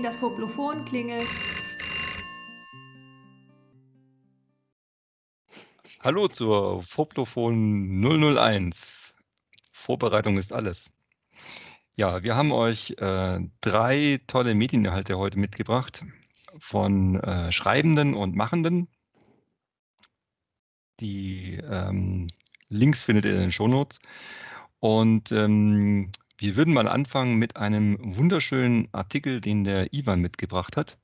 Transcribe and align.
Liebling, 0.00 0.02
das 0.02 0.16
Foblophon 0.16 0.84
klingelt. 0.84 1.28
Hallo 6.00 6.28
zur 6.28 6.82
Foblophon 6.82 8.00
001. 8.00 9.14
Vorbereitung 9.72 10.38
ist 10.38 10.52
alles. 10.52 10.90
Ja, 11.96 12.22
wir 12.22 12.34
haben 12.34 12.52
euch 12.52 12.94
äh, 12.98 13.40
drei 13.60 14.20
tolle 14.26 14.54
Medieninhalte 14.54 15.18
heute 15.18 15.38
mitgebracht 15.38 16.04
von 16.58 17.20
äh, 17.20 17.52
Schreibenden 17.52 18.14
und 18.14 18.34
Machenden. 18.34 18.88
Die 21.00 21.60
ähm, 21.62 22.28
Links 22.68 23.04
findet 23.04 23.26
ihr 23.26 23.34
in 23.34 23.40
den 23.40 23.52
Shownotes. 23.52 23.98
Und 24.78 25.30
ähm, 25.32 26.10
wir 26.40 26.56
würden 26.56 26.72
mal 26.72 26.88
anfangen 26.88 27.36
mit 27.36 27.56
einem 27.56 27.98
wunderschönen 28.00 28.88
Artikel, 28.92 29.42
den 29.42 29.62
der 29.62 29.92
Ivan 29.92 30.20
mitgebracht 30.20 30.76
hat. 30.78 30.96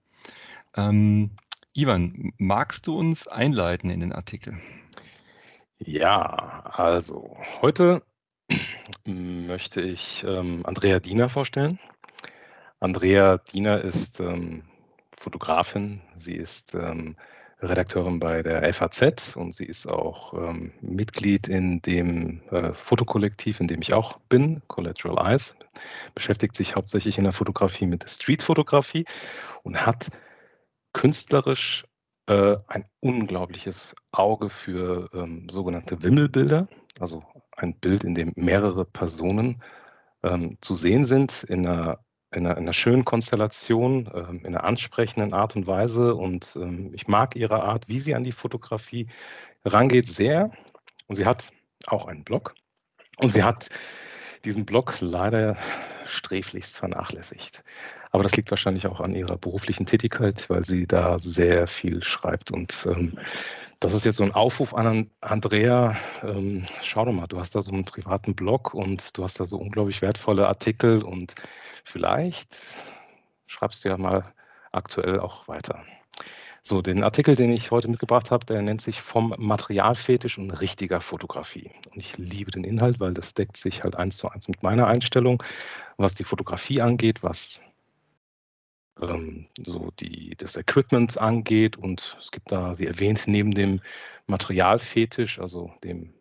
Ähm, 0.75 1.33
Ivan, 1.75 2.33
magst 2.39 2.87
du 2.87 2.99
uns 2.99 3.29
einleiten 3.29 3.91
in 3.91 4.01
den 4.01 4.13
Artikel? 4.13 4.59
Ja, 5.79 6.63
also 6.65 7.37
heute 7.61 8.03
möchte 9.05 9.83
ich 9.83 10.25
ähm, 10.27 10.65
Andrea 10.65 11.01
Diener 11.01 11.29
vorstellen. 11.29 11.79
Andrea 12.81 13.37
Diener 13.37 13.83
ist 13.83 14.21
ähm, 14.21 14.63
Fotografin, 15.19 16.01
sie 16.17 16.35
ist 16.35 16.75
ähm, 16.75 17.15
Redakteurin 17.61 18.21
bei 18.21 18.43
der 18.43 18.73
FAZ 18.73 19.35
und 19.37 19.55
sie 19.55 19.65
ist 19.65 19.87
auch 19.87 20.35
ähm, 20.35 20.73
Mitglied 20.83 21.49
in 21.49 21.81
dem 21.81 22.43
äh, 22.51 22.75
Fotokollektiv, 22.75 23.61
in 23.61 23.69
dem 23.69 23.81
ich 23.81 23.95
auch 23.95 24.19
bin, 24.29 24.61
Collateral 24.69 25.33
Eyes, 25.33 25.57
beschäftigt 26.15 26.55
sich 26.55 26.77
hauptsächlich 26.77 27.17
in 27.17 27.25
der 27.25 27.33
Fotografie 27.33 27.87
mit 27.87 28.09
Streetfotografie 28.09 29.07
und 29.63 29.87
hat 29.87 30.11
künstlerisch 30.93 31.85
äh, 32.27 32.57
ein 32.67 32.85
unglaubliches 33.01 33.95
Auge 34.13 34.51
für 34.51 35.09
ähm, 35.15 35.49
sogenannte 35.49 36.03
Wimmelbilder, 36.03 36.69
also 37.01 37.23
ein 37.57 37.75
Bild, 37.79 38.05
in 38.05 38.15
dem 38.15 38.33
mehrere 38.37 38.85
Personen 38.85 39.63
ähm, 40.23 40.59
zu 40.61 40.75
sehen 40.75 41.05
sind 41.05 41.45
in 41.45 41.67
einer 41.67 42.01
in 42.37 42.47
einer, 42.47 42.57
in 42.59 42.65
einer 42.65 42.75
schönen 42.75 43.05
Konstellation, 43.05 44.11
ähm, 44.15 44.41
in 44.41 44.49
einer 44.49 44.65
ansprechenden 44.65 45.33
Art 45.33 45.57
und 45.57 45.67
Weise. 45.67 46.15
Und 46.15 46.57
ähm, 46.57 46.91
ich 46.95 47.09
mag 47.09 47.35
ihre 47.35 47.63
Art, 47.63 47.89
wie 47.89 47.99
sie 47.99 48.15
an 48.15 48.25
die 48.25 48.33
Fotografie 48.33 49.09
rangeht, 49.65 50.09
sehr. 50.09 50.51
Und 51.07 51.17
sie 51.17 51.25
hat 51.25 51.45
auch 51.87 52.07
einen 52.07 52.25
Blog. 52.25 52.55
Und 53.17 53.31
sie 53.31 53.43
hat 53.43 53.71
diesen 54.45 54.67
Blog 54.67 54.99
leider 55.01 55.57
sträflichst 56.05 56.77
vernachlässigt. 56.77 57.65
Aber 58.13 58.23
das 58.23 58.37
liegt 58.37 58.51
wahrscheinlich 58.51 58.87
auch 58.87 59.01
an 59.01 59.15
ihrer 59.15 59.39
beruflichen 59.39 59.87
Tätigkeit, 59.87 60.49
weil 60.51 60.63
sie 60.63 60.87
da 60.87 61.19
sehr 61.19 61.67
viel 61.67 62.05
schreibt 62.05 62.53
und 62.53 62.87
ähm, 62.89 63.19
das 63.81 63.93
ist 63.93 64.07
jetzt 64.07 64.17
so 64.17 64.25
ein 64.25 64.33
Aufruf 64.33 64.75
an 64.75 65.11
Andrea. 65.21 65.97
Ähm, 66.23 66.67
schau 66.83 67.05
doch 67.05 67.13
mal, 67.13 67.27
du 67.27 67.39
hast 67.39 67.55
da 67.55 67.61
so 67.61 67.73
einen 67.73 67.85
privaten 67.85 68.35
Blog 68.35 68.73
und 68.73 69.17
du 69.17 69.23
hast 69.23 69.39
da 69.39 69.45
so 69.45 69.59
unglaublich 69.59 70.01
wertvolle 70.01 70.49
Artikel 70.49 71.03
und 71.03 71.35
vielleicht 71.87 72.57
schreibst 73.47 73.85
du 73.85 73.89
ja 73.89 73.97
mal 73.97 74.33
aktuell 74.73 75.21
auch 75.21 75.49
weiter. 75.49 75.85
So, 76.63 76.83
den 76.83 77.05
Artikel, 77.05 77.37
den 77.37 77.53
ich 77.53 77.71
heute 77.71 77.87
mitgebracht 77.87 78.33
habe, 78.33 78.45
der 78.45 78.61
nennt 78.61 78.83
sich 78.83 79.01
vom 79.01 79.33
Materialfetisch 79.39 80.37
und 80.37 80.51
richtiger 80.51 81.01
Fotografie. 81.01 81.71
Und 81.93 82.01
ich 82.01 82.19
liebe 82.19 82.51
den 82.51 82.65
Inhalt, 82.65 82.99
weil 82.99 83.15
das 83.15 83.35
deckt 83.35 83.57
sich 83.57 83.85
halt 83.85 83.95
eins 83.95 84.17
zu 84.17 84.29
eins 84.29 84.49
mit 84.49 84.65
meiner 84.65 84.89
Einstellung, 84.89 85.41
was 85.97 86.15
die 86.15 86.25
Fotografie 86.25 86.81
angeht, 86.81 87.23
was 87.23 87.63
ähm, 89.01 89.47
so 89.65 89.93
die, 90.01 90.35
das 90.37 90.57
Equipment 90.57 91.17
angeht. 91.19 91.77
Und 91.77 92.17
es 92.21 92.33
gibt 92.33 92.51
da, 92.51 92.75
sie 92.75 92.87
erwähnt, 92.87 93.23
neben 93.27 93.53
dem 93.53 93.81
Materialfetisch, 94.27 95.39
also 95.39 95.73
dem 95.85 96.15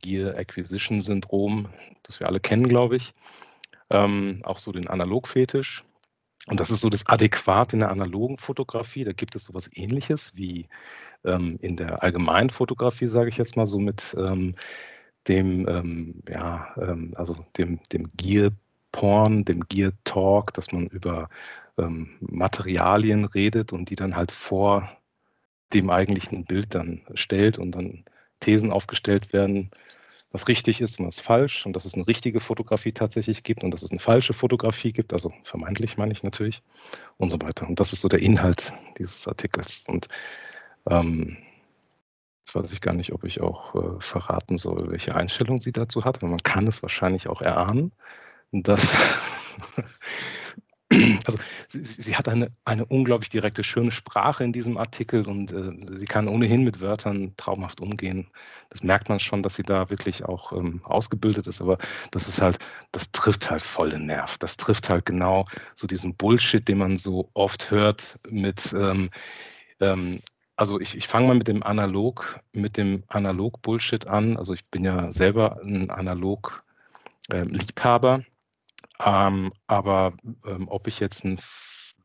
Gear 0.00 0.36
Acquisition 0.36 1.00
Syndrom, 1.00 1.68
das 2.02 2.18
wir 2.18 2.26
alle 2.26 2.40
kennen, 2.40 2.66
glaube 2.66 2.96
ich, 2.96 3.14
ähm, 3.92 4.40
auch 4.44 4.58
so 4.58 4.72
den 4.72 4.88
Analogfetisch. 4.88 5.84
Und 6.48 6.58
das 6.58 6.72
ist 6.72 6.80
so 6.80 6.90
das 6.90 7.06
Adäquat 7.06 7.72
in 7.72 7.80
der 7.80 7.90
analogen 7.90 8.38
Fotografie. 8.38 9.04
Da 9.04 9.12
gibt 9.12 9.36
es 9.36 9.44
sowas 9.44 9.70
ähnliches 9.74 10.32
wie 10.34 10.66
ähm, 11.24 11.58
in 11.60 11.76
der 11.76 12.02
allgemeinen 12.02 12.50
Fotografie, 12.50 13.06
sage 13.06 13.28
ich 13.28 13.36
jetzt 13.36 13.56
mal 13.56 13.66
so 13.66 13.78
mit 13.78 14.14
ähm, 14.18 14.56
dem, 15.28 15.68
ähm, 15.68 16.22
ja, 16.28 16.74
ähm, 16.76 17.14
also 17.16 17.46
dem, 17.56 17.78
dem 17.92 18.10
Gear 18.16 18.50
Porn, 18.90 19.44
dem 19.44 19.60
Gear 19.68 19.92
Talk, 20.04 20.52
dass 20.54 20.72
man 20.72 20.88
über 20.88 21.28
ähm, 21.78 22.16
Materialien 22.20 23.24
redet 23.24 23.72
und 23.72 23.88
die 23.88 23.96
dann 23.96 24.16
halt 24.16 24.32
vor 24.32 24.90
dem 25.72 25.90
eigentlichen 25.90 26.44
Bild 26.44 26.74
dann 26.74 27.02
stellt 27.14 27.58
und 27.58 27.72
dann 27.72 28.04
Thesen 28.40 28.72
aufgestellt 28.72 29.32
werden, 29.32 29.70
was 30.32 30.48
richtig 30.48 30.80
ist 30.80 30.98
und 30.98 31.06
was 31.06 31.20
falsch 31.20 31.66
und 31.66 31.74
dass 31.74 31.84
es 31.84 31.94
eine 31.94 32.06
richtige 32.06 32.40
Fotografie 32.40 32.92
tatsächlich 32.92 33.42
gibt 33.42 33.62
und 33.62 33.70
dass 33.70 33.82
es 33.82 33.90
eine 33.90 34.00
falsche 34.00 34.32
Fotografie 34.32 34.92
gibt, 34.92 35.12
also 35.12 35.32
vermeintlich 35.44 35.98
meine 35.98 36.12
ich 36.12 36.22
natürlich 36.22 36.62
und 37.18 37.30
so 37.30 37.40
weiter. 37.40 37.68
Und 37.68 37.78
das 37.78 37.92
ist 37.92 38.00
so 38.00 38.08
der 38.08 38.20
Inhalt 38.20 38.72
dieses 38.98 39.28
Artikels. 39.28 39.84
Und 39.86 40.08
ähm, 40.88 41.36
jetzt 42.40 42.54
weiß 42.54 42.72
ich 42.72 42.80
gar 42.80 42.94
nicht, 42.94 43.12
ob 43.12 43.24
ich 43.24 43.42
auch 43.42 43.74
äh, 43.74 44.00
verraten 44.00 44.56
soll, 44.56 44.90
welche 44.90 45.14
Einstellung 45.14 45.60
sie 45.60 45.72
dazu 45.72 46.04
hat, 46.04 46.16
aber 46.16 46.28
man 46.28 46.42
kann 46.42 46.66
es 46.66 46.82
wahrscheinlich 46.82 47.28
auch 47.28 47.42
erahnen, 47.42 47.92
dass 48.52 48.96
also 51.26 51.38
sie, 51.68 51.84
sie, 51.84 52.16
hat 52.16 52.28
eine, 52.28 52.50
eine 52.64 52.84
unglaublich 52.84 53.28
direkte, 53.28 53.64
schöne 53.64 53.90
Sprache 53.90 54.44
in 54.44 54.52
diesem 54.52 54.76
Artikel 54.76 55.26
und 55.26 55.52
äh, 55.52 55.96
sie 55.96 56.06
kann 56.06 56.28
ohnehin 56.28 56.64
mit 56.64 56.80
Wörtern 56.80 57.34
traumhaft 57.36 57.80
umgehen. 57.80 58.28
Das 58.70 58.82
merkt 58.82 59.08
man 59.08 59.20
schon, 59.20 59.42
dass 59.42 59.54
sie 59.54 59.62
da 59.62 59.90
wirklich 59.90 60.24
auch 60.24 60.52
ähm, 60.52 60.80
ausgebildet 60.84 61.46
ist, 61.46 61.60
aber 61.60 61.78
das 62.10 62.28
ist 62.28 62.40
halt, 62.40 62.58
das 62.92 63.10
trifft 63.12 63.50
halt 63.50 63.62
voll 63.62 63.90
den 63.90 64.06
Nerv. 64.06 64.38
Das 64.38 64.56
trifft 64.56 64.88
halt 64.88 65.06
genau 65.06 65.44
so 65.74 65.86
diesen 65.86 66.14
Bullshit, 66.14 66.66
den 66.66 66.78
man 66.78 66.96
so 66.96 67.30
oft 67.34 67.70
hört 67.70 68.18
mit, 68.28 68.72
ähm, 68.72 69.10
ähm, 69.80 70.20
also 70.56 70.80
ich, 70.80 70.96
ich 70.96 71.06
fange 71.08 71.28
mal 71.28 71.34
mit 71.34 71.48
dem 71.48 71.62
Analog, 71.62 72.40
mit 72.52 72.76
dem 72.76 73.04
Analog-Bullshit 73.08 74.06
an. 74.06 74.36
Also 74.36 74.52
ich 74.52 74.66
bin 74.66 74.84
ja 74.84 75.10
selber 75.12 75.60
ein 75.62 75.90
Analog-Liebhaber. 75.90 78.24
Ähm, 79.04 79.52
aber 79.66 80.14
ähm, 80.46 80.68
ob 80.68 80.86
ich 80.86 81.00
jetzt 81.00 81.24
ein 81.24 81.38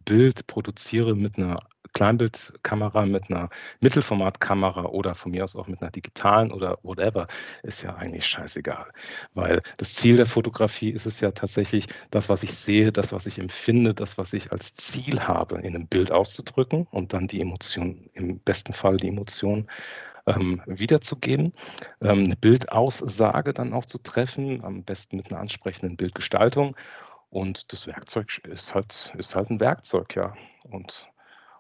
Bild 0.06 0.48
produziere 0.48 1.16
mit 1.16 1.38
einer 1.38 1.60
Kleinbildkamera, 1.94 3.06
mit 3.06 3.30
einer 3.30 3.50
Mittelformatkamera 3.82 4.86
oder 4.86 5.16
von 5.16 5.32
mir 5.32 5.44
aus 5.44 5.56
auch 5.56 5.68
mit 5.68 5.82
einer 5.82 5.92
digitalen 5.92 6.52
oder 6.52 6.78
whatever, 6.84 7.28
ist 7.64 7.82
ja 7.82 7.96
eigentlich 7.96 8.26
scheißegal. 8.26 8.92
Weil 9.34 9.62
das 9.78 9.96
Ziel 9.96 10.16
der 10.16 10.26
Fotografie 10.26 10.92
ist 10.92 11.06
es 11.06 11.20
ja 11.20 11.32
tatsächlich, 11.32 11.88
das, 12.12 12.30
was 12.30 12.44
ich 12.44 12.54
sehe, 12.54 12.92
das, 12.92 13.12
was 13.12 13.26
ich 13.26 13.40
empfinde, 13.40 13.94
das, 13.94 14.18
was 14.18 14.34
ich 14.34 14.52
als 14.52 14.76
Ziel 14.76 15.20
habe, 15.22 15.58
in 15.58 15.76
einem 15.76 15.88
Bild 15.88 16.12
auszudrücken 16.12 16.88
und 16.92 17.14
dann 17.14 17.28
die 17.28 17.42
Emotion, 17.42 18.10
im 18.14 18.40
besten 18.40 18.74
Fall 18.74 18.98
die 18.98 19.10
Emotion 19.10 19.68
ähm, 20.28 20.62
wiederzugeben, 20.66 21.54
ähm, 22.02 22.26
eine 22.26 22.36
Bildaussage 22.36 23.54
dann 23.54 23.74
auch 23.74 23.86
zu 23.86 23.98
treffen, 23.98 24.64
am 24.64 24.84
besten 24.84 25.18
mit 25.18 25.32
einer 25.32 25.40
ansprechenden 25.40 25.98
Bildgestaltung. 25.98 26.76
Und 27.30 27.72
das 27.74 27.88
Werkzeug 27.88 28.40
ist 28.46 28.76
halt, 28.76 29.14
ist 29.18 29.36
halt 29.36 29.50
ein 29.50 29.60
Werkzeug, 29.60 30.16
ja. 30.16 30.34
Und 30.70 31.08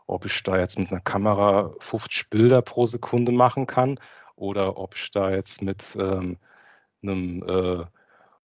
ob 0.05 0.25
ich 0.25 0.43
da 0.43 0.57
jetzt 0.57 0.79
mit 0.79 0.91
einer 0.91 1.01
Kamera 1.01 1.73
50 1.79 2.29
Bilder 2.29 2.61
pro 2.61 2.85
Sekunde 2.85 3.31
machen 3.31 3.67
kann 3.67 3.99
oder 4.35 4.77
ob 4.77 4.95
ich 4.95 5.11
da 5.11 5.31
jetzt 5.31 5.61
mit 5.61 5.83
ähm, 5.99 6.37
einem 7.01 7.43
äh, 7.43 7.85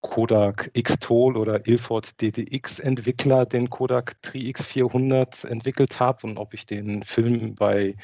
Kodak 0.00 0.70
X-Tool 0.72 1.36
oder 1.36 1.66
Ilford 1.66 2.18
DDX 2.20 2.78
Entwickler 2.78 3.44
den 3.44 3.68
Kodak 3.68 4.20
Tri-X 4.22 4.66
400 4.66 5.44
entwickelt 5.44 6.00
habe 6.00 6.26
und 6.26 6.38
ob 6.38 6.54
ich 6.54 6.64
den 6.64 7.02
Film 7.02 7.54
bei 7.54 7.96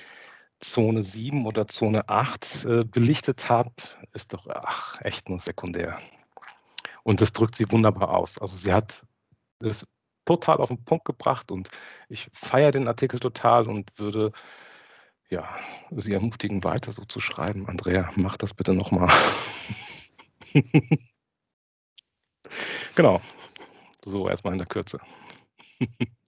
Zone 0.60 1.02
7 1.02 1.46
oder 1.46 1.68
Zone 1.68 2.08
8 2.08 2.64
äh, 2.64 2.84
belichtet 2.84 3.48
habe, 3.48 3.72
ist 4.12 4.32
doch 4.32 4.46
ach, 4.48 5.00
echt 5.02 5.28
nur 5.28 5.38
sekundär. 5.38 5.98
Und 7.02 7.20
das 7.20 7.32
drückt 7.32 7.56
sie 7.56 7.70
wunderbar 7.70 8.10
aus. 8.10 8.38
Also 8.38 8.56
sie 8.56 8.72
hat 8.72 9.06
es 9.60 9.86
total 10.24 10.56
auf 10.56 10.68
den 10.68 10.84
Punkt 10.84 11.04
gebracht 11.04 11.50
und 11.50 11.68
ich 12.08 12.28
feiere 12.32 12.72
den 12.72 12.88
Artikel 12.88 13.20
total 13.20 13.68
und 13.68 13.98
würde 13.98 14.32
ja, 15.28 15.56
Sie 15.90 16.12
ermutigen, 16.12 16.62
weiter 16.64 16.92
so 16.92 17.04
zu 17.04 17.20
schreiben. 17.20 17.68
Andrea, 17.68 18.10
mach 18.16 18.36
das 18.36 18.54
bitte 18.54 18.74
nochmal. 18.74 19.10
genau. 22.94 23.20
So 24.04 24.28
erstmal 24.28 24.52
in 24.52 24.58
der 24.58 24.68
Kürze. 24.68 25.00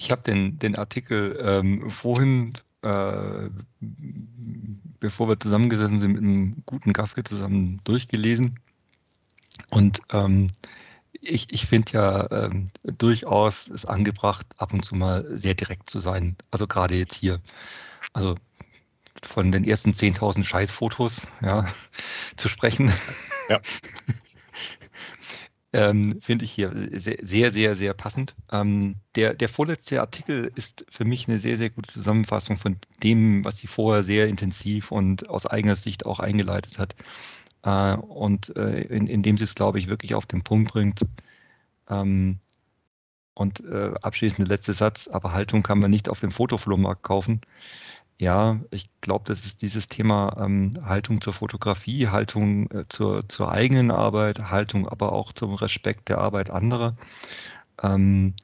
Ich 0.00 0.10
habe 0.10 0.22
den, 0.22 0.58
den 0.58 0.76
Artikel 0.76 1.38
ähm, 1.42 1.90
vorhin, 1.90 2.54
äh, 2.80 3.50
bevor 4.98 5.28
wir 5.28 5.38
zusammengesessen 5.38 5.98
sind, 5.98 6.12
mit 6.12 6.22
einem 6.22 6.62
guten 6.64 6.94
Kaffee 6.94 7.22
zusammen 7.22 7.82
durchgelesen. 7.84 8.58
Und 9.68 10.00
ähm, 10.10 10.52
ich, 11.12 11.52
ich 11.52 11.66
finde 11.66 11.92
ja 11.92 12.30
ähm, 12.30 12.70
durchaus 12.82 13.68
es 13.68 13.84
angebracht, 13.84 14.46
ab 14.56 14.72
und 14.72 14.86
zu 14.86 14.94
mal 14.94 15.26
sehr 15.36 15.52
direkt 15.52 15.90
zu 15.90 15.98
sein. 15.98 16.34
Also 16.50 16.66
gerade 16.66 16.94
jetzt 16.94 17.14
hier. 17.14 17.38
Also 18.14 18.36
von 19.22 19.52
den 19.52 19.64
ersten 19.64 19.90
10.000 19.90 20.44
Scheißfotos 20.44 21.26
ja, 21.42 21.66
zu 22.36 22.48
sprechen. 22.48 22.90
Ja. 23.50 23.60
ähm, 25.72 26.20
finde 26.20 26.44
ich 26.44 26.52
hier 26.52 26.72
sehr, 26.74 27.52
sehr, 27.52 27.76
sehr, 27.76 27.94
passend. 27.94 28.34
Ähm, 28.50 28.96
der, 29.14 29.34
der 29.34 29.48
vorletzte 29.48 30.00
Artikel 30.00 30.50
ist 30.56 30.84
für 30.90 31.04
mich 31.04 31.28
eine 31.28 31.38
sehr, 31.38 31.56
sehr 31.56 31.70
gute 31.70 31.92
Zusammenfassung 31.92 32.56
von 32.56 32.76
dem, 33.02 33.44
was 33.44 33.58
sie 33.58 33.68
vorher 33.68 34.02
sehr 34.02 34.26
intensiv 34.28 34.90
und 34.90 35.28
aus 35.28 35.46
eigener 35.46 35.76
Sicht 35.76 36.06
auch 36.06 36.18
eingeleitet 36.18 36.78
hat. 36.78 36.96
Äh, 37.62 37.94
und 37.96 38.56
äh, 38.56 38.80
in, 38.82 39.06
indem 39.06 39.36
sie 39.36 39.44
es, 39.44 39.54
glaube 39.54 39.78
ich, 39.78 39.88
wirklich 39.88 40.14
auf 40.14 40.26
den 40.26 40.42
Punkt 40.42 40.72
bringt. 40.72 41.02
Ähm, 41.88 42.40
und 43.34 43.64
äh, 43.64 43.94
abschließende 44.02 44.48
letzte 44.50 44.72
Satz, 44.72 45.08
aber 45.08 45.32
Haltung 45.32 45.62
kann 45.62 45.78
man 45.78 45.90
nicht 45.90 46.08
auf 46.08 46.20
dem 46.20 46.30
Fotoflohmarkt 46.30 47.02
kaufen. 47.02 47.40
Ja, 48.20 48.60
ich 48.70 48.90
glaube, 49.00 49.24
das 49.26 49.46
ist 49.46 49.62
dieses 49.62 49.88
Thema 49.88 50.36
ähm, 50.38 50.72
Haltung 50.84 51.22
zur 51.22 51.32
Fotografie, 51.32 52.08
Haltung 52.08 52.70
äh, 52.70 52.84
zur, 52.90 53.26
zur 53.30 53.50
eigenen 53.50 53.90
Arbeit, 53.90 54.50
Haltung 54.50 54.86
aber 54.86 55.12
auch 55.12 55.32
zum 55.32 55.54
Respekt 55.54 56.10
der 56.10 56.18
Arbeit 56.18 56.50
anderer. 56.50 56.98
Ähm, 57.82 58.34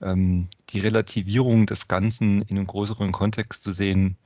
ähm, 0.00 0.48
die 0.70 0.80
Relativierung 0.80 1.66
des 1.66 1.86
Ganzen 1.86 2.40
in 2.42 2.56
einem 2.56 2.66
größeren 2.66 3.12
Kontext 3.12 3.62
zu 3.62 3.72
sehen, 3.72 4.16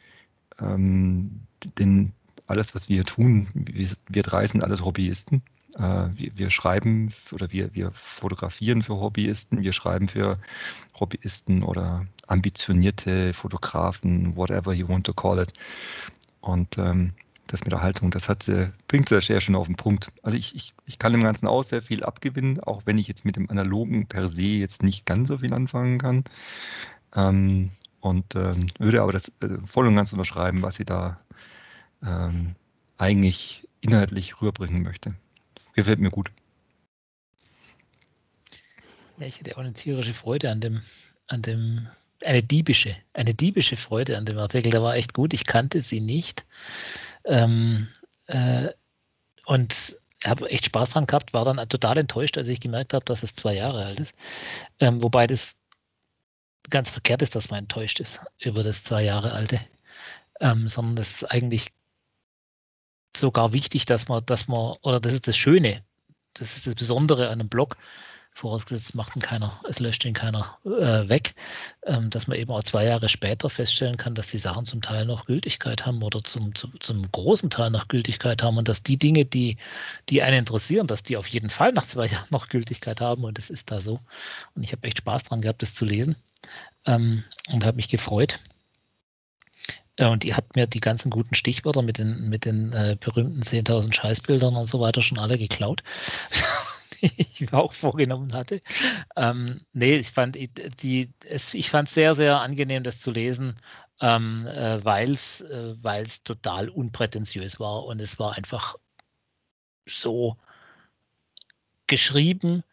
ähm, 0.60 1.40
den, 1.78 2.12
alles, 2.46 2.76
was 2.76 2.88
wir 2.88 3.04
tun, 3.04 3.48
wir, 3.54 3.90
wir 4.08 4.22
drei 4.22 4.46
sind 4.46 4.62
alles 4.62 4.84
Hobbyisten. 4.84 5.42
Äh, 5.76 6.08
wir, 6.14 6.36
wir, 6.36 6.50
schreiben 6.50 7.12
oder 7.32 7.50
wir, 7.50 7.74
wir 7.74 7.90
fotografieren 7.92 8.82
für 8.82 8.94
Hobbyisten, 8.94 9.62
wir 9.62 9.72
schreiben 9.72 10.08
für 10.08 10.38
Hobbyisten 10.98 11.62
oder 11.62 12.06
ambitionierte 12.26 13.34
Fotografen, 13.34 14.36
whatever 14.36 14.72
you 14.72 14.88
want 14.88 15.06
to 15.06 15.12
call 15.12 15.38
it. 15.38 15.52
Und 16.40 16.78
ähm, 16.78 17.12
das 17.46 17.60
mit 17.60 17.72
der 17.72 17.82
Haltung, 17.82 18.10
das 18.10 18.28
hat 18.28 18.42
sie, 18.42 18.72
bringt 18.88 19.08
sie 19.08 19.20
sehr 19.20 19.40
schön 19.40 19.56
auf 19.56 19.66
den 19.66 19.76
Punkt. 19.76 20.10
Also 20.22 20.36
ich, 20.36 20.54
ich, 20.54 20.74
ich 20.86 20.98
kann 20.98 21.12
dem 21.12 21.22
Ganzen 21.22 21.46
auch 21.46 21.62
sehr 21.62 21.82
viel 21.82 22.02
abgewinnen, 22.02 22.60
auch 22.60 22.82
wenn 22.84 22.98
ich 22.98 23.08
jetzt 23.08 23.24
mit 23.24 23.36
dem 23.36 23.50
Analogen 23.50 24.06
per 24.06 24.28
se 24.28 24.42
jetzt 24.42 24.82
nicht 24.82 25.06
ganz 25.06 25.28
so 25.28 25.38
viel 25.38 25.52
anfangen 25.52 25.98
kann. 25.98 26.24
Ähm, 27.14 27.70
und 28.00 28.34
ähm, 28.34 28.66
würde 28.78 29.02
aber 29.02 29.12
das 29.12 29.28
äh, 29.40 29.58
voll 29.64 29.86
und 29.86 29.96
ganz 29.96 30.12
unterschreiben, 30.12 30.62
was 30.62 30.76
sie 30.76 30.84
da 30.84 31.18
ähm, 32.04 32.54
eigentlich 32.98 33.68
inhaltlich 33.80 34.40
rüberbringen 34.40 34.82
möchte. 34.82 35.14
Gefällt 35.74 35.98
mir 35.98 36.10
gut. 36.10 36.30
Ja, 39.18 39.26
ich 39.26 39.38
hatte 39.38 39.56
auch 39.56 39.60
eine 39.60 39.74
tierische 39.74 40.14
Freude 40.14 40.50
an 40.50 40.60
dem, 40.60 40.82
an 41.26 41.42
dem, 41.42 41.88
eine 42.24 42.42
diebische, 42.42 42.96
eine 43.12 43.34
diebische 43.34 43.76
Freude 43.76 44.16
an 44.16 44.24
dem 44.24 44.38
Artikel. 44.38 44.70
Der 44.70 44.82
war 44.82 44.96
echt 44.96 45.14
gut. 45.14 45.34
Ich 45.34 45.44
kannte 45.44 45.80
sie 45.80 46.00
nicht. 46.00 46.44
Ähm, 47.24 47.88
äh, 48.26 48.68
und 49.46 49.98
habe 50.24 50.48
echt 50.48 50.66
Spaß 50.66 50.90
dran 50.90 51.06
gehabt, 51.06 51.34
war 51.34 51.44
dann 51.44 51.68
total 51.68 51.98
enttäuscht, 51.98 52.38
als 52.38 52.48
ich 52.48 52.60
gemerkt 52.60 52.94
habe, 52.94 53.04
dass 53.04 53.22
es 53.22 53.34
zwei 53.34 53.54
Jahre 53.54 53.84
alt 53.84 54.00
ist. 54.00 54.14
Ähm, 54.80 55.02
wobei 55.02 55.26
das 55.26 55.58
ganz 56.70 56.90
verkehrt 56.90 57.22
ist, 57.22 57.34
dass 57.34 57.50
man 57.50 57.60
enttäuscht 57.60 58.00
ist 58.00 58.20
über 58.38 58.62
das 58.62 58.84
zwei 58.84 59.02
Jahre 59.02 59.32
alte, 59.32 59.60
ähm, 60.40 60.66
sondern 60.66 60.96
das 60.96 61.10
ist 61.10 61.24
eigentlich 61.24 61.72
sogar 63.16 63.52
wichtig, 63.52 63.86
dass 63.86 64.08
man, 64.08 64.24
dass 64.26 64.48
man, 64.48 64.76
oder 64.82 65.00
das 65.00 65.12
ist 65.12 65.28
das 65.28 65.36
Schöne, 65.36 65.82
das 66.34 66.56
ist 66.56 66.66
das 66.66 66.74
Besondere 66.74 67.26
an 67.26 67.40
einem 67.40 67.48
Blog, 67.48 67.76
vorausgesetzt 68.34 68.96
macht 68.96 69.14
ihn 69.14 69.22
keiner, 69.22 69.60
es 69.68 69.78
löscht 69.78 70.04
ihn 70.04 70.12
keiner 70.12 70.58
äh, 70.64 71.08
weg, 71.08 71.34
ähm, 71.86 72.10
dass 72.10 72.26
man 72.26 72.36
eben 72.36 72.50
auch 72.50 72.64
zwei 72.64 72.84
Jahre 72.84 73.08
später 73.08 73.48
feststellen 73.48 73.96
kann, 73.96 74.16
dass 74.16 74.30
die 74.30 74.38
Sachen 74.38 74.66
zum 74.66 74.82
Teil 74.82 75.06
noch 75.06 75.26
Gültigkeit 75.26 75.86
haben 75.86 76.02
oder 76.02 76.22
zum, 76.24 76.54
zum, 76.54 76.72
zum 76.80 77.10
großen 77.12 77.48
Teil 77.48 77.70
noch 77.70 77.86
Gültigkeit 77.86 78.42
haben 78.42 78.58
und 78.58 78.68
dass 78.68 78.82
die 78.82 78.98
Dinge, 78.98 79.24
die, 79.24 79.56
die 80.08 80.22
einen 80.22 80.40
interessieren, 80.40 80.88
dass 80.88 81.04
die 81.04 81.16
auf 81.16 81.28
jeden 81.28 81.48
Fall 81.48 81.72
nach 81.72 81.86
zwei 81.86 82.06
Jahren 82.06 82.26
noch 82.30 82.48
Gültigkeit 82.48 83.00
haben 83.00 83.22
und 83.22 83.38
es 83.38 83.50
ist 83.50 83.70
da 83.70 83.80
so. 83.80 84.00
Und 84.56 84.64
ich 84.64 84.72
habe 84.72 84.84
echt 84.84 84.98
Spaß 84.98 85.24
dran 85.24 85.40
gehabt, 85.40 85.62
das 85.62 85.76
zu 85.76 85.84
lesen 85.84 86.16
ähm, 86.86 87.22
und 87.52 87.64
habe 87.64 87.76
mich 87.76 87.88
gefreut. 87.88 88.40
Ja, 89.98 90.08
und 90.08 90.24
die 90.24 90.34
hat 90.34 90.56
mir 90.56 90.66
die 90.66 90.80
ganzen 90.80 91.10
guten 91.10 91.34
Stichwörter 91.36 91.82
mit 91.82 91.98
den, 91.98 92.28
mit 92.28 92.44
den 92.44 92.72
äh, 92.72 92.96
berühmten 92.98 93.42
10.000 93.42 93.94
Scheißbildern 93.94 94.56
und 94.56 94.66
so 94.66 94.80
weiter 94.80 95.02
schon 95.02 95.18
alle 95.18 95.38
geklaut, 95.38 95.84
die 97.00 97.12
ich 97.16 97.40
mir 97.40 97.54
auch 97.54 97.72
vorgenommen 97.72 98.32
hatte. 98.32 98.60
Ähm, 99.14 99.60
nee, 99.72 99.96
ich 99.96 100.10
fand 100.10 100.36
die, 100.82 101.10
es, 101.24 101.54
ich 101.54 101.70
fand 101.70 101.88
sehr, 101.88 102.14
sehr 102.14 102.40
angenehm, 102.40 102.82
das 102.82 103.00
zu 103.00 103.12
lesen, 103.12 103.54
ähm, 104.00 104.48
äh, 104.48 104.84
weil 104.84 105.12
es 105.12 105.42
äh, 105.42 105.74
total 106.24 106.68
unprätentiös 106.70 107.60
war 107.60 107.84
und 107.84 108.00
es 108.00 108.18
war 108.18 108.34
einfach 108.34 108.76
so 109.86 110.36
geschrieben, 111.86 112.64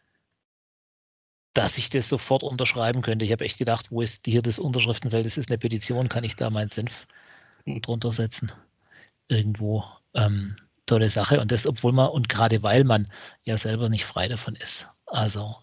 dass 1.54 1.78
ich 1.78 1.90
das 1.90 2.08
sofort 2.08 2.42
unterschreiben 2.42 3.02
könnte. 3.02 3.24
Ich 3.24 3.32
habe 3.32 3.44
echt 3.44 3.58
gedacht, 3.58 3.90
wo 3.90 4.00
ist 4.00 4.26
hier 4.26 4.42
das 4.42 4.58
Unterschriftenfeld? 4.58 5.26
Das 5.26 5.36
ist 5.36 5.50
eine 5.50 5.58
Petition, 5.58 6.08
kann 6.08 6.24
ich 6.24 6.36
da 6.36 6.50
meinen 6.50 6.70
Senf 6.70 7.06
drunter 7.66 8.10
setzen? 8.10 8.52
Irgendwo. 9.28 9.84
Ähm, 10.14 10.56
tolle 10.86 11.08
Sache. 11.08 11.40
Und 11.40 11.52
das, 11.52 11.66
obwohl 11.66 11.92
man, 11.92 12.08
und 12.08 12.28
gerade 12.28 12.62
weil 12.62 12.84
man 12.84 13.06
ja 13.44 13.56
selber 13.56 13.88
nicht 13.88 14.04
frei 14.04 14.28
davon 14.28 14.56
ist. 14.56 14.88
Also, 15.06 15.56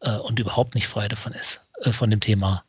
äh, 0.00 0.16
und 0.16 0.38
überhaupt 0.38 0.74
nicht 0.74 0.88
frei 0.88 1.08
davon 1.08 1.32
ist, 1.32 1.68
äh, 1.80 1.92
von 1.92 2.10
dem 2.10 2.20
Thema 2.20 2.64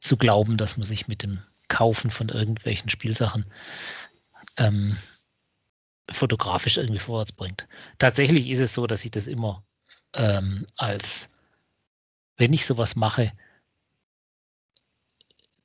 zu 0.00 0.16
glauben, 0.16 0.56
dass 0.56 0.76
man 0.76 0.84
sich 0.84 1.08
mit 1.08 1.22
dem 1.22 1.42
Kaufen 1.68 2.10
von 2.10 2.28
irgendwelchen 2.28 2.90
Spielsachen 2.90 3.44
ähm, 4.56 4.96
fotografisch 6.10 6.78
irgendwie 6.78 7.00
vorwärts 7.00 7.32
bringt. 7.32 7.66
Tatsächlich 7.98 8.48
ist 8.48 8.60
es 8.60 8.72
so, 8.72 8.86
dass 8.86 9.04
ich 9.04 9.10
das 9.10 9.26
immer 9.26 9.62
ähm, 10.14 10.64
als 10.76 11.28
wenn 12.38 12.52
ich 12.52 12.64
sowas 12.64 12.96
mache, 12.96 13.32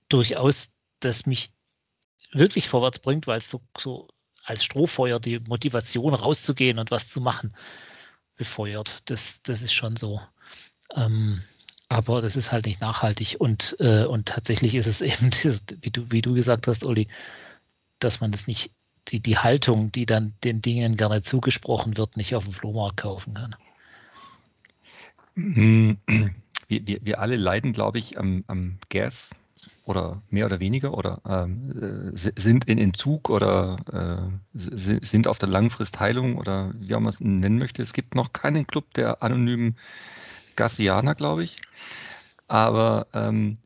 durchaus, 0.10 0.72
das 1.00 1.25
mich 1.25 1.51
wirklich 2.32 2.68
vorwärts 2.68 3.00
bringt, 3.00 3.27
weil 3.27 3.38
es 3.38 3.50
so, 3.50 3.62
so 3.77 4.08
als 4.44 4.63
Strohfeuer 4.63 5.20
die 5.20 5.39
Motivation 5.39 6.13
rauszugehen 6.13 6.80
und 6.80 6.92
was 6.92 7.08
zu 7.08 7.22
machen 7.22 7.56
befeuert. 8.36 9.01
Das, 9.06 9.42
das 9.44 9.62
ist 9.62 9.74
schon 9.74 9.96
so. 9.96 10.20
Ähm, 10.96 11.44
aber 11.89 12.22
das 12.22 12.36
ist 12.36 12.51
halt 12.51 12.65
nicht 12.65 12.82
nachhaltig 12.82 13.36
und, 13.39 13.75
äh, 13.80 14.06
und 14.06 14.27
tatsächlich 14.27 14.75
ist 14.75 14.88
es 14.88 15.01
eben, 15.01 15.30
das, 15.44 15.63
wie, 15.82 15.92
du, 15.92 16.12
wie 16.12 16.22
du 16.22 16.34
gesagt 16.34 16.68
hast, 16.68 16.84
Uli, 16.84 17.08
dass 18.00 18.20
man 18.20 18.32
das 18.32 18.48
nicht, 18.48 18.72
die, 19.10 19.20
die 19.20 19.38
Haltung, 19.38 19.92
die 19.92 20.06
dann 20.06 20.34
den 20.44 20.62
Dingen 20.62 20.98
gerne 20.98 21.22
zugesprochen 21.22 21.98
wird, 21.98 22.18
nicht 22.18 22.36
auf 22.36 22.46
dem 22.46 22.53
Flohmarkt 22.53 22.98
kaufen 22.98 23.34
kann. 23.34 23.56
Wir, 26.67 26.88
wir, 26.88 27.00
wir 27.03 27.20
alle 27.20 27.36
leiden, 27.36 27.74
glaube 27.74 28.00
ich, 28.00 28.17
am, 28.17 28.43
am 28.48 28.77
Gas 28.89 29.32
oder 29.86 30.22
mehr 30.29 30.46
oder 30.46 30.60
weniger 30.60 30.93
oder 30.98 31.22
ähm, 31.27 32.12
äh, 32.13 32.17
sind 32.39 32.65
in 32.65 32.77
Entzug 32.77 33.29
oder 33.29 34.32
äh, 34.53 34.60
sind 35.01 35.27
auf 35.27 35.39
der 35.39 35.50
Langfristheilung 35.50 36.38
oder 36.38 36.74
wie 36.79 36.93
man 36.93 37.08
es 37.08 37.20
nennen 37.20 37.60
möchte. 37.60 37.82
Es 37.82 37.93
gibt 37.93 38.15
noch 38.15 38.34
keinen 38.34 38.65
Club 38.67 38.93
der 38.93 39.22
anonymen 39.24 39.77
Gassianer, 40.55 41.15
glaube 41.15 41.43
ich. 41.43 41.58
Aber 42.48 43.08
ähm, 43.13 43.58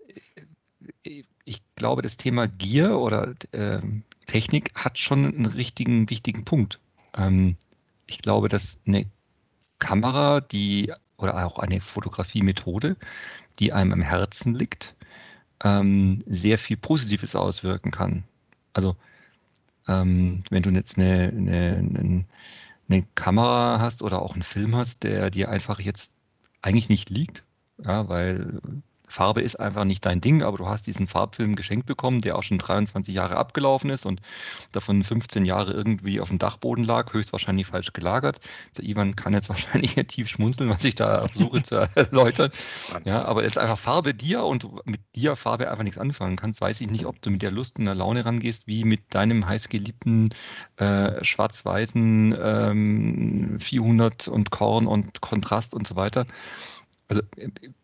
ich 1.04 1.62
glaube, 1.76 2.02
das 2.02 2.18
Thema 2.18 2.48
Gier 2.48 2.98
oder 2.98 3.34
äh, 3.52 3.80
Technik 4.26 4.72
hat 4.76 4.98
schon 4.98 5.26
einen 5.26 5.46
richtigen, 5.46 6.10
wichtigen 6.10 6.46
Punkt. 6.46 6.80
Ähm, 7.16 7.58
ich 8.06 8.20
glaube, 8.20 8.50
dass 8.50 8.80
eine 8.86 9.06
Kamera, 9.80 10.42
die 10.42 10.92
oder 11.18 11.46
auch 11.46 11.60
eine 11.60 11.82
Fotografiemethode, 11.82 12.96
die 13.60 13.74
einem 13.74 13.94
am 13.94 14.02
Herzen 14.02 14.56
liegt, 14.56 14.96
ähm, 15.64 16.24
sehr 16.28 16.58
viel 16.60 16.78
Positives 16.78 17.36
auswirken 17.36 17.92
kann. 17.92 18.24
Also 18.74 18.96
ähm, 19.88 20.44
wenn 20.50 20.64
du 20.64 20.70
jetzt 20.72 20.98
eine, 20.98 21.34
eine, 21.36 22.26
eine, 22.90 23.06
Kamera 23.16 23.80
hast 23.80 24.02
oder 24.02 24.22
auch 24.22 24.34
einen 24.34 24.44
Film 24.44 24.76
hast, 24.76 25.04
der 25.04 25.30
dir 25.30 25.50
einfach 25.50 25.80
jetzt 25.80 26.14
eigentlich 26.62 26.90
nicht 26.90 27.10
liegt, 27.10 27.44
ja, 27.84 28.08
weil 28.08 28.60
Farbe 29.08 29.42
ist 29.42 29.56
einfach 29.56 29.86
nicht 29.86 30.06
dein 30.06 30.22
Ding, 30.22 30.44
aber 30.44 30.58
du 30.58 30.68
hast 30.68 30.86
diesen 30.86 31.08
Farbfilm 31.08 31.56
geschenkt 31.56 31.86
bekommen, 31.86 32.20
der 32.20 32.38
auch 32.38 32.44
schon 32.44 32.58
23 32.58 33.14
Jahre 33.14 33.38
abgelaufen 33.38 33.90
ist 33.90 34.06
und 34.06 34.22
davon 34.74 35.04
15 35.04 35.46
Jahre 35.46 35.72
irgendwie 35.72 36.20
auf 36.20 36.28
dem 36.28 36.38
Dachboden 36.38 36.84
lag, 36.84 37.14
höchstwahrscheinlich 37.14 37.68
falsch 37.68 37.94
gelagert. 37.94 38.40
Der 38.78 38.84
Ivan 38.84 39.16
kann 39.16 39.34
jetzt 39.34 39.50
wahrscheinlich 39.50 39.96
tief 40.08 40.28
schmunzeln, 40.28 40.70
was 40.70 40.84
ich 40.84 40.96
da 40.96 41.28
versuche 41.28 41.64
zu 41.64 41.76
erläutern. 41.96 42.52
Ja, 43.06 43.24
aber 43.24 43.42
es 43.42 43.54
ist 43.54 43.58
einfach 43.58 43.80
Farbe 43.80 44.14
dir 44.14 44.44
und 44.44 44.68
mit 44.86 45.02
dir 45.16 45.36
Farbe 45.36 45.72
einfach 45.72 45.84
nichts 45.84 45.98
anfangen 45.98 46.36
kannst. 46.36 46.62
Weiß 46.62 46.82
ich 46.82 46.90
nicht, 46.90 47.06
ob 47.06 47.22
du 47.22 47.30
mit 47.30 47.42
der 47.42 47.52
Lust 47.52 47.80
und 47.80 47.86
der 47.86 47.96
Laune 47.96 48.26
rangehst, 48.26 48.68
wie 48.68 48.84
mit 48.84 49.14
deinem 49.16 49.48
heißgeliebten 49.48 50.30
äh, 50.76 51.24
schwarz-weißen 51.24 52.36
ähm, 52.40 53.58
400 53.60 54.28
und 54.28 54.52
Korn 54.52 54.86
und 54.86 55.22
Kontrast 55.22 55.74
und 55.74 55.88
so 55.88 55.96
weiter. 55.96 56.28
Also 57.08 57.22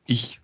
ich 0.06 0.42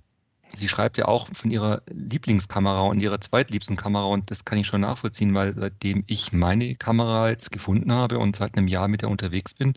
sie 0.54 0.68
schreibt 0.68 0.98
ja 0.98 1.06
auch 1.06 1.28
von 1.34 1.52
ihrer 1.52 1.82
Lieblingskamera 1.88 2.82
und 2.82 3.02
ihrer 3.02 3.22
zweitliebsten 3.22 3.76
Kamera 3.76 4.06
und 4.06 4.32
das 4.32 4.46
kann 4.46 4.58
ich 4.58 4.68
schon 4.68 4.82
nachvollziehen, 4.82 5.34
weil 5.34 5.54
seitdem 5.56 6.04
ich 6.08 6.34
meine 6.34 6.76
Kamera 6.76 7.30
jetzt 7.30 7.52
gefunden 7.52 7.92
habe 7.92 8.20
und 8.20 8.36
seit 8.36 8.56
einem 8.56 8.68
Jahr 8.68 8.88
mit 8.88 9.02
der 9.02 9.10
unterwegs 9.10 9.54
bin, 9.54 9.74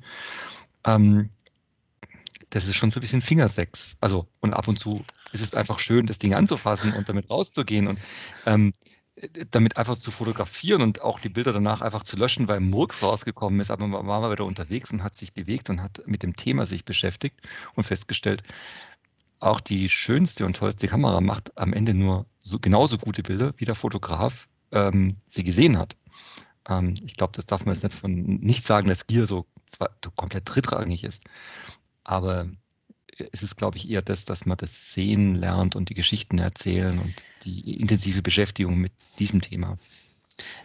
ähm, 0.85 1.31
das 2.51 2.69
ist 2.69 2.77
schon 2.77 2.91
so 2.91 3.01
ein 3.01 3.03
bisschen 3.03 3.23
Fingersex. 3.23 3.97
Also 4.01 4.27
und 4.41 4.53
ab 4.53 4.69
und 4.69 4.79
zu 4.79 5.05
ist 5.33 5.43
es 5.43 5.55
einfach 5.55 5.79
schön, 5.79 6.07
das 6.07 6.19
Ding 6.19 6.35
anzufassen 6.35 6.93
und 6.93 7.09
damit 7.09 7.31
rauszugehen 7.31 7.87
und 7.87 7.99
ähm, 8.47 8.73
damit 9.51 9.77
einfach 9.77 9.97
zu 9.97 10.11
fotografieren 10.11 10.83
und 10.83 11.03
auch 11.03 11.21
die 11.21 11.29
Bilder 11.29 11.53
danach 11.53 11.83
einfach 11.83 12.03
zu 12.03 12.17
löschen, 12.17 12.49
weil 12.49 12.61
Murks 12.61 13.03
rausgekommen 13.03 13.61
ist, 13.61 13.71
aber 13.71 13.87
man 13.87 14.07
war 14.07 14.21
mal 14.21 14.33
wieder 14.33 14.47
unterwegs 14.47 14.91
und 14.91 15.03
hat 15.03 15.15
sich 15.15 15.33
bewegt 15.33 15.71
und 15.71 15.83
hat 15.83 16.03
mit 16.07 16.23
dem 16.23 16.35
Thema 16.35 16.67
sich 16.67 16.85
beschäftigt 16.85 17.41
und 17.75 17.85
festgestellt, 17.85 18.43
auch 19.43 19.61
die 19.61 19.89
schönste 19.89 20.47
und 20.47 20.57
tollste 20.57 20.87
Kamera 20.87 21.21
macht 21.21 21.57
am 21.59 21.73
Ende 21.73 21.95
nur 21.95 22.27
so, 22.43 22.59
genauso 22.59 22.99
gute 22.99 23.23
Bilder, 23.23 23.53
wie 23.57 23.65
der 23.65 23.75
Fotograf 23.75 24.49
ähm, 24.71 25.17
sie 25.27 25.43
gesehen 25.43 25.79
hat. 25.79 25.97
Ähm, 26.69 26.95
ich 27.05 27.17
glaube, 27.17 27.33
das 27.35 27.47
darf 27.47 27.65
man 27.65 27.75
jetzt 27.75 27.83
nicht 27.83 27.95
von 27.95 28.13
nicht 28.13 28.65
sagen, 28.65 28.89
dass 28.89 29.07
Gear 29.07 29.27
so 29.27 29.47
zwar 29.67 29.91
komplett 30.17 30.45
drittrangig 30.47 31.05
ist, 31.05 31.25
aber 32.05 32.49
es 33.33 33.43
ist, 33.43 33.57
glaube 33.57 33.77
ich, 33.77 33.91
eher 33.91 34.03
das, 34.03 34.25
dass 34.25 34.47
man 34.47 34.57
das 34.57 34.93
Sehen 34.93 35.35
lernt 35.35 35.77
und 35.77 35.89
die 35.91 35.95
Geschichten 35.95 36.39
erzählen 36.39 36.99
und 36.99 37.15
die 37.45 37.81
intensive 37.81 38.23
Beschäftigung 38.23 38.79
mit 38.79 38.93
diesem 39.19 39.41
Thema. 39.41 39.77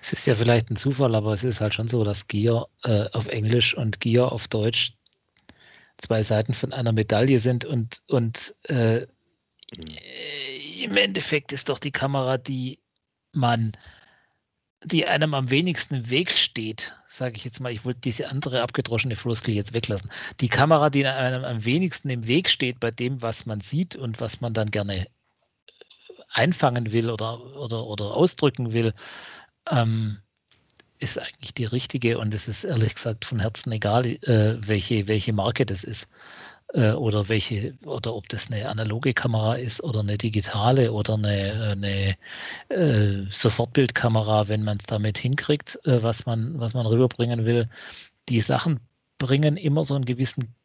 Es 0.01 0.13
ist 0.13 0.25
ja 0.25 0.35
vielleicht 0.35 0.69
ein 0.71 0.77
Zufall, 0.77 1.13
aber 1.15 1.33
es 1.33 1.43
ist 1.43 1.61
halt 1.61 1.73
schon 1.73 1.87
so, 1.87 2.03
dass 2.03 2.27
Gear 2.27 2.69
äh, 2.83 3.09
auf 3.11 3.27
Englisch 3.27 3.75
und 3.75 3.99
Gear 3.99 4.31
auf 4.31 4.47
Deutsch 4.47 4.93
zwei 5.97 6.23
Seiten 6.23 6.53
von 6.53 6.73
einer 6.73 6.91
Medaille 6.91 7.39
sind 7.39 7.65
und, 7.65 8.01
und 8.07 8.55
äh, 8.63 9.05
äh, 9.71 10.83
im 10.83 10.95
Endeffekt 10.95 11.51
ist 11.51 11.69
doch 11.69 11.79
die 11.79 11.91
Kamera, 11.91 12.37
die 12.37 12.79
man, 13.31 13.73
die 14.83 15.05
einem 15.05 15.33
am 15.33 15.49
wenigsten 15.49 15.95
im 15.95 16.09
Weg 16.09 16.31
steht, 16.31 16.93
sage 17.07 17.35
ich 17.35 17.45
jetzt 17.45 17.59
mal, 17.59 17.71
ich 17.71 17.83
wollte 17.83 18.01
diese 18.01 18.29
andere 18.29 18.61
abgedroschene 18.61 19.15
Floskel 19.15 19.53
jetzt 19.53 19.73
weglassen. 19.73 20.11
Die 20.39 20.49
Kamera, 20.49 20.89
die 20.89 21.05
einem 21.05 21.43
am 21.43 21.65
wenigsten 21.65 22.09
im 22.09 22.27
Weg 22.27 22.49
steht 22.49 22.79
bei 22.79 22.91
dem, 22.91 23.21
was 23.21 23.45
man 23.45 23.59
sieht 23.59 23.95
und 23.95 24.21
was 24.21 24.39
man 24.39 24.53
dann 24.53 24.71
gerne 24.71 25.07
einfangen 26.29 26.91
will 26.91 27.09
oder, 27.09 27.55
oder, 27.55 27.85
oder 27.85 28.13
ausdrücken 28.13 28.73
will, 28.73 28.93
ähm, 29.69 30.19
ist 30.99 31.19
eigentlich 31.19 31.53
die 31.53 31.65
richtige 31.65 32.17
und 32.19 32.33
es 32.33 32.47
ist 32.47 32.63
ehrlich 32.63 32.95
gesagt 32.95 33.25
von 33.25 33.39
Herzen 33.39 33.71
egal, 33.71 34.05
äh, 34.05 34.57
welche, 34.59 35.07
welche 35.07 35.33
Marke 35.33 35.65
das 35.65 35.83
ist 35.83 36.09
äh, 36.73 36.91
oder 36.91 37.29
welche 37.29 37.77
oder 37.85 38.15
ob 38.15 38.29
das 38.29 38.51
eine 38.51 38.67
analoge 38.69 39.13
Kamera 39.13 39.55
ist 39.55 39.83
oder 39.83 40.01
eine 40.01 40.17
digitale 40.17 40.91
oder 40.91 41.15
eine, 41.15 41.77
eine 41.77 42.17
äh, 42.69 43.25
Sofortbildkamera, 43.31 44.47
wenn 44.47 44.63
man 44.63 44.77
es 44.77 44.85
damit 44.85 45.17
hinkriegt, 45.17 45.79
äh, 45.85 46.01
was 46.03 46.25
man 46.25 46.59
was 46.59 46.73
man 46.73 46.85
rüberbringen 46.85 47.45
will. 47.45 47.69
Die 48.29 48.41
Sachen 48.41 48.79
bringen 49.17 49.57
immer 49.57 49.83
so 49.83 49.95
einen 49.95 50.05
gewissen 50.05 50.55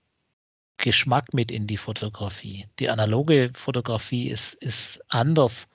Geschmack 0.78 1.32
mit 1.32 1.50
in 1.50 1.66
die 1.66 1.76
Fotografie. 1.76 2.66
Die 2.78 2.88
analoge 2.90 3.52
Fotografie 3.54 4.28
ist, 4.28 4.54
ist 4.54 5.00
anders 5.08 5.68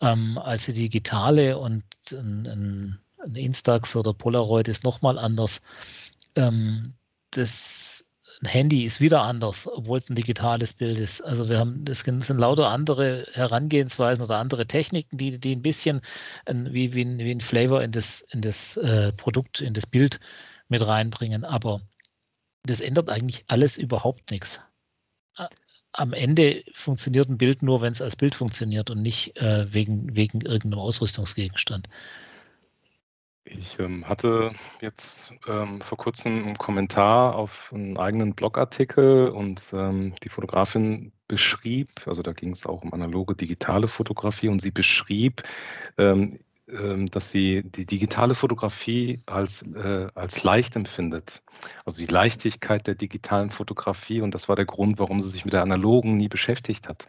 ähm, 0.00 0.38
als 0.38 0.66
die 0.66 0.74
digitale 0.74 1.58
und 1.58 1.84
ein, 2.12 2.46
ein 2.46 2.98
ein 3.24 3.34
Instax 3.34 3.96
oder 3.96 4.14
Polaroid 4.14 4.68
ist 4.68 4.84
nochmal 4.84 5.18
anders. 5.18 5.60
Ähm, 6.34 6.94
das 7.30 8.06
Handy 8.44 8.84
ist 8.84 9.00
wieder 9.00 9.22
anders, 9.22 9.66
obwohl 9.66 9.98
es 9.98 10.08
ein 10.08 10.14
digitales 10.14 10.72
Bild 10.72 10.98
ist. 10.98 11.20
Also 11.22 11.48
wir 11.48 11.58
haben, 11.58 11.84
es 11.88 12.00
sind 12.00 12.38
lauter 12.38 12.68
andere 12.68 13.26
Herangehensweisen 13.32 14.24
oder 14.24 14.36
andere 14.36 14.66
Techniken, 14.66 15.16
die, 15.16 15.38
die 15.38 15.56
ein 15.56 15.62
bisschen 15.62 16.02
wie, 16.46 16.94
wie, 16.94 17.04
ein, 17.04 17.18
wie 17.18 17.32
ein 17.32 17.40
Flavor 17.40 17.82
in 17.82 17.90
das, 17.90 18.22
in 18.30 18.40
das 18.40 18.76
äh, 18.76 19.12
Produkt, 19.12 19.60
in 19.60 19.74
das 19.74 19.86
Bild 19.86 20.20
mit 20.68 20.86
reinbringen. 20.86 21.44
Aber 21.44 21.80
das 22.62 22.80
ändert 22.80 23.10
eigentlich 23.10 23.44
alles 23.48 23.76
überhaupt 23.76 24.30
nichts. 24.30 24.60
Am 25.92 26.12
Ende 26.12 26.64
funktioniert 26.72 27.28
ein 27.28 27.38
Bild 27.38 27.62
nur, 27.62 27.80
wenn 27.80 27.92
es 27.92 28.02
als 28.02 28.14
Bild 28.14 28.34
funktioniert 28.34 28.90
und 28.90 29.02
nicht 29.02 29.36
äh, 29.40 29.72
wegen, 29.72 30.14
wegen 30.14 30.42
irgendeinem 30.42 30.80
Ausrüstungsgegenstand. 30.80 31.88
Ich 33.50 33.78
ähm, 33.78 34.06
hatte 34.06 34.52
jetzt 34.80 35.32
ähm, 35.46 35.80
vor 35.80 35.96
kurzem 35.96 36.44
einen 36.44 36.58
Kommentar 36.58 37.34
auf 37.34 37.72
einen 37.74 37.96
eigenen 37.96 38.34
Blogartikel 38.34 39.28
und 39.28 39.72
ähm, 39.72 40.14
die 40.22 40.28
Fotografin 40.28 41.12
beschrieb, 41.28 41.88
also 42.06 42.22
da 42.22 42.32
ging 42.32 42.50
es 42.50 42.66
auch 42.66 42.82
um 42.82 42.92
analoge, 42.92 43.34
digitale 43.34 43.88
Fotografie 43.88 44.48
und 44.48 44.60
sie 44.60 44.70
beschrieb, 44.70 45.42
ähm, 45.96 46.38
dass 47.10 47.30
sie 47.30 47.62
die 47.64 47.86
digitale 47.86 48.34
Fotografie 48.34 49.20
als, 49.26 49.62
äh, 49.62 50.08
als 50.14 50.42
leicht 50.42 50.76
empfindet. 50.76 51.42
Also 51.84 51.98
die 51.98 52.12
Leichtigkeit 52.12 52.86
der 52.86 52.94
digitalen 52.94 53.50
Fotografie 53.50 54.20
und 54.20 54.34
das 54.34 54.48
war 54.48 54.56
der 54.56 54.66
Grund, 54.66 54.98
warum 54.98 55.22
sie 55.22 55.30
sich 55.30 55.44
mit 55.44 55.54
der 55.54 55.62
analogen 55.62 56.18
nie 56.18 56.28
beschäftigt 56.28 56.88
hat. 56.88 57.06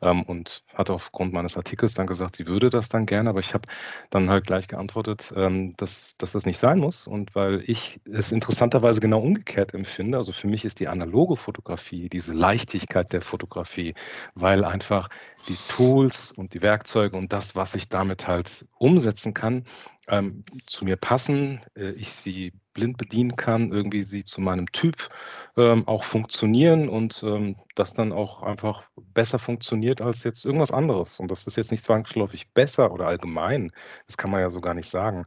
Ähm, 0.00 0.22
und 0.22 0.62
hat 0.74 0.90
aufgrund 0.90 1.32
meines 1.32 1.56
Artikels 1.56 1.94
dann 1.94 2.06
gesagt, 2.06 2.36
sie 2.36 2.46
würde 2.46 2.70
das 2.70 2.88
dann 2.88 3.04
gerne, 3.04 3.30
aber 3.30 3.40
ich 3.40 3.52
habe 3.52 3.68
dann 4.10 4.30
halt 4.30 4.46
gleich 4.46 4.68
geantwortet, 4.68 5.32
ähm, 5.34 5.74
dass, 5.76 6.16
dass 6.16 6.32
das 6.32 6.46
nicht 6.46 6.58
sein 6.58 6.78
muss 6.78 7.08
und 7.08 7.34
weil 7.34 7.64
ich 7.66 8.00
es 8.10 8.30
interessanterweise 8.30 9.00
genau 9.00 9.20
umgekehrt 9.20 9.74
empfinde. 9.74 10.18
Also 10.18 10.30
für 10.30 10.46
mich 10.46 10.64
ist 10.64 10.78
die 10.78 10.88
analoge 10.88 11.36
Fotografie, 11.36 12.08
diese 12.08 12.32
Leichtigkeit 12.32 13.12
der 13.12 13.22
Fotografie, 13.22 13.94
weil 14.34 14.64
einfach 14.64 15.08
die 15.48 15.56
Tools 15.68 16.32
und 16.32 16.54
die 16.54 16.62
Werkzeuge 16.62 17.16
und 17.16 17.32
das, 17.32 17.54
was 17.56 17.74
ich 17.74 17.88
damit 17.88 18.26
halt 18.26 18.66
umsetzen 18.78 19.34
kann, 19.34 19.64
ähm, 20.08 20.44
zu 20.66 20.84
mir 20.84 20.96
passen, 20.96 21.60
äh, 21.76 21.90
ich 21.92 22.12
sie 22.12 22.52
blind 22.74 22.98
bedienen 22.98 23.36
kann, 23.36 23.72
irgendwie 23.72 24.02
sie 24.02 24.24
zu 24.24 24.40
meinem 24.40 24.70
Typ 24.72 25.08
ähm, 25.56 25.86
auch 25.88 26.04
funktionieren 26.04 26.88
und 26.88 27.22
ähm, 27.22 27.56
das 27.74 27.92
dann 27.92 28.12
auch 28.12 28.42
einfach 28.42 28.84
besser 29.14 29.38
funktioniert 29.38 30.00
als 30.00 30.24
jetzt 30.24 30.44
irgendwas 30.44 30.70
anderes. 30.70 31.18
Und 31.20 31.30
das 31.30 31.46
ist 31.46 31.56
jetzt 31.56 31.70
nicht 31.70 31.84
zwangsläufig 31.84 32.52
besser 32.52 32.92
oder 32.92 33.06
allgemein, 33.06 33.72
das 34.06 34.16
kann 34.16 34.30
man 34.30 34.40
ja 34.40 34.50
so 34.50 34.60
gar 34.60 34.74
nicht 34.74 34.90
sagen. 34.90 35.24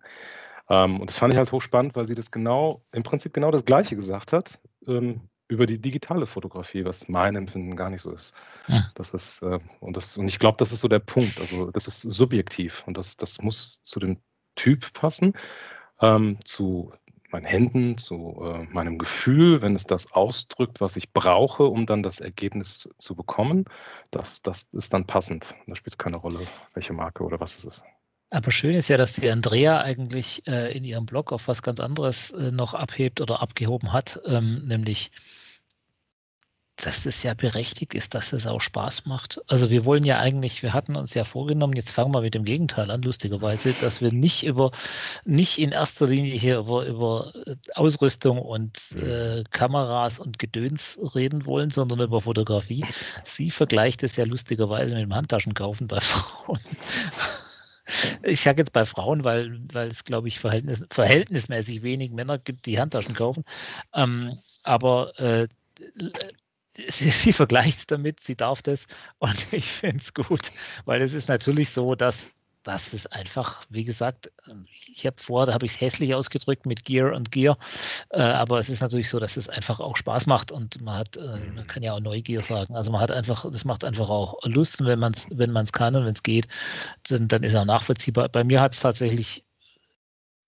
Ähm, 0.70 1.00
und 1.00 1.10
das 1.10 1.18
fand 1.18 1.34
ich 1.34 1.38
halt 1.38 1.52
hochspannend, 1.52 1.96
weil 1.96 2.08
sie 2.08 2.16
das 2.16 2.32
genau, 2.32 2.84
im 2.92 3.04
Prinzip 3.04 3.34
genau 3.34 3.52
das 3.52 3.66
Gleiche 3.66 3.96
gesagt 3.96 4.34
hat. 4.34 4.60
Über 5.54 5.68
die 5.68 5.80
digitale 5.80 6.26
Fotografie, 6.26 6.84
was 6.84 7.08
mein 7.08 7.36
Empfinden 7.36 7.76
gar 7.76 7.90
nicht 7.90 8.02
so 8.02 8.12
ist. 8.12 8.34
Ja. 8.68 8.90
Das 8.96 9.14
ist 9.14 9.42
äh, 9.44 9.60
und 9.80 9.96
das 9.96 10.18
und 10.18 10.28
ich 10.28 10.40
glaube, 10.40 10.58
das 10.58 10.72
ist 10.72 10.80
so 10.80 10.88
der 10.88 11.00
Punkt. 11.00 11.40
Also 11.40 11.70
das 11.72 11.88
ist 11.88 12.02
subjektiv 12.02 12.84
und 12.88 12.98
das 12.98 13.18
das 13.18 13.40
muss 13.42 13.82
zu 13.84 14.00
dem 14.00 14.18
Typ 14.56 14.94
passen, 14.94 15.34
ähm, 16.02 16.40
zu 16.44 16.92
meinen 17.32 17.46
Händen, 17.46 17.98
zu 17.98 18.42
äh, 18.44 18.64
meinem 18.74 18.98
Gefühl, 18.98 19.62
wenn 19.62 19.76
es 19.76 19.84
das 19.86 20.12
ausdrückt, 20.12 20.82
was 20.82 20.96
ich 20.96 21.12
brauche, 21.12 21.64
um 21.64 21.86
dann 21.86 22.04
das 22.04 22.20
Ergebnis 22.20 22.90
zu 23.00 23.16
bekommen, 23.16 23.66
das, 24.12 24.42
das 24.42 24.68
ist 24.72 24.94
dann 24.94 25.06
passend. 25.06 25.54
Da 25.68 25.76
spielt 25.76 25.94
es 25.94 25.98
keine 25.98 26.18
Rolle, 26.18 26.48
welche 26.74 26.94
Marke 26.94 27.24
oder 27.24 27.40
was 27.40 27.58
es 27.58 27.66
ist. 27.66 27.84
Aber 28.34 28.52
schön 28.52 28.74
ist 28.74 28.88
ja, 28.88 28.98
dass 28.98 29.14
die 29.14 29.30
Andrea 29.30 29.82
eigentlich 29.82 30.48
äh, 30.48 30.76
in 30.76 30.84
ihrem 30.84 31.06
Blog 31.06 31.32
auf 31.32 31.48
was 31.48 31.62
ganz 31.62 31.80
anderes 31.80 32.32
äh, 32.32 32.52
noch 32.52 32.74
abhebt 32.74 33.22
oder 33.22 33.42
abgehoben 33.42 33.94
hat, 33.94 34.20
ähm, 34.26 34.68
nämlich 34.68 35.12
dass 36.76 37.04
das 37.04 37.22
ja 37.24 37.34
berechtigt 37.34 37.94
ist, 37.94 38.16
dass 38.16 38.34
es 38.34 38.48
auch 38.48 38.62
Spaß 38.62 39.06
macht. 39.06 39.40
Also 39.48 39.70
wir 39.70 39.86
wollen 39.86 40.04
ja 40.04 40.18
eigentlich, 40.18 40.64
wir 40.64 40.74
hatten 40.74 40.96
uns 40.96 41.14
ja 41.14 41.24
vorgenommen, 41.24 41.76
jetzt 41.76 41.92
fangen 41.92 42.14
wir 42.14 42.22
mit 42.22 42.34
dem 42.34 42.46
Gegenteil 42.46 42.90
an, 42.90 43.02
lustigerweise, 43.04 43.74
dass 43.74 44.02
wir 44.02 44.12
nicht 44.12 44.44
über, 44.44 44.72
nicht 45.24 45.60
in 45.60 45.72
erster 45.72 46.08
Linie 46.08 46.34
hier 46.38 46.58
über, 46.60 46.86
über 46.86 47.34
Ausrüstung 47.76 48.40
und 48.40 48.80
mhm. 48.96 49.04
äh, 49.04 49.44
Kameras 49.52 50.18
und 50.20 50.40
Gedöns 50.40 50.98
reden 51.14 51.46
wollen, 51.46 51.70
sondern 51.70 52.02
über 52.02 52.22
Fotografie. 52.22 52.84
Sie 53.24 53.52
vergleicht 53.52 54.04
es 54.04 54.16
ja 54.16 54.26
lustigerweise 54.26 54.96
mit 54.96 55.04
dem 55.04 55.14
Handtaschenkaufen 55.14 55.88
bei 55.88 56.00
Frauen. 56.02 56.60
Ich 58.24 58.42
sage 58.42 58.60
jetzt 58.62 58.74
bei 58.74 58.86
Frauen, 58.86 59.24
weil, 59.24 59.60
weil 59.72 59.90
es, 59.90 60.06
glaube 60.06 60.28
ich, 60.28 60.40
verhältnis, 60.40 60.86
verhältnismäßig 60.90 61.84
wenig 61.84 62.12
Männer 62.12 62.40
gibt, 62.40 62.66
die 62.66 62.80
Handtaschen 62.80 63.14
kaufen. 63.14 63.44
Ähm, 63.94 64.40
aber 64.64 65.20
äh, 65.20 65.48
sie, 66.88 67.10
sie 67.10 67.34
vergleicht 67.34 67.92
damit, 67.92 68.20
sie 68.20 68.36
darf 68.36 68.62
das 68.62 68.88
und 69.20 69.48
ich 69.52 69.66
finde 69.66 69.98
es 69.98 70.14
gut, 70.14 70.52
weil 70.86 71.02
es 71.02 71.14
ist 71.14 71.30
natürlich 71.30 71.70
so, 71.70 71.96
dass 71.96 72.28
was 72.66 72.94
ist 72.94 73.12
einfach, 73.12 73.66
wie 73.70 73.84
gesagt, 73.84 74.32
ich 74.72 75.06
habe 75.06 75.18
vor, 75.20 75.46
da 75.46 75.54
habe 75.54 75.66
ich 75.66 75.74
es 75.74 75.82
hässlich 75.82 76.16
ausgedrückt 76.16 76.66
mit 76.66 76.86
Gear 76.86 77.14
und 77.14 77.32
Gear, 77.32 77.58
äh, 78.10 78.22
aber 78.22 78.60
es 78.60 78.70
ist 78.70 78.82
natürlich 78.82 79.10
so, 79.10 79.20
dass 79.20 79.38
es 79.38 79.50
einfach 79.50 79.80
auch 79.80 79.98
Spaß 79.98 80.28
macht 80.28 80.52
und 80.52 80.82
man 80.82 81.00
hat, 81.00 81.18
äh, 81.18 81.40
man 81.54 81.68
kann 81.68 81.84
ja 81.84 81.94
auch 81.94 82.00
Neugier 82.00 82.42
sagen. 82.42 82.76
Also 82.76 82.92
man 82.92 83.02
hat 83.02 83.12
einfach, 83.12 83.50
das 83.52 83.66
macht 83.66 83.84
einfach 83.84 84.10
auch 84.10 84.38
Lust, 84.44 84.84
wenn 84.84 85.00
man 85.00 85.14
es 85.14 85.28
wenn 85.30 85.52
man 85.52 85.64
es 85.64 85.74
kann 85.74 85.96
und 85.96 86.06
wenn 86.06 86.14
es 86.14 86.24
geht, 86.24 86.48
dann, 87.10 87.28
dann 87.28 87.44
ist 87.44 87.56
auch 87.56 87.66
nachvollziehbar. 87.66 88.30
Bei 88.30 88.44
mir 88.44 88.62
hat 88.62 88.74
es 88.74 88.80
tatsächlich 88.80 89.44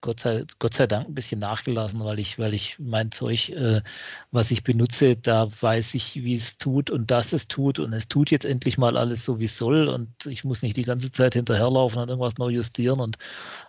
Gott 0.00 0.20
sei, 0.20 0.44
Gott 0.58 0.74
sei 0.74 0.86
Dank 0.86 1.08
ein 1.08 1.14
bisschen 1.14 1.40
nachgelassen, 1.40 2.04
weil 2.04 2.18
ich, 2.18 2.38
weil 2.38 2.54
ich 2.54 2.78
mein 2.78 3.10
Zeug, 3.10 3.48
äh, 3.50 3.82
was 4.30 4.50
ich 4.50 4.62
benutze, 4.62 5.16
da 5.16 5.48
weiß 5.60 5.94
ich, 5.94 6.16
wie 6.16 6.34
es 6.34 6.58
tut 6.58 6.90
und 6.90 7.10
dass 7.10 7.32
es 7.32 7.48
tut 7.48 7.78
und 7.78 7.92
es 7.92 8.08
tut 8.08 8.30
jetzt 8.30 8.44
endlich 8.44 8.78
mal 8.78 8.96
alles 8.96 9.24
so, 9.24 9.40
wie 9.40 9.44
es 9.44 9.58
soll 9.58 9.88
und 9.88 10.08
ich 10.26 10.44
muss 10.44 10.62
nicht 10.62 10.76
die 10.76 10.84
ganze 10.84 11.10
Zeit 11.12 11.34
hinterherlaufen 11.34 12.00
und 12.00 12.08
irgendwas 12.08 12.38
neu 12.38 12.50
justieren 12.50 13.00
und 13.00 13.16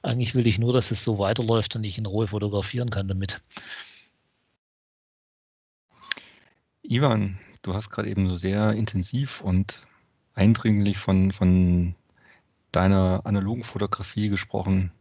eigentlich 0.04 0.36
will 0.36 0.48
ich 0.48 0.60
nur, 0.60 0.74
dass 0.74 0.92
es 0.92 1.04
so 1.04 1.18
weiterläuft 1.18 1.76
und 1.76 1.84
ich 1.84 1.98
in 1.98 2.06
Ruhe 2.06 2.28
fotografieren 2.28 2.90
kann 2.90 3.08
damit. 3.08 3.42
Ivan, 6.84 7.40
du 7.64 7.74
hast 7.74 7.90
gerade 7.90 8.10
eben 8.10 8.28
so 8.28 8.36
sehr 8.36 8.72
intensiv 8.74 9.42
und 9.42 9.82
eindringlich 10.34 10.98
von, 10.98 11.32
von 11.32 11.96
deiner 12.72 13.22
analogen 13.26 13.64
Fotografie 13.64 14.30
gesprochen. 14.30 14.92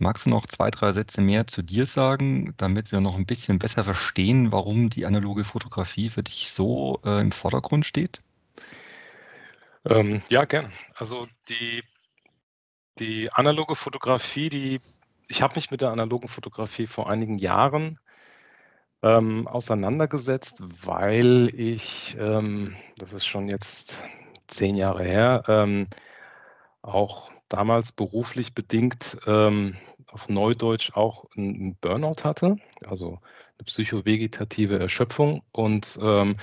Magst 0.00 0.24
du 0.24 0.30
noch 0.30 0.46
zwei, 0.46 0.70
drei 0.70 0.92
Sätze 0.92 1.20
mehr 1.20 1.46
zu 1.46 1.60
dir 1.60 1.84
sagen, 1.84 2.54
damit 2.56 2.90
wir 2.90 3.02
noch 3.02 3.16
ein 3.16 3.26
bisschen 3.26 3.58
besser 3.58 3.84
verstehen, 3.84 4.50
warum 4.50 4.88
die 4.88 5.04
analoge 5.04 5.44
Fotografie 5.44 6.08
für 6.08 6.22
dich 6.22 6.52
so 6.52 7.00
äh, 7.04 7.20
im 7.20 7.32
Vordergrund 7.32 7.84
steht? 7.84 8.22
Ähm, 9.84 10.22
ja, 10.30 10.46
gern. 10.46 10.72
Also 10.94 11.28
die, 11.50 11.84
die 12.98 13.30
analoge 13.30 13.74
Fotografie, 13.74 14.48
die, 14.48 14.80
ich 15.28 15.42
habe 15.42 15.56
mich 15.56 15.70
mit 15.70 15.82
der 15.82 15.90
analogen 15.90 16.28
Fotografie 16.28 16.86
vor 16.86 17.10
einigen 17.10 17.36
Jahren 17.36 17.98
ähm, 19.02 19.46
auseinandergesetzt, 19.46 20.62
weil 20.82 21.50
ich, 21.54 22.16
ähm, 22.18 22.74
das 22.96 23.12
ist 23.12 23.26
schon 23.26 23.48
jetzt 23.48 24.02
zehn 24.48 24.76
Jahre 24.76 25.04
her, 25.04 25.42
ähm, 25.46 25.88
auch 26.80 27.30
damals 27.50 27.92
beruflich 27.92 28.54
bedingt 28.54 29.18
ähm, 29.26 29.76
auf 30.10 30.28
Neudeutsch 30.28 30.92
auch 30.94 31.26
einen 31.36 31.76
Burnout 31.76 32.24
hatte, 32.24 32.56
also 32.86 33.18
eine 33.58 33.64
psychovegetative 33.66 34.78
Erschöpfung 34.78 35.42
und 35.52 35.98
ähm, 36.00 36.36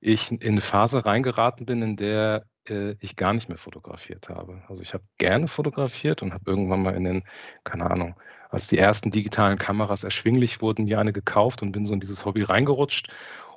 ich 0.00 0.30
in 0.30 0.40
eine 0.42 0.60
Phase 0.60 1.04
reingeraten 1.04 1.66
bin, 1.66 1.82
in 1.82 1.96
der 1.96 2.46
äh, 2.68 2.94
ich 3.00 3.16
gar 3.16 3.32
nicht 3.34 3.48
mehr 3.48 3.58
fotografiert 3.58 4.28
habe. 4.28 4.62
Also 4.68 4.82
ich 4.82 4.94
habe 4.94 5.04
gerne 5.18 5.48
fotografiert 5.48 6.22
und 6.22 6.32
habe 6.32 6.44
irgendwann 6.50 6.82
mal 6.82 6.94
in 6.94 7.04
den, 7.04 7.24
keine 7.64 7.90
Ahnung, 7.90 8.14
als 8.50 8.68
die 8.68 8.78
ersten 8.78 9.10
digitalen 9.10 9.58
Kameras 9.58 10.04
erschwinglich 10.04 10.60
wurden, 10.60 10.84
mir 10.84 11.00
eine 11.00 11.12
gekauft 11.12 11.62
und 11.62 11.72
bin 11.72 11.86
so 11.86 11.94
in 11.94 12.00
dieses 12.00 12.24
Hobby 12.24 12.42
reingerutscht 12.42 13.08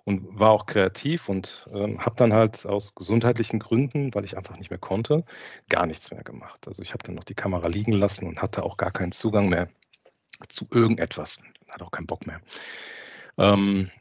und 0.08 0.40
war 0.40 0.52
auch 0.52 0.68
kreativ 0.68 1.28
und 1.28 1.68
ähm, 1.74 2.00
habe 2.00 2.16
dann 2.16 2.32
halt 2.32 2.66
aus 2.66 2.96
gesundheitlichen 2.96 3.60
Gründen, 3.60 4.16
weil 4.16 4.24
ich 4.24 4.38
einfach 4.38 4.56
nicht 4.58 4.70
mehr 4.70 4.80
konnte, 4.80 5.26
gar 5.68 5.86
nichts 5.86 6.12
mehr 6.12 6.24
gemacht. 6.24 6.66
Also 6.66 6.82
ich 6.82 6.94
habe 6.94 7.04
dann 7.04 7.16
noch 7.16 7.26
die 7.26 7.36
Kamera 7.36 7.68
liegen 7.68 7.92
lassen 7.92 8.26
und 8.26 8.42
hatte 8.42 8.64
auch 8.64 8.78
gar 8.78 8.92
keinen 8.92 9.12
Zugang 9.12 9.50
mehr 9.50 9.68
zu 10.48 10.66
irgendetwas, 10.72 11.40
hatte 11.68 11.84
auch 11.84 11.92
keinen 11.92 12.08
Bock 12.08 12.26
mehr. 12.26 12.40
Ähm, 13.38 13.92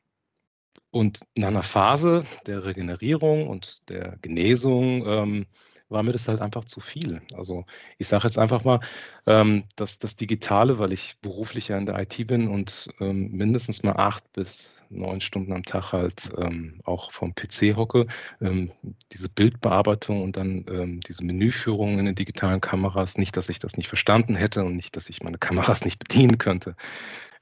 und 0.92 1.22
nach 1.34 1.48
einer 1.48 1.64
Phase 1.64 2.24
der 2.46 2.64
Regenerierung 2.64 3.48
und 3.48 3.88
der 3.88 4.16
Genesung 4.22 5.04
ähm, 5.08 5.46
war 5.88 6.02
mir 6.02 6.12
das 6.12 6.28
halt 6.28 6.40
einfach 6.40 6.64
zu 6.64 6.80
viel. 6.80 7.22
Also 7.34 7.64
ich 7.98 8.08
sage 8.08 8.24
jetzt 8.24 8.38
einfach 8.38 8.64
mal, 8.64 8.80
ähm, 9.26 9.64
dass 9.76 9.98
das 9.98 10.16
Digitale, 10.16 10.78
weil 10.78 10.92
ich 10.92 11.16
beruflich 11.20 11.68
ja 11.68 11.78
in 11.78 11.86
der 11.86 11.98
IT 12.00 12.26
bin 12.26 12.48
und 12.48 12.88
ähm, 13.00 13.30
mindestens 13.32 13.82
mal 13.82 13.96
acht 13.96 14.32
bis 14.32 14.72
neun 14.88 15.20
Stunden 15.20 15.52
am 15.52 15.64
Tag 15.64 15.92
halt 15.92 16.30
ähm, 16.38 16.80
auch 16.84 17.10
vom 17.10 17.34
PC 17.34 17.76
hocke, 17.76 18.06
ähm, 18.40 18.72
diese 19.12 19.28
Bildbearbeitung 19.28 20.22
und 20.22 20.36
dann 20.36 20.64
ähm, 20.68 21.00
diese 21.00 21.24
Menüführung 21.24 21.98
in 21.98 22.06
den 22.06 22.14
digitalen 22.14 22.60
Kameras, 22.60 23.18
nicht, 23.18 23.36
dass 23.36 23.48
ich 23.48 23.58
das 23.58 23.76
nicht 23.76 23.88
verstanden 23.88 24.34
hätte 24.34 24.64
und 24.64 24.76
nicht, 24.76 24.96
dass 24.96 25.08
ich 25.08 25.22
meine 25.22 25.38
Kameras 25.38 25.84
nicht 25.84 25.98
bedienen 25.98 26.38
könnte, 26.38 26.76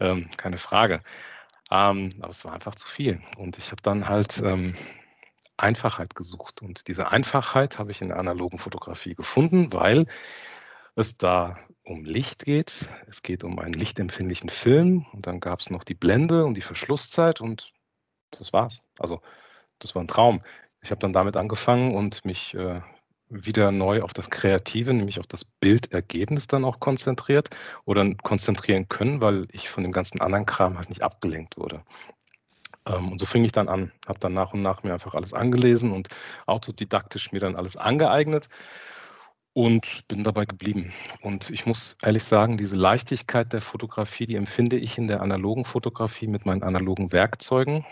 ähm, 0.01 0.29
keine 0.37 0.59
Frage. 0.59 1.03
aber 1.69 2.11
es 2.31 2.45
war 2.45 2.53
einfach 2.53 2.75
zu 2.75 2.87
viel. 2.87 3.21
Und 3.37 3.59
ich 3.59 3.71
habe 3.73 3.83
dann 3.83 4.09
halt 4.09 4.43
Einfachheit 5.57 6.15
gesucht. 6.15 6.63
Und 6.63 6.89
diese 6.89 7.11
Einfachheit 7.11 7.79
habe 7.79 7.91
ich 7.91 8.01
in 8.01 8.09
der 8.09 8.19
analogen 8.19 8.59
Fotografie 8.59 9.15
gefunden, 9.15 9.73
weil 9.73 10.07
es 10.97 11.17
da 11.17 11.59
um 11.85 12.05
Licht 12.05 12.45
geht. 12.45 12.89
Es 13.07 13.23
geht 13.23 13.45
um 13.45 13.59
einen 13.59 13.75
lichtempfindlichen 13.75 14.49
Film 14.49 15.07
und 15.13 15.27
dann 15.27 15.41
gab 15.41 15.61
es 15.61 15.71
noch 15.71 15.85
die 15.85 15.95
Blende 15.95 16.45
und 16.45 16.55
die 16.55 16.63
Verschlusszeit 16.63 17.41
und 17.41 17.73
das 18.31 18.53
war's. 18.53 18.83
Also 18.99 19.21
das 19.79 19.95
war 19.95 20.03
ein 20.03 20.09
Traum. 20.09 20.43
Ich 20.81 20.91
habe 20.91 21.01
dann 21.01 21.13
damit 21.13 21.37
angefangen 21.37 21.95
und 21.95 22.25
mich 22.25 22.55
äh, 22.55 22.81
wieder 23.29 23.73
neu 23.73 24.03
auf 24.03 24.13
das 24.13 24.31
Kreative, 24.31 24.95
nämlich 24.95 25.19
auf 25.19 25.27
das 25.27 25.45
Bildergebnis 25.45 26.47
dann 26.47 26.65
auch 26.65 26.79
konzentriert 26.81 27.51
oder 27.85 28.15
konzentrieren 28.23 28.89
können, 28.89 29.21
weil 29.21 29.47
ich 29.51 29.69
von 29.69 29.83
dem 29.83 29.93
ganzen 29.93 30.21
anderen 30.21 30.47
Kram 30.47 30.77
halt 30.77 30.91
nicht 30.91 31.03
abgelenkt 31.03 31.57
wurde. 31.57 31.83
Ähm, 32.87 33.13
und 33.13 33.19
so 33.19 33.27
fing 33.27 33.45
ich 33.45 33.53
dann 33.53 33.69
an, 33.69 33.93
habe 34.07 34.19
dann 34.19 34.35
nach 34.35 34.53
und 34.53 34.63
nach 34.63 34.83
mir 34.83 34.93
einfach 34.93 35.15
alles 35.15 35.33
angelesen 35.33 35.93
und 35.93 36.09
autodidaktisch 36.47 37.33
mir 37.33 37.41
dann 37.41 37.57
alles 37.57 37.77
angeeignet 37.77 38.49
und 39.53 40.07
bin 40.09 40.25
dabei 40.25 40.45
geblieben. 40.45 40.93
Und 41.23 41.51
ich 41.51 41.65
muss 41.67 41.97
ehrlich 42.03 42.25
sagen, 42.25 42.59
diese 42.59 42.77
Leichtigkeit 42.77 43.53
der 43.53 43.61
Fotografie, 43.61 44.27
die 44.27 44.37
empfinde 44.37 44.77
ich 44.77 44.99
in 44.99 45.07
der 45.07 45.23
analogen 45.23 45.65
Fotografie 45.65 46.27
mit 46.27 46.45
meinen 46.45 46.63
analogen 46.63 47.13
Werkzeugen 47.13 47.85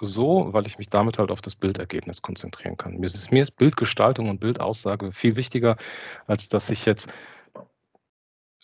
so, 0.00 0.48
weil 0.52 0.66
ich 0.66 0.78
mich 0.78 0.90
damit 0.90 1.18
halt 1.18 1.30
auf 1.30 1.40
das 1.40 1.54
Bildergebnis 1.54 2.22
konzentrieren 2.22 2.76
kann. 2.76 2.98
Mir 2.98 3.06
ist, 3.06 3.30
mir 3.30 3.42
ist 3.42 3.52
Bildgestaltung 3.52 4.28
und 4.28 4.40
Bildaussage 4.40 5.12
viel 5.12 5.36
wichtiger, 5.36 5.76
als 6.26 6.48
dass 6.48 6.70
ich 6.70 6.84
jetzt 6.84 7.08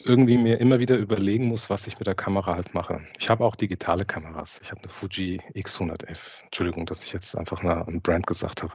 irgendwie 0.04 0.38
mir 0.38 0.60
immer 0.60 0.78
wieder 0.80 0.96
überlegen 0.96 1.46
muss, 1.46 1.70
was 1.70 1.86
ich 1.86 1.98
mit 1.98 2.06
der 2.06 2.14
Kamera 2.14 2.54
halt 2.54 2.74
mache. 2.74 3.00
Ich 3.18 3.28
habe 3.28 3.44
auch 3.44 3.54
digitale 3.54 4.04
Kameras. 4.04 4.58
Ich 4.62 4.70
habe 4.70 4.80
eine 4.80 4.90
Fuji 4.90 5.40
X100F. 5.54 6.42
Entschuldigung, 6.44 6.86
dass 6.86 7.04
ich 7.04 7.12
jetzt 7.12 7.36
einfach 7.36 7.60
eine, 7.60 7.86
ein 7.86 8.00
Brand 8.00 8.26
gesagt 8.26 8.62
habe. 8.62 8.72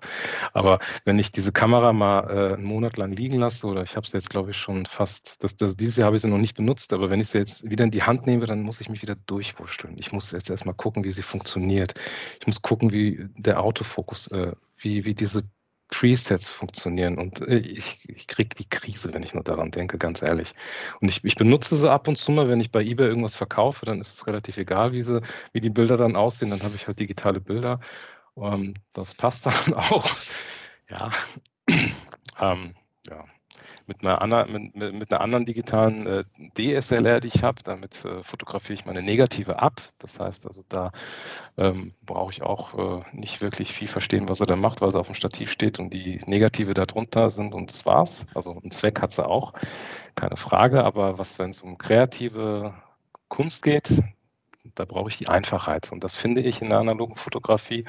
Aber 0.53 0.79
wenn 1.03 1.19
ich 1.19 1.31
diese 1.31 1.51
Kamera 1.51 1.93
mal 1.93 2.29
äh, 2.29 2.53
einen 2.53 2.63
Monat 2.63 2.97
lang 2.97 3.11
liegen 3.11 3.39
lasse, 3.39 3.65
oder 3.65 3.83
ich 3.83 3.95
habe 3.95 4.07
sie 4.07 4.17
jetzt, 4.17 4.29
glaube 4.29 4.51
ich, 4.51 4.57
schon 4.57 4.85
fast, 4.85 5.43
das, 5.43 5.55
das, 5.55 5.75
dieses 5.75 5.95
Jahr 5.97 6.07
habe 6.07 6.15
ich 6.15 6.21
sie 6.21 6.29
noch 6.29 6.37
nicht 6.37 6.55
benutzt, 6.55 6.93
aber 6.93 7.09
wenn 7.09 7.19
ich 7.19 7.29
sie 7.29 7.39
jetzt 7.39 7.69
wieder 7.69 7.83
in 7.83 7.91
die 7.91 8.03
Hand 8.03 8.25
nehme, 8.27 8.45
dann 8.45 8.61
muss 8.61 8.81
ich 8.81 8.89
mich 8.89 9.01
wieder 9.01 9.15
durchwurschteln. 9.15 9.95
Ich 9.99 10.11
muss 10.11 10.31
jetzt 10.31 10.49
erstmal 10.49 10.75
gucken, 10.75 11.03
wie 11.03 11.11
sie 11.11 11.23
funktioniert. 11.23 11.95
Ich 12.39 12.47
muss 12.47 12.61
gucken, 12.61 12.91
wie 12.91 13.27
der 13.37 13.61
Autofokus, 13.63 14.27
äh, 14.27 14.53
wie, 14.77 15.05
wie 15.05 15.15
diese 15.15 15.43
Presets 15.89 16.47
funktionieren 16.47 17.17
und 17.17 17.41
äh, 17.41 17.57
ich, 17.57 17.99
ich 18.09 18.27
kriege 18.27 18.55
die 18.55 18.67
Krise, 18.67 19.13
wenn 19.13 19.23
ich 19.23 19.33
nur 19.33 19.43
daran 19.43 19.71
denke, 19.71 19.97
ganz 19.97 20.21
ehrlich. 20.21 20.53
Und 20.99 21.09
ich, 21.09 21.23
ich 21.23 21.35
benutze 21.35 21.75
sie 21.75 21.89
ab 21.91 22.07
und 22.07 22.17
zu 22.17 22.31
mal, 22.31 22.49
wenn 22.49 22.59
ich 22.59 22.71
bei 22.71 22.81
eBay 22.81 23.07
irgendwas 23.07 23.35
verkaufe, 23.35 23.85
dann 23.85 24.01
ist 24.01 24.13
es 24.13 24.27
relativ 24.27 24.57
egal, 24.57 24.93
wie, 24.93 25.03
sie, 25.03 25.21
wie 25.53 25.61
die 25.61 25.69
Bilder 25.69 25.97
dann 25.97 26.15
aussehen, 26.15 26.49
dann 26.49 26.63
habe 26.63 26.75
ich 26.75 26.87
halt 26.87 26.99
digitale 26.99 27.39
Bilder. 27.39 27.79
Um, 28.33 28.53
ähm, 28.53 28.73
das 28.93 29.15
passt 29.15 29.45
dann 29.45 29.73
auch. 29.73 30.09
Ja. 30.89 31.11
ähm, 32.39 32.75
ja 33.07 33.25
mit 33.87 34.01
einer, 34.01 34.21
anderen, 34.21 34.51
mit, 34.51 34.75
mit 34.75 35.13
einer 35.13 35.21
anderen 35.21 35.45
digitalen 35.45 36.07
äh, 36.07 36.23
DSLR, 36.57 37.19
die 37.19 37.27
ich 37.27 37.43
habe. 37.43 37.61
Damit 37.63 38.03
äh, 38.05 38.23
fotografiere 38.23 38.73
ich 38.73 38.85
meine 38.85 39.01
Negative 39.01 39.59
ab. 39.59 39.81
Das 39.99 40.19
heißt 40.19 40.47
also, 40.47 40.63
da 40.67 40.91
ähm, 41.57 41.93
brauche 42.05 42.31
ich 42.31 42.41
auch 42.41 43.01
äh, 43.01 43.03
nicht 43.13 43.41
wirklich 43.41 43.73
viel 43.73 43.87
verstehen, 43.87 44.27
was 44.29 44.39
er 44.39 44.47
da 44.47 44.55
macht, 44.55 44.81
weil 44.81 44.91
sie 44.91 44.99
auf 44.99 45.07
dem 45.07 45.15
Stativ 45.15 45.51
steht 45.51 45.79
und 45.79 45.91
die 45.91 46.21
Negative 46.25 46.73
da 46.73 46.85
drunter 46.85 47.29
sind 47.29 47.53
und 47.53 47.71
das 47.71 47.85
war's. 47.85 48.25
Also 48.33 48.51
einen 48.51 48.71
Zweck 48.71 49.01
hat 49.01 49.11
sie 49.11 49.25
auch, 49.25 49.53
keine 50.15 50.37
Frage. 50.37 50.83
Aber 50.83 51.17
was, 51.17 51.39
wenn 51.39 51.51
es 51.51 51.61
um 51.61 51.77
kreative 51.77 52.73
Kunst 53.27 53.61
geht, 53.61 54.01
da 54.75 54.85
brauche 54.85 55.09
ich 55.09 55.17
die 55.17 55.29
Einfachheit. 55.29 55.91
Und 55.91 56.03
das 56.03 56.15
finde 56.15 56.41
ich 56.41 56.61
in 56.61 56.69
der 56.69 56.79
analogen 56.79 57.15
Fotografie. 57.15 57.85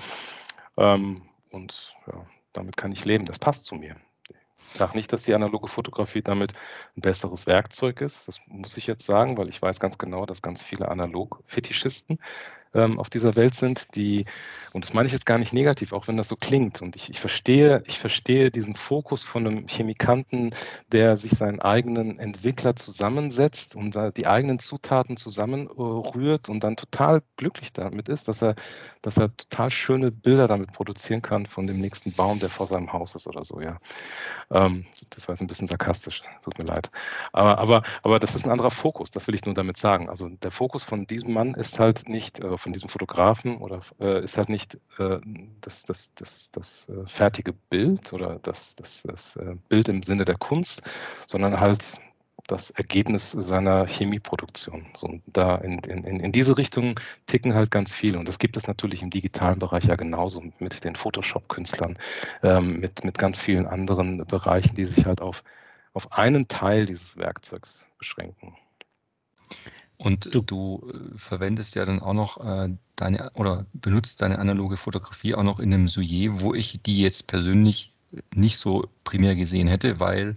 Ähm, 0.76 1.22
und 1.50 1.94
ja, 2.06 2.26
damit 2.52 2.76
kann 2.76 2.92
ich 2.92 3.04
leben. 3.04 3.24
Das 3.24 3.38
passt 3.38 3.64
zu 3.64 3.74
mir. 3.74 3.96
Ich 4.76 4.80
sage 4.80 4.94
nicht, 4.94 5.10
dass 5.10 5.22
die 5.22 5.32
analoge 5.32 5.68
Fotografie 5.68 6.20
damit 6.20 6.52
ein 6.98 7.00
besseres 7.00 7.46
Werkzeug 7.46 8.02
ist. 8.02 8.28
Das 8.28 8.40
muss 8.46 8.76
ich 8.76 8.86
jetzt 8.86 9.06
sagen, 9.06 9.38
weil 9.38 9.48
ich 9.48 9.62
weiß 9.62 9.80
ganz 9.80 9.96
genau, 9.96 10.26
dass 10.26 10.42
ganz 10.42 10.62
viele 10.62 10.90
Analog-Fetischisten 10.90 12.18
ähm, 12.76 13.00
auf 13.00 13.10
dieser 13.10 13.34
Welt 13.34 13.54
sind, 13.54 13.88
die, 13.96 14.26
und 14.72 14.84
das 14.84 14.92
meine 14.92 15.06
ich 15.06 15.12
jetzt 15.12 15.26
gar 15.26 15.38
nicht 15.38 15.52
negativ, 15.52 15.92
auch 15.92 16.06
wenn 16.06 16.16
das 16.16 16.28
so 16.28 16.36
klingt. 16.36 16.82
Und 16.82 16.94
ich, 16.94 17.10
ich 17.10 17.18
verstehe, 17.18 17.82
ich 17.86 17.98
verstehe 17.98 18.50
diesen 18.50 18.76
Fokus 18.76 19.24
von 19.24 19.46
einem 19.46 19.66
Chemikanten, 19.66 20.54
der 20.92 21.16
sich 21.16 21.32
seinen 21.32 21.60
eigenen 21.60 22.18
Entwickler 22.18 22.76
zusammensetzt 22.76 23.74
und 23.74 23.96
die 24.16 24.26
eigenen 24.26 24.58
Zutaten 24.58 25.16
zusammenrührt 25.16 26.48
und 26.48 26.62
dann 26.62 26.76
total 26.76 27.22
glücklich 27.36 27.72
damit 27.72 28.08
ist, 28.08 28.28
dass 28.28 28.42
er, 28.42 28.54
dass 29.02 29.16
er 29.16 29.34
total 29.36 29.70
schöne 29.70 30.10
Bilder 30.10 30.46
damit 30.46 30.72
produzieren 30.72 31.22
kann 31.22 31.46
von 31.46 31.66
dem 31.66 31.80
nächsten 31.80 32.12
Baum, 32.12 32.38
der 32.38 32.50
vor 32.50 32.66
seinem 32.66 32.92
Haus 32.92 33.14
ist 33.14 33.26
oder 33.26 33.44
so, 33.44 33.60
ja. 33.60 33.78
Ähm, 34.50 34.84
das 35.10 35.28
war 35.28 35.34
jetzt 35.34 35.40
ein 35.40 35.46
bisschen 35.46 35.66
sarkastisch, 35.66 36.22
tut 36.42 36.58
mir 36.58 36.64
leid. 36.64 36.90
Aber, 37.32 37.58
aber, 37.58 37.82
aber 38.02 38.18
das 38.18 38.34
ist 38.34 38.44
ein 38.44 38.50
anderer 38.50 38.70
Fokus, 38.70 39.10
das 39.10 39.26
will 39.26 39.34
ich 39.34 39.44
nur 39.44 39.54
damit 39.54 39.76
sagen. 39.76 40.08
Also 40.08 40.28
der 40.28 40.50
Fokus 40.50 40.84
von 40.84 41.06
diesem 41.06 41.32
Mann 41.32 41.54
ist 41.54 41.78
halt 41.78 42.08
nicht, 42.08 42.40
äh, 42.40 42.58
von 42.66 42.72
diesem 42.72 42.88
Fotografen 42.88 43.58
oder 43.58 43.80
äh, 44.00 44.24
ist 44.24 44.36
halt 44.36 44.48
nicht 44.48 44.76
äh, 44.98 45.20
das, 45.60 45.84
das, 45.84 46.12
das, 46.16 46.50
das 46.50 46.88
äh, 46.88 47.06
fertige 47.06 47.52
Bild 47.52 48.12
oder 48.12 48.40
das, 48.42 48.74
das, 48.74 49.04
das 49.04 49.36
äh, 49.36 49.54
Bild 49.68 49.88
im 49.88 50.02
Sinne 50.02 50.24
der 50.24 50.36
Kunst, 50.36 50.82
sondern 51.28 51.60
halt 51.60 51.84
das 52.48 52.70
Ergebnis 52.70 53.30
seiner 53.30 53.86
Chemieproduktion. 53.86 54.86
So, 54.96 55.20
da 55.26 55.54
in, 55.58 55.78
in, 55.78 56.18
in 56.18 56.32
diese 56.32 56.58
Richtung 56.58 56.98
ticken 57.26 57.54
halt 57.54 57.70
ganz 57.70 57.94
viele. 57.94 58.18
Und 58.18 58.26
das 58.26 58.40
gibt 58.40 58.56
es 58.56 58.66
natürlich 58.66 59.00
im 59.00 59.10
digitalen 59.10 59.60
Bereich 59.60 59.84
ja 59.84 59.94
genauso 59.94 60.42
mit 60.58 60.82
den 60.82 60.96
Photoshop-Künstlern, 60.96 61.96
ähm, 62.42 62.80
mit, 62.80 63.04
mit 63.04 63.16
ganz 63.16 63.40
vielen 63.40 63.68
anderen 63.68 64.26
Bereichen, 64.26 64.74
die 64.74 64.86
sich 64.86 65.06
halt 65.06 65.20
auf, 65.20 65.44
auf 65.92 66.10
einen 66.10 66.48
Teil 66.48 66.86
dieses 66.86 67.16
Werkzeugs 67.16 67.86
beschränken. 67.96 68.56
Und 69.98 70.34
du, 70.34 70.42
du 70.42 70.92
äh, 70.92 71.18
verwendest 71.18 71.74
ja 71.74 71.84
dann 71.84 72.00
auch 72.00 72.12
noch 72.12 72.44
äh, 72.44 72.70
deine 72.96 73.30
oder 73.34 73.66
benutzt 73.72 74.20
deine 74.20 74.38
analoge 74.38 74.76
Fotografie 74.76 75.34
auch 75.34 75.42
noch 75.42 75.58
in 75.58 75.72
einem 75.72 75.88
Sujet, 75.88 76.40
wo 76.40 76.54
ich 76.54 76.80
die 76.84 77.00
jetzt 77.00 77.26
persönlich 77.26 77.94
nicht 78.34 78.58
so 78.58 78.88
primär 79.04 79.34
gesehen 79.34 79.68
hätte, 79.68 80.00
weil 80.00 80.36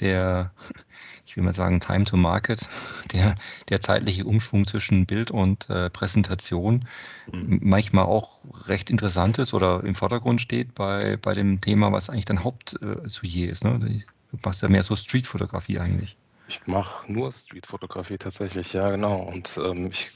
der, 0.00 0.52
ich 1.26 1.36
will 1.36 1.44
mal 1.44 1.52
sagen, 1.52 1.80
Time 1.80 2.04
to 2.04 2.16
Market, 2.16 2.68
der, 3.12 3.34
der 3.68 3.80
zeitliche 3.80 4.24
Umschwung 4.24 4.66
zwischen 4.66 5.06
Bild 5.06 5.30
und 5.30 5.68
äh, 5.70 5.90
Präsentation 5.90 6.86
mhm. 7.32 7.60
manchmal 7.62 8.04
auch 8.04 8.38
recht 8.68 8.90
interessant 8.90 9.38
ist 9.38 9.54
oder 9.54 9.82
im 9.84 9.94
Vordergrund 9.94 10.40
steht 10.40 10.74
bei, 10.74 11.16
bei 11.16 11.34
dem 11.34 11.60
Thema, 11.60 11.90
was 11.92 12.10
eigentlich 12.10 12.26
dein 12.26 12.44
Hauptsujet 12.44 13.48
äh, 13.48 13.50
ist. 13.50 13.64
Ne? 13.64 14.02
Du 14.30 14.38
machst 14.44 14.62
ja 14.62 14.68
mehr 14.68 14.82
so 14.82 14.94
Streetfotografie 14.94 15.78
eigentlich. 15.78 16.16
Ich 16.46 16.66
mache 16.66 17.10
nur 17.10 17.32
Streetfotografie 17.32 18.18
tatsächlich, 18.18 18.72
ja 18.74 18.90
genau. 18.90 19.22
Und 19.22 19.58
ähm, 19.62 19.90
ich 19.90 20.10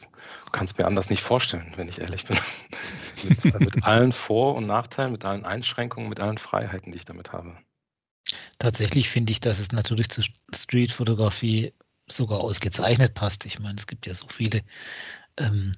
kann 0.53 0.67
es 0.67 0.77
mir 0.77 0.87
anders 0.87 1.09
nicht 1.09 1.23
vorstellen, 1.23 1.73
wenn 1.77 1.89
ich 1.89 2.01
ehrlich 2.01 2.25
bin. 2.25 2.39
mit, 3.29 3.45
äh, 3.45 3.59
mit 3.59 3.85
allen 3.85 4.13
Vor- 4.13 4.55
und 4.55 4.67
Nachteilen, 4.67 5.13
mit 5.13 5.25
allen 5.25 5.45
Einschränkungen, 5.45 6.09
mit 6.09 6.21
allen 6.21 6.39
Freiheiten, 6.39 6.93
die 6.93 6.99
ich 6.99 7.05
damit 7.05 7.33
habe. 7.33 7.57
Tatsächlich 8.59 9.09
finde 9.09 9.33
ich, 9.33 9.41
dass 9.41 9.59
es 9.59 9.73
natürlich 9.73 10.11
zu 10.11 10.23
Streetfotografie 10.55 11.73
sogar 12.09 12.41
ausgezeichnet 12.41 13.15
passt. 13.15 13.47
Ich 13.47 13.59
meine, 13.61 13.77
es 13.79 13.87
gibt 13.87 14.07
ja 14.07 14.15
so 14.15 14.27
viele 14.29 14.63
ähm, 15.37 15.73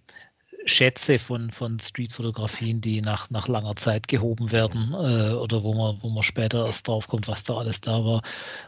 Schätze 0.65 1.19
von, 1.19 1.51
von 1.51 1.79
Streetfotografien, 1.79 2.81
die 2.81 3.03
nach, 3.03 3.31
nach 3.31 3.49
langer 3.49 3.77
Zeit 3.77 4.09
gehoben 4.09 4.53
werden 4.53 4.93
äh, 4.93 5.35
oder 5.35 5.63
wo 5.63 5.75
man, 5.75 6.03
wo 6.03 6.09
man 6.09 6.23
später 6.23 6.67
erst 6.67 6.89
drauf 6.89 7.09
kommt, 7.09 7.29
was 7.29 7.45
da 7.45 7.55
alles 7.57 7.81
da 7.81 8.05
war. 8.05 8.23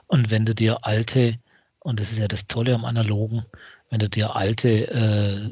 Und 0.07 0.31
wenn 0.31 0.47
du 0.47 0.55
dir 0.55 0.85
alte, 0.85 1.39
und 1.83 2.01
das 2.01 2.13
ist 2.13 2.19
ja 2.19 2.29
das 2.29 2.47
Tolle 2.47 2.75
am 2.75 2.85
Analogen, 2.85 3.45
wenn 3.91 4.01
du 4.01 4.09
dir 4.09 4.37
alte 4.37 4.91
äh, 4.91 5.51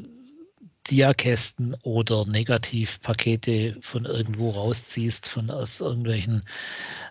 Diakästen 0.89 1.75
oder 1.83 2.25
Negativpakete 2.25 3.77
von 3.81 4.05
irgendwo 4.05 4.49
rausziehst, 4.51 5.27
von 5.27 5.51
aus 5.51 5.79
irgendwelchen 5.79 6.43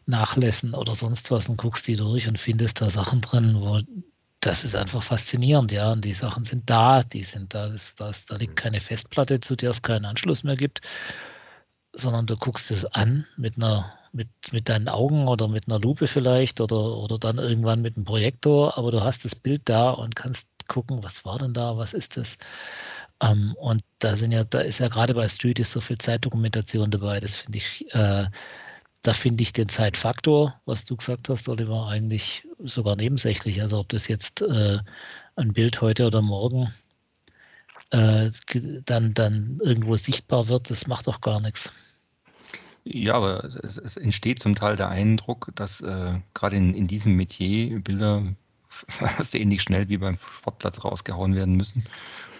Nachlässen 0.06 0.74
oder 0.74 0.94
sonst 0.94 1.30
was 1.30 1.48
und 1.48 1.56
guckst 1.56 1.86
die 1.86 1.96
durch 1.96 2.26
und 2.26 2.38
findest 2.38 2.80
da 2.80 2.90
Sachen 2.90 3.20
drin, 3.20 3.56
wo 3.60 3.80
das 4.40 4.64
ist 4.64 4.74
einfach 4.74 5.02
faszinierend, 5.02 5.70
ja. 5.70 5.92
Und 5.92 6.04
die 6.04 6.14
Sachen 6.14 6.44
sind 6.44 6.68
da, 6.68 7.02
die 7.02 7.22
sind 7.22 7.54
da, 7.54 7.68
das, 7.68 7.94
das, 7.94 8.24
da 8.24 8.36
liegt 8.36 8.56
keine 8.56 8.80
Festplatte, 8.80 9.40
zu 9.40 9.54
der 9.54 9.70
es 9.70 9.82
keinen 9.82 10.06
Anschluss 10.06 10.44
mehr 10.44 10.56
gibt, 10.56 10.80
sondern 11.92 12.26
du 12.26 12.36
guckst 12.36 12.70
es 12.70 12.86
an 12.86 13.26
mit 13.36 13.56
einer, 13.56 13.92
mit, 14.12 14.28
mit 14.52 14.68
deinen 14.68 14.88
Augen 14.88 15.28
oder 15.28 15.48
mit 15.48 15.68
einer 15.68 15.78
Lupe 15.78 16.06
vielleicht 16.06 16.60
oder, 16.60 16.96
oder 16.98 17.18
dann 17.18 17.38
irgendwann 17.38 17.82
mit 17.82 17.96
einem 17.96 18.04
Projektor, 18.04 18.76
aber 18.76 18.90
du 18.90 19.02
hast 19.02 19.24
das 19.24 19.34
Bild 19.34 19.62
da 19.66 19.90
und 19.90 20.16
kannst 20.16 20.48
gucken, 20.68 21.02
was 21.02 21.24
war 21.24 21.38
denn 21.38 21.54
da, 21.54 21.76
was 21.76 21.92
ist 21.92 22.16
das? 22.16 22.38
Ähm, 23.20 23.54
und 23.58 23.82
da 23.98 24.14
sind 24.14 24.32
ja, 24.32 24.44
da 24.44 24.60
ist 24.60 24.78
ja 24.80 24.88
gerade 24.88 25.14
bei 25.14 25.28
Street 25.28 25.64
so 25.66 25.80
viel 25.80 25.98
Zeitdokumentation 25.98 26.90
dabei. 26.90 27.20
Das 27.20 27.36
finde 27.36 27.58
ich, 27.58 27.92
äh, 27.94 28.26
da 29.02 29.14
finde 29.14 29.42
ich 29.42 29.52
den 29.52 29.68
Zeitfaktor, 29.68 30.60
was 30.64 30.84
du 30.84 30.96
gesagt 30.96 31.28
hast, 31.28 31.48
Oliver, 31.48 31.88
eigentlich 31.88 32.46
sogar 32.58 32.96
nebensächlich. 32.96 33.60
Also 33.62 33.78
ob 33.80 33.88
das 33.90 34.08
jetzt 34.08 34.42
äh, 34.42 34.78
ein 35.36 35.52
Bild 35.52 35.80
heute 35.80 36.06
oder 36.06 36.22
morgen 36.22 36.72
äh, 37.90 38.30
dann, 38.84 39.14
dann 39.14 39.58
irgendwo 39.62 39.96
sichtbar 39.96 40.48
wird, 40.48 40.70
das 40.70 40.86
macht 40.86 41.06
doch 41.06 41.20
gar 41.20 41.40
nichts. 41.40 41.72
Ja, 42.92 43.14
aber 43.14 43.44
es, 43.44 43.78
es 43.78 43.96
entsteht 43.96 44.40
zum 44.40 44.56
Teil 44.56 44.74
der 44.74 44.88
Eindruck, 44.88 45.52
dass 45.54 45.80
äh, 45.80 46.18
gerade 46.34 46.56
in, 46.56 46.74
in 46.74 46.88
diesem 46.88 47.14
Metier 47.14 47.78
Bilder 47.80 48.34
fast 48.68 49.34
ähnlich 49.34 49.62
schnell 49.62 49.88
wie 49.88 49.98
beim 49.98 50.16
Sportplatz 50.16 50.84
rausgehauen 50.84 51.34
werden 51.36 51.54
müssen 51.54 51.84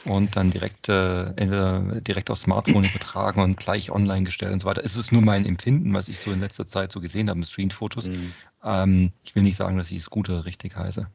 und 0.05 0.35
dann 0.35 0.51
direkt 0.51 0.89
äh, 0.89 1.27
entweder 1.27 2.01
direkt 2.01 2.31
aufs 2.31 2.43
Smartphone 2.43 2.85
übertragen 2.85 3.43
und 3.43 3.57
gleich 3.59 3.93
online 3.93 4.25
gestellt 4.25 4.53
und 4.53 4.61
so 4.61 4.67
weiter. 4.67 4.83
Es 4.85 4.97
ist 4.97 5.13
nur 5.13 5.23
mein 5.23 5.47
Empfinden, 5.47 5.93
was 5.95 6.09
ich 6.09 6.19
so 6.19 6.33
in 6.33 6.41
letzter 6.41 6.67
Zeit 6.67 6.91
so 6.91 7.01
gesehen 7.01 7.29
habe 7.29 7.39
mit 7.39 7.49
Streamfotos. 7.49 8.09
Mhm. 8.09 8.33
Ähm, 8.65 9.13
ich 9.23 9.37
will 9.37 9.45
nicht 9.45 9.57
sagen, 9.57 9.77
dass 9.77 9.93
ich 9.93 9.99
es 9.99 10.11
gut 10.11 10.29
oder 10.29 10.47
richtig 10.47 10.77
heiße. 10.77 11.07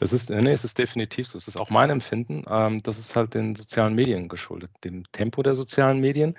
Es 0.00 0.12
ist, 0.12 0.30
nee, 0.30 0.52
es 0.52 0.64
ist 0.64 0.78
definitiv 0.78 1.26
so. 1.26 1.38
Es 1.38 1.48
ist 1.48 1.56
auch 1.56 1.70
mein 1.70 1.90
Empfinden. 1.90 2.44
Ähm, 2.48 2.82
das 2.82 2.98
ist 2.98 3.16
halt 3.16 3.34
den 3.34 3.54
sozialen 3.54 3.94
Medien 3.94 4.28
geschuldet, 4.28 4.70
dem 4.84 5.04
Tempo 5.12 5.42
der 5.42 5.54
sozialen 5.54 6.00
Medien 6.00 6.34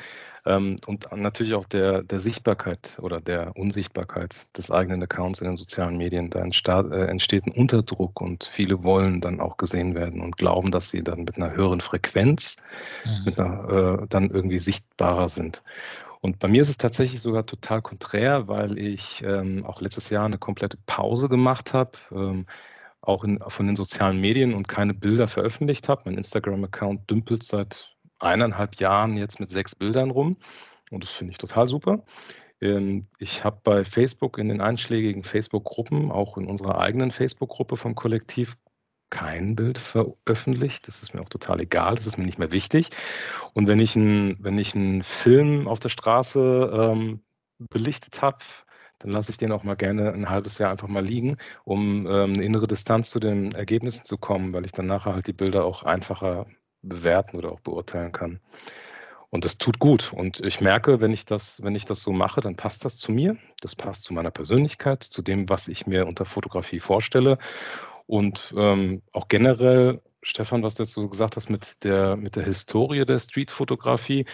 ähm, 0.45 0.77
und 0.85 1.07
natürlich 1.15 1.55
auch 1.55 1.65
der, 1.65 2.03
der 2.03 2.19
Sichtbarkeit 2.19 2.97
oder 3.01 3.19
der 3.19 3.55
Unsichtbarkeit 3.55 4.47
des 4.57 4.69
eigenen 4.69 5.01
Accounts 5.03 5.41
in 5.41 5.47
den 5.47 5.57
sozialen 5.57 5.97
Medien. 5.97 6.29
Da 6.29 6.39
entsteht, 6.39 6.91
äh, 6.91 7.05
entsteht 7.05 7.45
ein 7.47 7.51
Unterdruck 7.51 8.21
und 8.21 8.45
viele 8.45 8.83
wollen 8.83 9.21
dann 9.21 9.39
auch 9.39 9.57
gesehen 9.57 9.95
werden 9.95 10.21
und 10.21 10.37
glauben, 10.37 10.71
dass 10.71 10.89
sie 10.89 11.03
dann 11.03 11.23
mit 11.23 11.37
einer 11.37 11.51
höheren 11.51 11.81
Frequenz 11.81 12.57
mhm. 13.03 13.23
mit 13.25 13.39
einer, 13.39 14.01
äh, 14.03 14.07
dann 14.07 14.29
irgendwie 14.29 14.59
sichtbarer 14.59 15.29
sind. 15.29 15.63
Und 16.21 16.39
bei 16.39 16.47
mir 16.47 16.61
ist 16.63 16.69
es 16.69 16.77
tatsächlich 16.77 17.21
sogar 17.21 17.45
total 17.45 17.83
konträr, 17.83 18.47
weil 18.47 18.79
ich 18.79 19.23
ähm, 19.23 19.63
auch 19.63 19.79
letztes 19.79 20.09
Jahr 20.09 20.25
eine 20.25 20.39
komplette 20.39 20.77
Pause 20.87 21.29
gemacht 21.29 21.73
habe. 21.73 21.91
Ähm, 22.11 22.47
auch 23.07 23.23
in, 23.23 23.39
von 23.47 23.67
den 23.67 23.75
sozialen 23.75 24.19
Medien 24.19 24.53
und 24.53 24.67
keine 24.67 24.93
Bilder 24.93 25.27
veröffentlicht 25.27 25.89
habe. 25.89 26.03
Mein 26.05 26.17
Instagram-Account 26.17 27.09
dümpelt 27.09 27.43
seit 27.43 27.89
eineinhalb 28.19 28.75
Jahren 28.75 29.17
jetzt 29.17 29.39
mit 29.39 29.49
sechs 29.49 29.75
Bildern 29.75 30.11
rum 30.11 30.37
und 30.91 31.03
das 31.03 31.11
finde 31.11 31.31
ich 31.31 31.37
total 31.37 31.67
super. 31.67 32.03
Ähm, 32.61 33.07
ich 33.19 33.43
habe 33.43 33.59
bei 33.63 33.83
Facebook 33.83 34.37
in 34.37 34.49
den 34.49 34.61
einschlägigen 34.61 35.23
Facebook-Gruppen, 35.23 36.11
auch 36.11 36.37
in 36.37 36.47
unserer 36.47 36.79
eigenen 36.79 37.11
Facebook-Gruppe 37.11 37.77
vom 37.77 37.95
Kollektiv, 37.95 38.57
kein 39.09 39.55
Bild 39.55 39.77
veröffentlicht. 39.77 40.87
Das 40.87 41.01
ist 41.01 41.13
mir 41.13 41.21
auch 41.21 41.29
total 41.29 41.61
egal, 41.61 41.95
das 41.95 42.07
ist 42.07 42.17
mir 42.17 42.25
nicht 42.25 42.39
mehr 42.39 42.51
wichtig. 42.51 42.89
Und 43.53 43.67
wenn 43.67 43.79
ich, 43.79 43.95
ein, 43.95 44.37
wenn 44.39 44.57
ich 44.57 44.75
einen 44.75 45.03
Film 45.03 45.67
auf 45.67 45.79
der 45.79 45.89
Straße 45.89 46.71
ähm, 46.73 47.21
belichtet 47.59 48.21
habe, 48.21 48.39
dann 49.05 49.13
lasse 49.13 49.29
ich 49.29 49.37
den 49.37 49.51
auch 49.51 49.63
mal 49.63 49.75
gerne 49.75 50.11
ein 50.13 50.31
halbes 50.31 50.57
Jahr 50.57 50.71
einfach 50.71 50.87
mal 50.87 51.05
liegen, 51.05 51.37
um 51.63 52.07
ähm, 52.07 52.33
eine 52.33 52.43
innere 52.43 52.65
Distanz 52.65 53.11
zu 53.11 53.19
den 53.19 53.51
Ergebnissen 53.51 54.03
zu 54.03 54.17
kommen, 54.17 54.51
weil 54.51 54.65
ich 54.65 54.71
dann 54.71 54.87
nachher 54.87 55.13
halt 55.13 55.27
die 55.27 55.33
Bilder 55.33 55.63
auch 55.63 55.83
einfacher 55.83 56.47
bewerten 56.81 57.37
oder 57.37 57.51
auch 57.51 57.59
beurteilen 57.59 58.11
kann. 58.11 58.39
Und 59.29 59.45
das 59.45 59.59
tut 59.59 59.77
gut. 59.77 60.11
Und 60.11 60.43
ich 60.43 60.59
merke, 60.59 61.01
wenn 61.01 61.11
ich 61.11 61.23
das, 61.23 61.61
wenn 61.61 61.75
ich 61.75 61.85
das 61.85 62.01
so 62.01 62.13
mache, 62.13 62.41
dann 62.41 62.55
passt 62.55 62.83
das 62.83 62.97
zu 62.97 63.11
mir. 63.11 63.37
Das 63.61 63.75
passt 63.75 64.01
zu 64.01 64.13
meiner 64.15 64.31
Persönlichkeit, 64.31 65.03
zu 65.03 65.21
dem, 65.21 65.49
was 65.49 65.67
ich 65.67 65.85
mir 65.85 66.07
unter 66.07 66.25
Fotografie 66.25 66.79
vorstelle. 66.79 67.37
Und 68.07 68.55
ähm, 68.57 69.03
auch 69.11 69.27
generell, 69.27 70.01
Stefan, 70.23 70.63
was 70.63 70.73
du 70.73 70.81
jetzt 70.81 70.93
so 70.93 71.07
gesagt 71.07 71.35
hast 71.35 71.51
mit 71.51 71.83
der, 71.83 72.15
mit 72.15 72.35
der 72.37 72.43
Historie 72.43 73.05
der 73.05 73.19
Streetfotografie, 73.19 74.25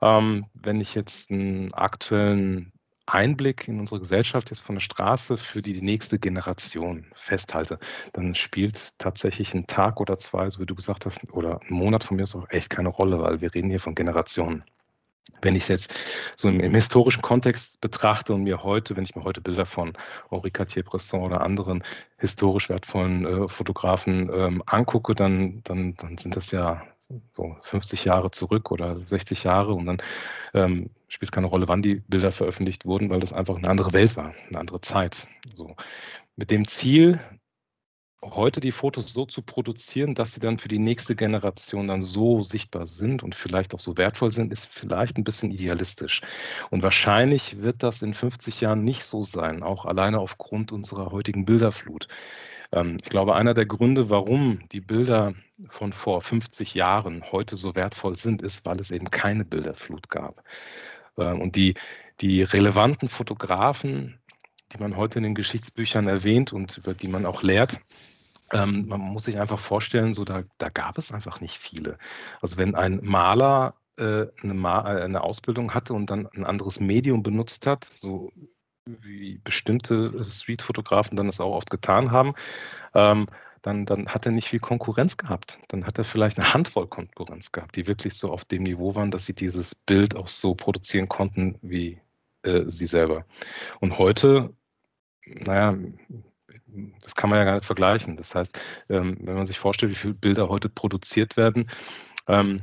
ähm, 0.00 0.46
wenn 0.54 0.80
ich 0.80 0.96
jetzt 0.96 1.30
einen 1.30 1.72
aktuellen 1.74 2.72
Einblick 3.06 3.68
in 3.68 3.80
unsere 3.80 4.00
Gesellschaft 4.00 4.50
jetzt 4.50 4.62
von 4.62 4.76
der 4.76 4.80
Straße 4.80 5.36
für 5.36 5.62
die 5.62 5.80
nächste 5.80 6.18
Generation 6.18 7.06
festhalte, 7.14 7.78
dann 8.12 8.34
spielt 8.34 8.98
tatsächlich 8.98 9.54
ein 9.54 9.66
Tag 9.66 10.00
oder 10.00 10.18
zwei, 10.18 10.50
so 10.50 10.60
wie 10.60 10.66
du 10.66 10.74
gesagt 10.74 11.06
hast, 11.06 11.20
oder 11.32 11.60
ein 11.62 11.74
Monat 11.74 12.04
von 12.04 12.16
mir 12.16 12.24
ist 12.24 12.34
auch 12.34 12.48
echt 12.50 12.70
keine 12.70 12.88
Rolle, 12.88 13.20
weil 13.20 13.40
wir 13.40 13.54
reden 13.54 13.70
hier 13.70 13.80
von 13.80 13.94
Generationen. 13.94 14.64
Wenn 15.42 15.56
ich 15.56 15.62
es 15.64 15.68
jetzt 15.68 15.94
so 16.36 16.48
im, 16.48 16.60
im, 16.60 16.74
historischen 16.74 17.20
Kontext 17.20 17.80
betrachte 17.80 18.32
und 18.32 18.44
mir 18.44 18.62
heute, 18.62 18.96
wenn 18.96 19.04
ich 19.04 19.16
mir 19.16 19.24
heute 19.24 19.40
Bilder 19.40 19.66
von 19.66 19.92
Henri 20.30 20.50
Cartier-Bresson 20.50 21.20
oder 21.20 21.40
anderen 21.40 21.82
historisch 22.18 22.68
wertvollen 22.68 23.26
äh, 23.26 23.48
Fotografen 23.48 24.30
ähm, 24.32 24.62
angucke, 24.66 25.14
dann, 25.14 25.62
dann, 25.64 25.94
dann 25.96 26.16
sind 26.18 26.36
das 26.36 26.52
ja 26.52 26.82
so 27.32 27.56
50 27.62 28.04
Jahre 28.04 28.30
zurück 28.30 28.70
oder 28.70 29.00
60 29.06 29.44
Jahre 29.44 29.74
und 29.74 29.86
dann 29.86 29.98
ähm, 30.54 30.90
spielt 31.08 31.28
es 31.28 31.32
keine 31.32 31.46
Rolle, 31.46 31.68
wann 31.68 31.82
die 31.82 32.02
Bilder 32.08 32.32
veröffentlicht 32.32 32.84
wurden, 32.84 33.10
weil 33.10 33.20
das 33.20 33.32
einfach 33.32 33.56
eine 33.56 33.68
andere 33.68 33.92
Welt 33.92 34.16
war, 34.16 34.34
eine 34.48 34.58
andere 34.58 34.80
Zeit. 34.80 35.28
So. 35.54 35.76
Mit 36.36 36.50
dem 36.50 36.66
Ziel, 36.66 37.20
heute 38.22 38.60
die 38.60 38.72
Fotos 38.72 39.12
so 39.12 39.24
zu 39.26 39.42
produzieren, 39.42 40.14
dass 40.14 40.32
sie 40.32 40.40
dann 40.40 40.58
für 40.58 40.68
die 40.68 40.78
nächste 40.78 41.14
Generation 41.14 41.86
dann 41.86 42.02
so 42.02 42.42
sichtbar 42.42 42.86
sind 42.86 43.22
und 43.22 43.34
vielleicht 43.34 43.74
auch 43.74 43.80
so 43.80 43.96
wertvoll 43.96 44.30
sind, 44.30 44.52
ist 44.52 44.66
vielleicht 44.66 45.16
ein 45.16 45.24
bisschen 45.24 45.50
idealistisch. 45.50 46.22
Und 46.70 46.82
wahrscheinlich 46.82 47.62
wird 47.62 47.82
das 47.82 48.02
in 48.02 48.14
50 48.14 48.60
Jahren 48.60 48.84
nicht 48.84 49.04
so 49.04 49.22
sein, 49.22 49.62
auch 49.62 49.84
alleine 49.84 50.18
aufgrund 50.18 50.72
unserer 50.72 51.12
heutigen 51.12 51.44
Bilderflut. 51.44 52.08
Ähm, 52.72 52.98
ich 53.02 53.08
glaube, 53.08 53.34
einer 53.34 53.54
der 53.54 53.66
Gründe, 53.66 54.10
warum 54.10 54.60
die 54.70 54.80
Bilder 54.80 55.34
von 55.68 55.92
vor 55.92 56.20
50 56.20 56.74
Jahren 56.74 57.24
heute 57.32 57.56
so 57.56 57.74
wertvoll 57.74 58.16
sind, 58.16 58.42
ist, 58.42 58.66
weil 58.66 58.80
es 58.80 58.90
eben 58.90 59.10
keine 59.10 59.44
Bilderflut 59.44 60.08
gab. 60.08 60.42
Ähm, 61.18 61.40
und 61.40 61.56
die, 61.56 61.74
die 62.20 62.42
relevanten 62.42 63.08
Fotografen, 63.08 64.18
die 64.72 64.78
man 64.78 64.96
heute 64.96 65.18
in 65.18 65.24
den 65.24 65.34
Geschichtsbüchern 65.34 66.08
erwähnt 66.08 66.52
und 66.52 66.76
über 66.78 66.94
die 66.94 67.08
man 67.08 67.26
auch 67.26 67.42
lehrt, 67.42 67.78
ähm, 68.52 68.86
man 68.86 69.00
muss 69.00 69.24
sich 69.24 69.40
einfach 69.40 69.58
vorstellen, 69.58 70.14
so 70.14 70.24
da, 70.24 70.42
da 70.58 70.68
gab 70.68 70.98
es 70.98 71.12
einfach 71.12 71.40
nicht 71.40 71.58
viele. 71.58 71.98
Also 72.40 72.56
wenn 72.56 72.74
ein 72.74 73.00
Maler 73.02 73.74
äh, 73.98 74.22
äh, 74.22 74.30
eine 74.42 75.22
Ausbildung 75.22 75.74
hatte 75.74 75.94
und 75.94 76.10
dann 76.10 76.28
ein 76.34 76.44
anderes 76.44 76.80
Medium 76.80 77.22
benutzt 77.22 77.66
hat, 77.66 77.90
so 77.96 78.30
wie 78.86 79.38
bestimmte 79.42 80.24
Street-Fotografen 80.24 81.16
dann 81.16 81.26
das 81.26 81.40
auch 81.40 81.54
oft 81.54 81.70
getan 81.70 82.10
haben, 82.10 82.34
ähm, 82.94 83.26
dann, 83.62 83.84
dann 83.84 84.08
hat 84.08 84.26
er 84.26 84.32
nicht 84.32 84.48
viel 84.48 84.60
Konkurrenz 84.60 85.16
gehabt. 85.16 85.58
Dann 85.68 85.86
hat 85.86 85.98
er 85.98 86.04
vielleicht 86.04 86.38
eine 86.38 86.54
Handvoll 86.54 86.86
Konkurrenz 86.86 87.50
gehabt, 87.50 87.74
die 87.74 87.88
wirklich 87.88 88.14
so 88.14 88.30
auf 88.30 88.44
dem 88.44 88.62
Niveau 88.62 88.94
waren, 88.94 89.10
dass 89.10 89.26
sie 89.26 89.34
dieses 89.34 89.74
Bild 89.74 90.14
auch 90.14 90.28
so 90.28 90.54
produzieren 90.54 91.08
konnten 91.08 91.58
wie 91.62 92.00
äh, 92.42 92.62
sie 92.66 92.86
selber. 92.86 93.24
Und 93.80 93.98
heute, 93.98 94.54
naja, 95.24 95.76
das 97.02 97.16
kann 97.16 97.30
man 97.30 97.40
ja 97.40 97.44
gar 97.44 97.54
nicht 97.54 97.66
vergleichen. 97.66 98.16
Das 98.16 98.34
heißt, 98.34 98.58
ähm, 98.88 99.18
wenn 99.20 99.34
man 99.34 99.46
sich 99.46 99.58
vorstellt, 99.58 99.90
wie 99.90 99.96
viele 99.96 100.14
Bilder 100.14 100.48
heute 100.48 100.68
produziert 100.68 101.36
werden, 101.36 101.68
ähm, 102.28 102.62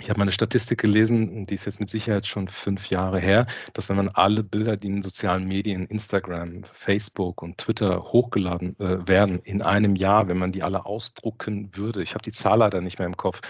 ich 0.00 0.08
habe 0.08 0.18
mal 0.18 0.24
eine 0.24 0.32
Statistik 0.32 0.80
gelesen, 0.80 1.44
die 1.44 1.54
ist 1.54 1.66
jetzt 1.66 1.80
mit 1.80 1.88
Sicherheit 1.88 2.26
schon 2.26 2.48
fünf 2.48 2.90
Jahre 2.90 3.18
her, 3.20 3.46
dass 3.72 3.88
wenn 3.88 3.96
man 3.96 4.08
alle 4.08 4.42
Bilder, 4.42 4.76
die 4.76 4.88
in 4.88 5.02
sozialen 5.02 5.46
Medien, 5.46 5.86
Instagram, 5.86 6.62
Facebook 6.72 7.42
und 7.42 7.58
Twitter 7.58 8.02
hochgeladen 8.04 8.78
äh, 8.80 9.06
werden, 9.06 9.40
in 9.44 9.62
einem 9.62 9.96
Jahr, 9.96 10.28
wenn 10.28 10.38
man 10.38 10.52
die 10.52 10.62
alle 10.62 10.86
ausdrucken 10.86 11.70
würde, 11.74 12.02
ich 12.02 12.14
habe 12.14 12.22
die 12.22 12.32
Zahl 12.32 12.58
leider 12.58 12.80
nicht 12.80 12.98
mehr 12.98 13.06
im 13.06 13.16
Kopf, 13.16 13.40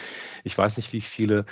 ich 0.45 0.57
weiß 0.57 0.77
nicht, 0.77 0.93
wie 0.93 1.01
viele 1.01 1.45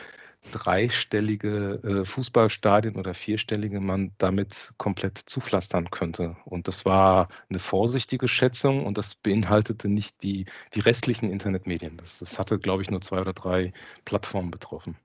dreistellige 0.53 1.81
äh, 1.83 2.05
Fußballstadien 2.05 2.97
oder 2.97 3.15
vierstellige 3.15 3.81
man 3.81 4.13
damit 4.19 4.73
komplett 4.77 5.19
zupflastern 5.19 5.91
könnte. 5.91 6.37
Und 6.45 6.69
das 6.69 6.85
war 6.85 7.29
eine 7.49 7.59
vorsichtige 7.59 8.29
Schätzung 8.29 8.87
und 8.87 8.99
das 8.99 9.15
beinhaltete 9.15 9.89
nicht 9.89 10.23
die, 10.23 10.47
die 10.75 10.81
restlichen 10.81 11.31
Internetmedien. 11.31 11.97
Das, 11.97 12.19
das 12.19 12.39
hatte, 12.39 12.59
glaube 12.59 12.83
ich, 12.83 12.91
nur 12.91 13.01
zwei 13.01 13.21
oder 13.21 13.33
drei 13.33 13.73
Plattformen 14.05 14.51
betroffen. 14.51 14.97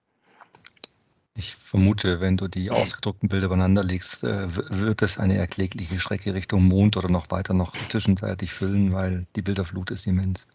Ich 1.33 1.55
vermute, 1.55 2.19
wenn 2.19 2.35
du 2.35 2.49
die 2.49 2.71
ausgedruckten 2.71 3.29
Bilder 3.29 3.45
übereinander 3.45 3.83
legst, 3.83 4.23
äh, 4.23 4.47
wird 4.53 5.01
es 5.01 5.17
eine 5.17 5.37
erklägliche 5.37 5.97
Strecke 5.97 6.33
Richtung 6.33 6.63
Mond 6.63 6.97
oder 6.97 7.09
noch 7.09 7.31
weiter 7.31 7.53
noch 7.53 7.73
zwischenzeitlich 7.87 8.51
füllen, 8.51 8.91
weil 8.91 9.27
die 9.35 9.41
Bilderflut 9.41 9.91
ist 9.91 10.05
immens. 10.07 10.45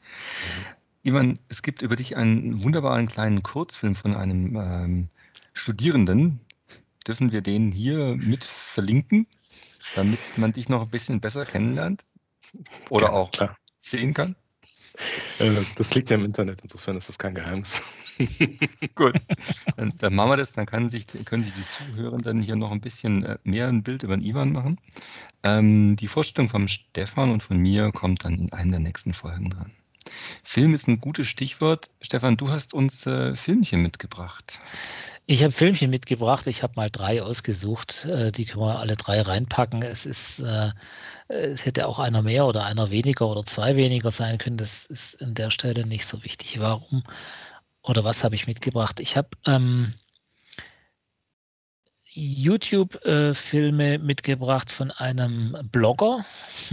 Ivan, 1.06 1.38
es 1.48 1.62
gibt 1.62 1.82
über 1.82 1.94
dich 1.94 2.16
einen 2.16 2.64
wunderbaren 2.64 3.06
kleinen 3.06 3.44
Kurzfilm 3.44 3.94
von 3.94 4.16
einem 4.16 4.56
ähm, 4.56 5.08
Studierenden. 5.52 6.40
Dürfen 7.06 7.30
wir 7.30 7.42
den 7.42 7.70
hier 7.70 8.16
mit 8.16 8.44
verlinken, 8.44 9.28
damit 9.94 10.18
man 10.36 10.52
dich 10.52 10.68
noch 10.68 10.82
ein 10.82 10.90
bisschen 10.90 11.20
besser 11.20 11.46
kennenlernt? 11.46 12.04
Oder 12.90 13.12
auch 13.12 13.30
klar. 13.30 13.56
sehen 13.80 14.14
kann? 14.14 14.34
Äh, 15.38 15.52
das 15.76 15.94
liegt 15.94 16.10
ja 16.10 16.16
im 16.16 16.24
Internet, 16.24 16.62
insofern 16.62 16.96
ist 16.96 17.08
das 17.08 17.18
kein 17.18 17.36
Geheimnis. 17.36 17.80
Gut, 18.96 19.14
dann, 19.76 19.92
dann, 19.98 20.12
machen 20.12 20.30
wir 20.30 20.36
das. 20.38 20.50
Dann 20.50 20.66
kann 20.66 20.88
sich, 20.88 21.06
können 21.24 21.44
sich 21.44 21.52
die 21.52 21.94
Zuhörenden 21.94 22.40
hier 22.40 22.56
noch 22.56 22.72
ein 22.72 22.80
bisschen 22.80 23.22
äh, 23.22 23.38
mehr 23.44 23.68
ein 23.68 23.84
Bild 23.84 24.02
über 24.02 24.16
den 24.16 24.24
Ivan 24.24 24.50
machen. 24.50 24.80
Ähm, 25.44 25.94
die 25.94 26.08
Vorstellung 26.08 26.48
von 26.48 26.66
Stefan 26.66 27.30
und 27.30 27.44
von 27.44 27.58
mir 27.58 27.92
kommt 27.92 28.24
dann 28.24 28.40
in 28.40 28.52
einer 28.52 28.72
der 28.72 28.80
nächsten 28.80 29.12
Folgen 29.12 29.50
dran. 29.50 29.70
Film 30.42 30.74
ist 30.74 30.88
ein 30.88 31.00
gutes 31.00 31.26
Stichwort. 31.26 31.90
Stefan, 32.00 32.36
du 32.36 32.50
hast 32.50 32.74
uns 32.74 33.06
äh, 33.06 33.34
Filmchen 33.36 33.82
mitgebracht. 33.82 34.60
Ich 35.26 35.42
habe 35.42 35.52
Filmchen 35.52 35.90
mitgebracht. 35.90 36.46
Ich 36.46 36.62
habe 36.62 36.74
mal 36.76 36.90
drei 36.90 37.22
ausgesucht. 37.22 38.04
Äh, 38.04 38.30
die 38.30 38.44
können 38.44 38.62
wir 38.62 38.80
alle 38.80 38.96
drei 38.96 39.20
reinpacken. 39.20 39.82
Es 39.82 40.06
ist, 40.06 40.40
äh, 40.40 40.70
es 41.28 41.64
hätte 41.64 41.88
auch 41.88 41.98
einer 41.98 42.22
mehr 42.22 42.46
oder 42.46 42.64
einer 42.64 42.90
weniger 42.90 43.26
oder 43.26 43.42
zwei 43.44 43.76
weniger 43.76 44.10
sein 44.10 44.38
können. 44.38 44.56
Das 44.56 44.86
ist 44.86 45.20
an 45.20 45.34
der 45.34 45.50
Stelle 45.50 45.86
nicht 45.86 46.06
so 46.06 46.22
wichtig. 46.22 46.60
Warum 46.60 47.02
oder 47.82 48.04
was 48.04 48.24
habe 48.24 48.34
ich 48.34 48.46
mitgebracht? 48.46 49.00
Ich 49.00 49.16
habe 49.16 49.28
ähm, 49.46 49.94
YouTube-Filme 52.16 53.94
äh, 53.94 53.98
mitgebracht 53.98 54.70
von 54.70 54.90
einem 54.90 55.54
Blogger 55.70 56.24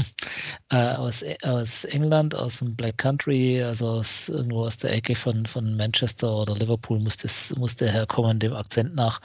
äh, 0.70 0.94
aus, 0.94 1.22
aus 1.42 1.84
England, 1.84 2.34
aus 2.34 2.60
dem 2.60 2.78
Black 2.78 2.98
Country, 2.98 3.62
also 3.62 3.90
aus, 3.90 4.30
irgendwo 4.30 4.66
aus 4.66 4.78
der 4.78 4.94
Ecke 4.94 5.16
von, 5.16 5.46
von 5.46 5.76
Manchester 5.76 6.34
oder 6.34 6.56
Liverpool 6.56 7.00
muss, 7.00 7.18
das, 7.18 7.54
muss 7.58 7.76
der 7.76 7.92
herkommen, 7.92 8.40
dem 8.40 8.54
Akzent 8.54 8.96
nach. 8.96 9.20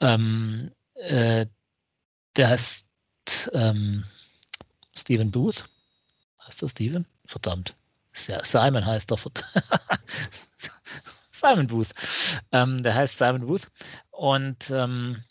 Ähm, 0.00 0.70
äh, 0.94 1.44
der 2.36 2.48
heißt 2.48 2.86
ähm, 3.52 4.04
Stephen 4.96 5.30
Booth. 5.30 5.64
Heißt 6.46 6.62
er 6.62 6.70
Stephen? 6.70 7.06
Verdammt. 7.26 7.74
Simon 8.14 8.86
heißt 8.86 9.12
er. 9.12 9.18
Simon 11.30 11.66
Booth. 11.66 11.90
Ähm, 12.52 12.82
der 12.82 12.94
heißt 12.94 13.18
Simon 13.18 13.46
Booth. 13.46 13.68
Und 14.10 14.70
ähm, 14.70 15.22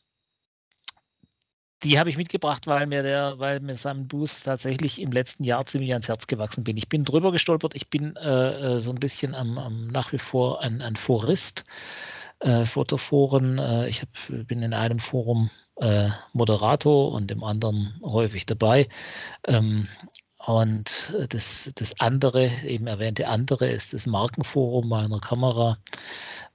die 1.83 1.99
habe 1.99 2.09
ich 2.09 2.17
mitgebracht, 2.17 2.67
weil 2.67 2.85
mir 2.87 3.03
der, 3.03 3.39
weil 3.39 3.59
mir 3.59 3.75
Simon 3.75 4.07
Booth 4.07 4.43
tatsächlich 4.43 5.01
im 5.01 5.11
letzten 5.11 5.43
Jahr 5.43 5.65
ziemlich 5.65 5.91
ans 5.91 6.07
Herz 6.07 6.27
gewachsen 6.27 6.63
bin. 6.63 6.77
Ich 6.77 6.89
bin 6.89 7.03
drüber 7.03 7.31
gestolpert, 7.31 7.75
ich 7.75 7.89
bin 7.89 8.15
äh, 8.15 8.75
äh 8.75 8.79
so 8.79 8.91
ein 8.91 8.99
bisschen 8.99 9.33
am, 9.35 9.57
am, 9.57 9.87
nach 9.87 10.11
wie 10.11 10.19
vor 10.19 10.61
ein, 10.61 10.81
ein 10.81 10.95
Forist, 10.95 11.65
äh, 12.39 12.65
Fotoforen. 12.65 13.57
Äh, 13.57 13.87
ich 13.87 14.01
hab, 14.01 14.09
bin 14.47 14.61
in 14.61 14.73
einem 14.73 14.99
Forum 14.99 15.49
äh, 15.77 16.09
Moderator 16.33 17.11
und 17.11 17.31
im 17.31 17.43
anderen 17.43 17.99
häufig 18.03 18.45
dabei. 18.45 18.87
Ähm, 19.47 19.87
und 20.45 21.13
das, 21.29 21.71
das 21.75 21.99
andere, 21.99 22.49
eben 22.63 22.87
erwähnte 22.87 23.27
andere, 23.27 23.69
ist 23.69 23.93
das 23.93 24.07
Markenforum 24.07 24.89
meiner 24.89 25.19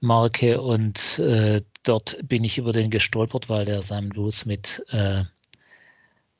Kameramarke. 0.01 0.61
Und 0.61 1.19
äh, 1.19 1.61
dort 1.83 2.17
bin 2.27 2.43
ich 2.43 2.57
über 2.57 2.73
den 2.73 2.89
gestolpert, 2.91 3.49
weil 3.49 3.65
der 3.65 3.81
Simon 3.81 4.09
Booth 4.09 4.45
mit 4.45 4.83
äh, 4.89 5.23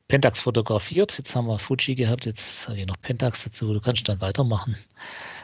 Pentax 0.07 0.39
fotografiert. 0.39 1.17
Jetzt 1.17 1.35
haben 1.35 1.47
wir 1.47 1.59
Fuji 1.59 1.95
gehabt, 1.95 2.25
jetzt 2.25 2.67
habe 2.67 2.79
ich 2.79 2.87
noch 2.87 2.99
Pentax 3.01 3.43
dazu. 3.43 3.73
Du 3.73 3.81
kannst 3.81 4.07
dann 4.07 4.21
weitermachen. 4.21 4.77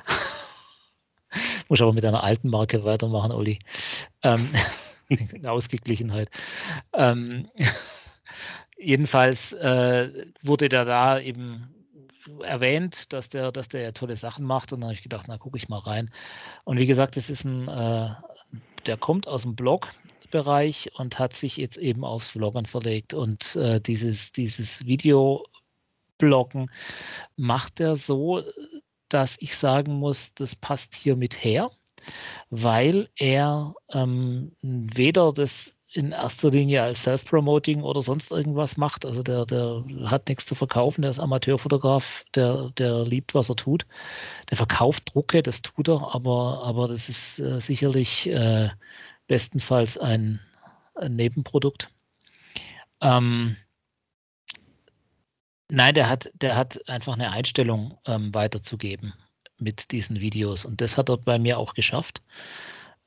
Muss 1.67 1.81
aber 1.81 1.93
mit 1.93 2.05
einer 2.05 2.23
alten 2.23 2.49
Marke 2.49 2.83
weitermachen, 2.83 3.31
Olli. 3.31 3.59
Ähm, 4.21 4.49
Ausgeglichenheit. 5.45 6.29
Ähm, 6.93 7.49
jedenfalls 8.77 9.53
äh, 9.53 10.27
wurde 10.41 10.69
der 10.69 10.85
da 10.85 11.19
eben 11.19 11.82
erwähnt, 12.41 13.13
dass 13.13 13.29
der, 13.29 13.51
dass 13.51 13.69
der 13.69 13.93
tolle 13.93 14.15
Sachen 14.15 14.45
macht 14.45 14.73
und 14.73 14.81
dann 14.81 14.87
habe 14.89 14.95
ich 14.95 15.03
gedacht, 15.03 15.25
na 15.27 15.37
gucke 15.37 15.57
ich 15.57 15.69
mal 15.69 15.79
rein. 15.79 16.11
Und 16.65 16.77
wie 16.77 16.85
gesagt, 16.85 17.17
das 17.17 17.29
ist 17.29 17.43
ein, 17.43 17.67
äh, 17.67 18.09
der 18.85 18.97
kommt 18.97 19.27
aus 19.27 19.43
dem 19.43 19.55
Blog-Bereich 19.55 20.91
und 20.95 21.19
hat 21.19 21.33
sich 21.33 21.57
jetzt 21.57 21.77
eben 21.77 22.03
aufs 22.03 22.29
Vloggen 22.29 22.65
verlegt 22.65 23.13
und 23.13 23.55
äh, 23.55 23.79
dieses, 23.79 24.31
dieses 24.31 24.85
Video-Bloggen 24.85 26.69
macht 27.35 27.79
er 27.79 27.95
so, 27.95 28.41
dass 29.09 29.35
ich 29.39 29.55
sagen 29.55 29.93
muss, 29.93 30.33
das 30.33 30.55
passt 30.55 30.95
hier 30.95 31.15
mit 31.15 31.43
her, 31.43 31.71
weil 32.49 33.09
er 33.15 33.75
ähm, 33.91 34.55
weder 34.61 35.31
das 35.31 35.75
in 35.93 36.11
erster 36.11 36.49
Linie 36.49 36.81
als 36.81 37.03
Self-Promoting 37.03 37.83
oder 37.83 38.01
sonst 38.01 38.31
irgendwas 38.31 38.77
macht. 38.77 39.05
Also 39.05 39.21
der, 39.21 39.45
der 39.45 39.83
hat 40.05 40.27
nichts 40.27 40.45
zu 40.47 40.55
verkaufen, 40.55 41.03
der 41.03 41.11
ist 41.11 41.19
Amateurfotograf, 41.19 42.25
der, 42.33 42.71
der 42.77 43.05
liebt, 43.05 43.35
was 43.35 43.49
er 43.49 43.55
tut. 43.55 43.85
Der 44.49 44.57
verkauft 44.57 45.13
Drucke, 45.13 45.43
das 45.43 45.61
tut 45.61 45.87
er, 45.87 46.13
aber, 46.13 46.63
aber 46.63 46.87
das 46.87 47.09
ist 47.09 47.39
äh, 47.39 47.61
sicherlich 47.61 48.27
äh, 48.27 48.69
bestenfalls 49.27 49.97
ein, 49.99 50.39
ein 50.95 51.15
Nebenprodukt. 51.15 51.89
Ähm, 52.99 53.55
nein, 55.69 55.93
der 55.93 56.09
hat, 56.09 56.31
der 56.33 56.55
hat 56.55 56.89
einfach 56.89 57.13
eine 57.13 57.31
Einstellung 57.31 57.99
ähm, 58.05 58.33
weiterzugeben 58.33 59.13
mit 59.57 59.91
diesen 59.91 60.19
Videos 60.19 60.65
und 60.65 60.81
das 60.81 60.97
hat 60.97 61.09
er 61.09 61.17
bei 61.17 61.37
mir 61.37 61.59
auch 61.59 61.75
geschafft. 61.75 62.23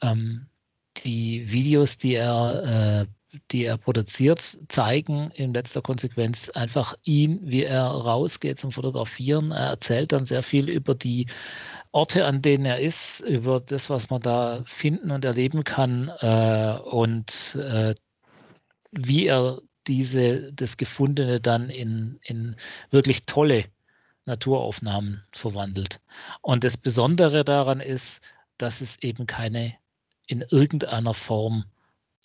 Ähm, 0.00 0.46
die 1.04 1.50
Videos, 1.50 1.98
die 1.98 2.14
er, 2.14 3.06
äh, 3.32 3.38
die 3.50 3.64
er 3.64 3.76
produziert, 3.76 4.40
zeigen 4.68 5.30
in 5.32 5.52
letzter 5.52 5.82
Konsequenz 5.82 6.50
einfach 6.50 6.94
ihn, 7.02 7.40
wie 7.44 7.64
er 7.64 7.84
rausgeht 7.84 8.58
zum 8.58 8.72
Fotografieren. 8.72 9.50
Er 9.50 9.68
erzählt 9.68 10.12
dann 10.12 10.24
sehr 10.24 10.42
viel 10.42 10.70
über 10.70 10.94
die 10.94 11.26
Orte, 11.92 12.24
an 12.26 12.42
denen 12.42 12.64
er 12.64 12.80
ist, 12.80 13.20
über 13.20 13.60
das, 13.60 13.90
was 13.90 14.10
man 14.10 14.20
da 14.20 14.62
finden 14.64 15.10
und 15.10 15.24
erleben 15.24 15.64
kann 15.64 16.08
äh, 16.20 16.78
und 16.82 17.56
äh, 17.56 17.94
wie 18.92 19.26
er 19.26 19.60
diese, 19.86 20.52
das 20.52 20.76
Gefundene 20.76 21.40
dann 21.40 21.70
in, 21.70 22.18
in 22.22 22.56
wirklich 22.90 23.24
tolle 23.26 23.64
Naturaufnahmen 24.24 25.22
verwandelt. 25.32 26.00
Und 26.42 26.64
das 26.64 26.76
Besondere 26.76 27.44
daran 27.44 27.80
ist, 27.80 28.20
dass 28.58 28.80
es 28.80 29.00
eben 29.02 29.26
keine 29.26 29.74
in 30.26 30.42
irgendeiner 30.42 31.14
Form 31.14 31.64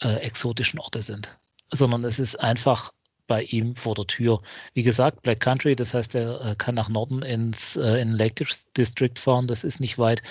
äh, 0.01 0.15
exotischen 0.15 0.79
Orte 0.79 1.01
sind, 1.01 1.37
sondern 1.71 2.03
es 2.03 2.19
ist 2.19 2.39
einfach 2.39 2.93
bei 3.27 3.43
ihm 3.43 3.75
vor 3.75 3.95
der 3.95 4.07
Tür. 4.07 4.41
Wie 4.73 4.83
gesagt, 4.83 5.21
Black 5.21 5.39
Country, 5.39 5.75
das 5.75 5.93
heißt, 5.93 6.15
er 6.15 6.41
äh, 6.41 6.55
kann 6.55 6.75
nach 6.75 6.89
Norden 6.89 7.21
ins 7.21 7.77
äh, 7.77 8.01
in 8.01 8.11
Lake 8.11 8.45
District 8.75 9.17
fahren, 9.17 9.47
das 9.47 9.63
ist 9.63 9.79
nicht 9.79 9.97
weit. 9.97 10.21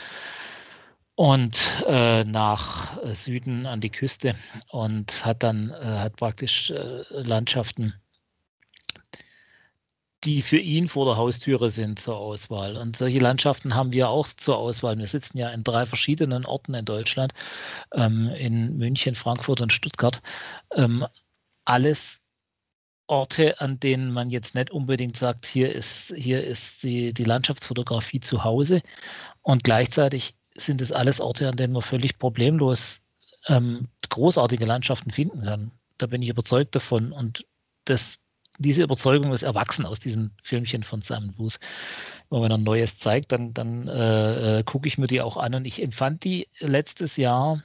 Und 1.15 1.59
äh, 1.87 2.25
nach 2.25 3.03
äh, 3.03 3.15
Süden 3.15 3.67
an 3.67 3.81
die 3.81 3.91
Küste 3.91 4.35
und 4.69 5.25
hat 5.25 5.43
dann 5.43 5.71
äh, 5.71 5.85
hat 5.85 6.17
praktisch 6.17 6.73
Landschaften 7.11 7.95
die 10.25 10.43
für 10.43 10.59
ihn 10.59 10.89
vor 10.89 11.07
der 11.07 11.17
Haustüre 11.17 11.71
sind 11.71 11.99
zur 11.99 12.17
Auswahl. 12.17 12.77
Und 12.77 12.97
solche 12.97 13.21
Landschaften 13.21 13.75
haben 13.75 13.93
wir 13.93 14.11
auch 14.11 14.27
zur 14.27 14.59
Auswahl. 14.59 14.99
Wir 14.99 15.07
sitzen 15.07 15.39
ja 15.39 15.49
in 15.51 15.65
drei 15.65 15.87
verschiedenen 15.87 16.45
Orten 16.45 16.75
in 16.75 16.85
Deutschland, 16.85 17.33
ähm, 17.95 18.29
in 18.29 18.77
München, 18.77 19.15
Frankfurt 19.15 19.61
und 19.61 19.73
Stuttgart. 19.73 20.21
Ähm, 20.75 21.07
alles 21.65 22.21
Orte, 23.07 23.61
an 23.61 23.81
denen 23.81 24.13
man 24.13 24.31
jetzt 24.31 24.55
nicht 24.55 24.71
unbedingt 24.71 25.17
sagt, 25.17 25.47
hier 25.47 25.75
ist, 25.75 26.15
hier 26.17 26.45
ist 26.45 26.83
die, 26.83 27.13
die 27.15 27.25
Landschaftsfotografie 27.25 28.21
zu 28.21 28.45
Hause. 28.45 28.83
Und 29.43 29.65
gleichzeitig 29.65 30.37
sind 30.55 30.83
es 30.83 30.93
alles 30.93 31.21
Orte, 31.21 31.49
an 31.49 31.57
denen 31.57 31.73
man 31.73 31.83
völlig 31.83 32.19
problemlos 32.19 33.03
ähm, 33.47 33.89
großartige 34.11 34.67
Landschaften 34.67 35.11
finden 35.11 35.43
kann. 35.43 35.73
Da 35.97 36.07
bin 36.07 36.23
ich 36.23 36.29
überzeugt 36.29 36.75
davon. 36.75 37.13
Und 37.13 37.47
das 37.85 38.19
diese 38.61 38.83
Überzeugung 38.83 39.33
ist 39.33 39.43
erwachsen 39.43 39.87
aus 39.87 40.01
diesen 40.01 40.33
Filmchen 40.43 40.83
von 40.83 41.01
Simon 41.01 41.33
Booth. 41.35 41.59
Und 42.29 42.43
wenn 42.43 42.51
er 42.51 42.59
Neues 42.59 42.99
zeigt, 42.99 43.33
dann, 43.33 43.55
dann 43.55 43.89
äh, 43.89 44.59
äh, 44.59 44.63
gucke 44.65 44.87
ich 44.87 44.99
mir 44.99 45.07
die 45.07 45.23
auch 45.23 45.39
an. 45.39 45.55
Und 45.55 45.65
ich 45.65 45.83
empfand 45.83 46.25
die 46.25 46.47
letztes 46.59 47.17
Jahr 47.17 47.63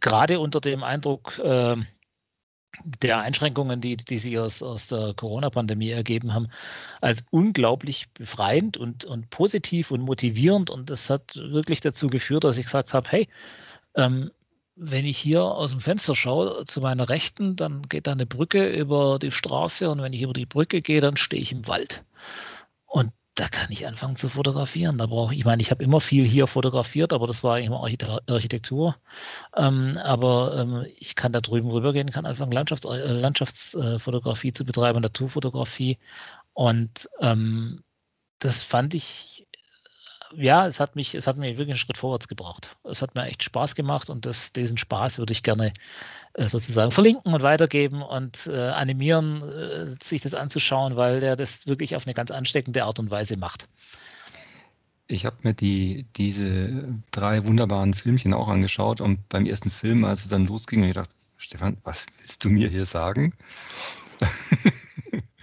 gerade 0.00 0.40
unter 0.40 0.60
dem 0.60 0.82
Eindruck 0.82 1.38
äh, 1.38 1.76
der 3.02 3.20
Einschränkungen, 3.20 3.80
die, 3.80 3.96
die 3.96 4.18
sich 4.18 4.38
aus, 4.38 4.62
aus 4.62 4.88
der 4.88 5.14
Corona-Pandemie 5.14 5.90
ergeben 5.90 6.34
haben, 6.34 6.48
als 7.00 7.24
unglaublich 7.30 8.08
befreiend 8.10 8.76
und, 8.76 9.04
und 9.04 9.30
positiv 9.30 9.92
und 9.92 10.00
motivierend. 10.00 10.68
Und 10.68 10.90
das 10.90 11.10
hat 11.10 11.36
wirklich 11.36 11.80
dazu 11.80 12.08
geführt, 12.08 12.44
dass 12.44 12.58
ich 12.58 12.66
gesagt 12.66 12.92
habe, 12.92 13.08
hey, 13.08 13.28
ähm, 13.94 14.30
wenn 14.80 15.04
ich 15.04 15.18
hier 15.18 15.42
aus 15.42 15.72
dem 15.72 15.80
Fenster 15.80 16.14
schaue, 16.14 16.64
zu 16.64 16.80
meiner 16.80 17.08
Rechten, 17.08 17.56
dann 17.56 17.82
geht 17.82 18.06
da 18.06 18.12
eine 18.12 18.26
Brücke 18.26 18.68
über 18.68 19.18
die 19.18 19.32
Straße 19.32 19.90
und 19.90 20.00
wenn 20.00 20.12
ich 20.12 20.22
über 20.22 20.32
die 20.32 20.46
Brücke 20.46 20.82
gehe, 20.82 21.00
dann 21.00 21.16
stehe 21.16 21.42
ich 21.42 21.52
im 21.52 21.66
Wald. 21.66 22.04
Und 22.86 23.12
da 23.34 23.48
kann 23.48 23.70
ich 23.70 23.86
anfangen 23.86 24.16
zu 24.16 24.28
fotografieren. 24.28 24.98
Da 24.98 25.06
brauche 25.06 25.32
ich, 25.32 25.40
ich 25.40 25.44
meine, 25.44 25.62
ich 25.62 25.70
habe 25.70 25.84
immer 25.84 26.00
viel 26.00 26.24
hier 26.24 26.46
fotografiert, 26.46 27.12
aber 27.12 27.26
das 27.26 27.44
war 27.44 27.60
immer 27.60 27.84
Architektur. 28.26 28.96
Ähm, 29.56 29.98
aber 29.98 30.56
ähm, 30.58 30.86
ich 30.96 31.14
kann 31.14 31.32
da 31.32 31.40
drüben 31.40 31.70
rübergehen, 31.70 32.10
kann 32.10 32.26
anfangen 32.26 32.52
Landschafts 32.52 32.84
äh, 32.84 33.12
Landschaftsfotografie 33.12 34.52
zu 34.52 34.64
betreiben, 34.64 35.00
Naturfotografie. 35.00 35.98
Und 36.52 37.08
ähm, 37.20 37.82
das 38.38 38.62
fand 38.62 38.94
ich 38.94 39.46
ja, 40.34 40.66
es 40.66 40.80
hat 40.80 40.96
mich, 40.96 41.14
es 41.14 41.26
hat 41.26 41.36
mir 41.36 41.48
wirklich 41.50 41.68
einen 41.68 41.76
Schritt 41.76 41.98
vorwärts 41.98 42.28
gebracht. 42.28 42.76
Es 42.84 43.02
hat 43.02 43.14
mir 43.14 43.24
echt 43.24 43.42
Spaß 43.42 43.74
gemacht 43.74 44.10
und 44.10 44.26
das, 44.26 44.52
diesen 44.52 44.78
Spaß 44.78 45.18
würde 45.18 45.32
ich 45.32 45.42
gerne 45.42 45.72
äh, 46.34 46.48
sozusagen 46.48 46.90
verlinken 46.90 47.34
und 47.34 47.42
weitergeben 47.42 48.02
und 48.02 48.46
äh, 48.46 48.56
animieren, 48.56 49.42
äh, 49.42 49.86
sich 49.86 50.22
das 50.22 50.34
anzuschauen, 50.34 50.96
weil 50.96 51.20
der 51.20 51.36
das 51.36 51.66
wirklich 51.66 51.96
auf 51.96 52.06
eine 52.06 52.14
ganz 52.14 52.30
ansteckende 52.30 52.84
Art 52.84 52.98
und 52.98 53.10
Weise 53.10 53.36
macht. 53.36 53.68
Ich 55.06 55.24
habe 55.24 55.36
mir 55.42 55.54
die, 55.54 56.06
diese 56.16 56.84
drei 57.10 57.46
wunderbaren 57.46 57.94
Filmchen 57.94 58.34
auch 58.34 58.48
angeschaut 58.48 59.00
und 59.00 59.28
beim 59.28 59.46
ersten 59.46 59.70
Film, 59.70 60.04
als 60.04 60.22
es 60.22 60.28
dann 60.28 60.46
losging, 60.46 60.80
habe 60.80 60.90
ich 60.90 60.94
gedacht, 60.94 61.10
Stefan, 61.38 61.78
was 61.84 62.06
willst 62.18 62.44
du 62.44 62.50
mir 62.50 62.68
hier 62.68 62.84
sagen? 62.84 63.32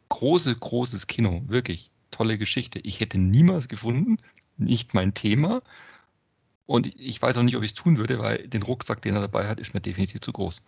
Große, 0.09 0.55
großes 0.55 1.07
Kino, 1.07 1.43
wirklich 1.47 1.91
tolle 2.11 2.39
Geschichte. 2.39 2.79
Ich 2.79 3.01
hätte 3.01 3.19
niemals 3.19 3.69
gefunden, 3.69 4.19
nicht 4.57 4.95
mein 4.95 5.13
Thema. 5.13 5.63
Und 6.67 6.87
ich 6.99 7.21
weiß 7.21 7.37
auch 7.37 7.43
nicht, 7.43 7.57
ob 7.57 7.63
ich 7.63 7.73
es 7.73 7.75
tun 7.75 7.97
würde, 7.99 8.19
weil 8.19 8.49
den 8.49 8.63
Rucksack, 8.63 9.03
den 9.03 9.15
er 9.15 9.21
dabei 9.21 9.49
hat, 9.49 9.61
ist 9.61 9.75
mir 9.75 9.81
definitiv 9.81 10.21
zu 10.21 10.33
groß. 10.33 10.63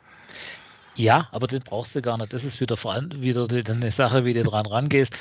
Ja, 0.94 1.28
aber 1.32 1.46
den 1.46 1.62
brauchst 1.62 1.94
du 1.94 2.02
gar 2.02 2.18
nicht. 2.18 2.32
Das 2.32 2.44
ist 2.44 2.60
wieder, 2.60 2.76
wieder 2.76 3.72
eine 3.72 3.90
Sache, 3.90 4.24
wie 4.24 4.34
du 4.34 4.42
dran 4.42 4.66
rangehst. 4.66 5.16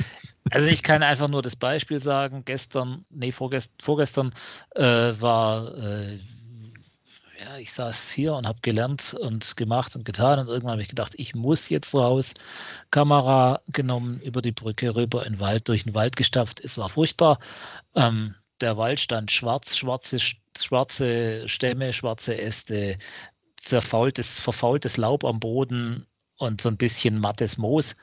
Also 0.51 0.67
ich 0.67 0.83
kann 0.83 1.03
einfach 1.03 1.27
nur 1.27 1.41
das 1.41 1.55
Beispiel 1.55 1.99
sagen. 1.99 2.43
Gestern, 2.45 3.05
nee, 3.09 3.31
vorgestern, 3.31 3.75
vorgestern 3.81 4.33
äh, 4.75 4.83
war, 4.83 5.77
äh, 5.77 6.19
ja, 7.39 7.57
ich 7.57 7.71
saß 7.71 8.11
hier 8.11 8.33
und 8.33 8.47
habe 8.47 8.59
gelernt 8.61 9.13
und 9.13 9.55
gemacht 9.55 9.95
und 9.95 10.03
getan 10.03 10.39
und 10.39 10.47
irgendwann 10.47 10.73
habe 10.73 10.81
ich 10.81 10.89
gedacht, 10.89 11.13
ich 11.17 11.35
muss 11.35 11.69
jetzt 11.69 11.93
raus. 11.95 12.33
Kamera 12.91 13.61
genommen, 13.67 14.19
über 14.21 14.41
die 14.41 14.51
Brücke 14.51 14.95
rüber 14.95 15.25
in 15.25 15.33
den 15.33 15.39
Wald, 15.39 15.67
durch 15.69 15.83
den 15.83 15.93
Wald 15.93 16.15
gestapft. 16.15 16.59
Es 16.59 16.77
war 16.77 16.89
furchtbar. 16.89 17.39
Ähm, 17.95 18.35
der 18.61 18.75
Wald 18.75 18.99
stand 18.99 19.31
schwarz, 19.31 19.77
schwarze, 19.77 20.19
schwarze 20.57 21.47
Stämme, 21.47 21.93
schwarze 21.93 22.37
Äste, 22.37 22.97
zerfaultes, 23.55 24.41
verfaultes 24.41 24.97
Laub 24.97 25.23
am 25.23 25.39
Boden 25.39 26.05
und 26.39 26.61
so 26.61 26.69
ein 26.69 26.77
bisschen 26.77 27.19
mattes 27.19 27.57
Moos. 27.57 27.95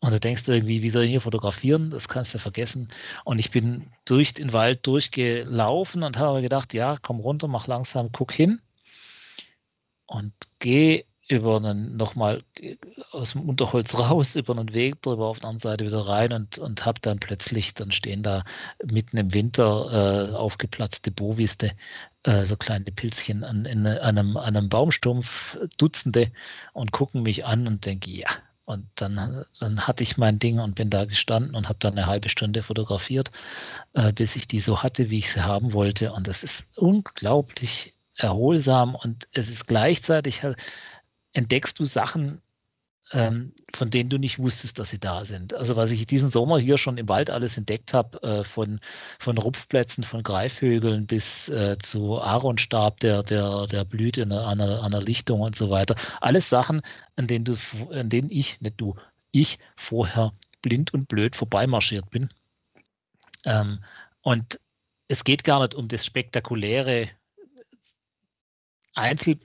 Und 0.00 0.12
du 0.12 0.20
denkst 0.20 0.46
irgendwie, 0.48 0.82
wie 0.82 0.90
soll 0.90 1.04
ich 1.04 1.10
hier 1.10 1.20
fotografieren? 1.22 1.88
Das 1.90 2.08
kannst 2.08 2.34
du 2.34 2.38
vergessen. 2.38 2.88
Und 3.24 3.38
ich 3.38 3.50
bin 3.50 3.86
durch 4.04 4.34
den 4.34 4.52
Wald 4.52 4.86
durchgelaufen 4.86 6.02
und 6.02 6.18
habe 6.18 6.42
gedacht, 6.42 6.74
ja, 6.74 6.98
komm 7.00 7.20
runter, 7.20 7.48
mach 7.48 7.66
langsam, 7.66 8.10
guck 8.12 8.32
hin 8.32 8.60
und 10.06 10.32
geh 10.58 11.04
über 11.28 11.56
einen 11.56 11.96
nochmal 11.96 12.42
aus 13.10 13.32
dem 13.32 13.48
Unterholz 13.48 13.98
raus, 13.98 14.36
über 14.36 14.56
einen 14.56 14.74
Weg 14.74 15.00
drüber 15.02 15.26
auf 15.26 15.38
der 15.38 15.48
anderen 15.48 15.70
Seite 15.70 15.86
wieder 15.86 16.06
rein 16.06 16.32
und, 16.32 16.58
und 16.58 16.84
habe 16.84 17.00
dann 17.00 17.18
plötzlich, 17.18 17.74
dann 17.74 17.92
stehen 17.92 18.22
da 18.22 18.44
mitten 18.84 19.16
im 19.16 19.32
Winter 19.32 20.32
äh, 20.32 20.34
aufgeplatzte 20.34 21.10
Boviste, 21.10 21.72
äh, 22.24 22.44
so 22.44 22.56
kleine 22.56 22.84
Pilzchen 22.86 23.44
an, 23.44 23.64
in, 23.64 23.86
an, 23.86 24.18
einem, 24.18 24.36
an 24.36 24.56
einem 24.56 24.68
Baumstumpf, 24.68 25.58
Dutzende 25.78 26.30
und 26.72 26.92
gucken 26.92 27.22
mich 27.22 27.44
an 27.44 27.66
und 27.66 27.86
denke, 27.86 28.10
ja. 28.10 28.28
Und 28.66 28.86
dann, 28.94 29.44
dann 29.60 29.86
hatte 29.86 30.02
ich 30.02 30.16
mein 30.16 30.38
Ding 30.38 30.58
und 30.58 30.74
bin 30.74 30.88
da 30.88 31.04
gestanden 31.04 31.54
und 31.54 31.68
habe 31.68 31.78
dann 31.80 31.98
eine 31.98 32.06
halbe 32.06 32.30
Stunde 32.30 32.62
fotografiert, 32.62 33.30
äh, 33.92 34.10
bis 34.10 34.36
ich 34.36 34.48
die 34.48 34.58
so 34.58 34.82
hatte, 34.82 35.10
wie 35.10 35.18
ich 35.18 35.30
sie 35.30 35.44
haben 35.44 35.74
wollte. 35.74 36.14
Und 36.14 36.28
das 36.28 36.42
ist 36.42 36.66
unglaublich 36.74 37.94
erholsam 38.16 38.94
und 38.94 39.28
es 39.32 39.48
ist 39.48 39.66
gleichzeitig 39.66 40.42
entdeckst 41.34 41.78
du 41.78 41.84
Sachen, 41.84 42.40
ähm, 43.12 43.52
von 43.74 43.90
denen 43.90 44.08
du 44.08 44.18
nicht 44.18 44.38
wusstest, 44.38 44.78
dass 44.78 44.90
sie 44.90 44.98
da 44.98 45.24
sind. 45.24 45.52
Also 45.52 45.76
was 45.76 45.90
ich 45.90 46.06
diesen 46.06 46.30
Sommer 46.30 46.58
hier 46.58 46.78
schon 46.78 46.96
im 46.96 47.08
Wald 47.08 47.28
alles 47.28 47.58
entdeckt 47.58 47.92
habe, 47.92 48.22
äh, 48.22 48.44
von, 48.44 48.80
von 49.18 49.36
Rupfplätzen, 49.36 50.04
von 50.04 50.22
Greifvögeln 50.22 51.06
bis 51.06 51.48
äh, 51.50 51.76
zu 51.78 52.20
Aaronstab, 52.20 53.00
der, 53.00 53.22
der, 53.22 53.66
der 53.66 53.84
blüht 53.84 54.16
in 54.16 54.32
einer, 54.32 54.82
einer, 54.82 55.02
Lichtung 55.02 55.40
und 55.40 55.54
so 55.54 55.68
weiter. 55.68 55.96
Alles 56.20 56.48
Sachen, 56.48 56.80
an 57.16 57.26
denen 57.26 57.44
du, 57.44 57.56
an 57.90 58.08
denen 58.08 58.30
ich, 58.30 58.60
nicht 58.60 58.80
du, 58.80 58.94
ich 59.32 59.58
vorher 59.76 60.32
blind 60.62 60.94
und 60.94 61.06
blöd 61.08 61.36
vorbeimarschiert 61.36 62.08
bin. 62.10 62.30
Ähm, 63.44 63.84
und 64.22 64.58
es 65.08 65.24
geht 65.24 65.44
gar 65.44 65.60
nicht 65.60 65.74
um 65.74 65.88
das 65.88 66.06
spektakuläre 66.06 67.08
Einzel 68.94 69.38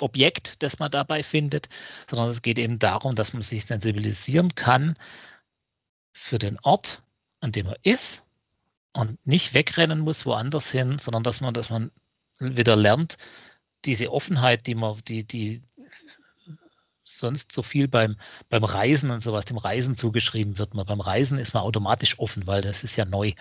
Objekt, 0.00 0.62
das 0.62 0.78
man 0.78 0.90
dabei 0.90 1.22
findet, 1.22 1.68
sondern 2.08 2.28
es 2.28 2.42
geht 2.42 2.58
eben 2.58 2.78
darum, 2.78 3.14
dass 3.14 3.32
man 3.32 3.42
sich 3.42 3.66
sensibilisieren 3.66 4.54
kann 4.54 4.96
für 6.12 6.38
den 6.38 6.58
Ort, 6.62 7.02
an 7.40 7.52
dem 7.52 7.66
er 7.66 7.78
ist 7.82 8.24
und 8.92 9.24
nicht 9.26 9.54
wegrennen 9.54 10.00
muss 10.00 10.26
woanders 10.26 10.70
hin, 10.70 10.98
sondern 10.98 11.22
dass 11.22 11.40
man, 11.40 11.54
dass 11.54 11.70
man 11.70 11.90
wieder 12.38 12.76
lernt, 12.76 13.18
diese 13.84 14.12
Offenheit, 14.12 14.66
die 14.66 14.74
man, 14.74 14.96
die, 15.06 15.24
die 15.24 15.62
sonst 17.04 17.52
so 17.52 17.62
viel 17.62 17.86
beim, 17.86 18.16
beim 18.48 18.64
Reisen 18.64 19.10
und 19.10 19.20
sowas 19.20 19.44
dem 19.44 19.58
Reisen 19.58 19.94
zugeschrieben 19.94 20.58
wird. 20.58 20.74
Man, 20.74 20.86
beim 20.86 21.00
Reisen 21.00 21.38
ist 21.38 21.52
man 21.54 21.62
automatisch 21.62 22.18
offen, 22.18 22.46
weil 22.46 22.62
das 22.62 22.82
ist 22.82 22.96
ja 22.96 23.04
neu. 23.04 23.32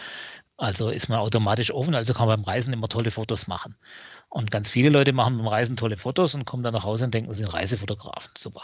Also 0.58 0.90
ist 0.90 1.08
man 1.08 1.20
automatisch 1.20 1.72
offen, 1.72 1.96
also 1.96 2.14
kann 2.14 2.28
man 2.28 2.42
beim 2.42 2.54
Reisen 2.54 2.74
immer 2.74 2.88
tolle 2.88 3.12
Fotos 3.12 3.48
machen. 3.48 3.76
Und 4.34 4.50
ganz 4.50 4.68
viele 4.68 4.90
Leute 4.90 5.14
machen 5.14 5.38
beim 5.38 5.48
Reisen 5.48 5.76
tolle 5.76 5.96
Fotos 5.96 6.34
und 6.34 6.44
kommen 6.44 6.64
dann 6.64 6.74
nach 6.74 6.84
Hause 6.84 7.06
und 7.06 7.14
denken, 7.14 7.32
sie 7.32 7.44
sind 7.44 7.54
Reisefotografen. 7.54 8.32
Super. 8.36 8.64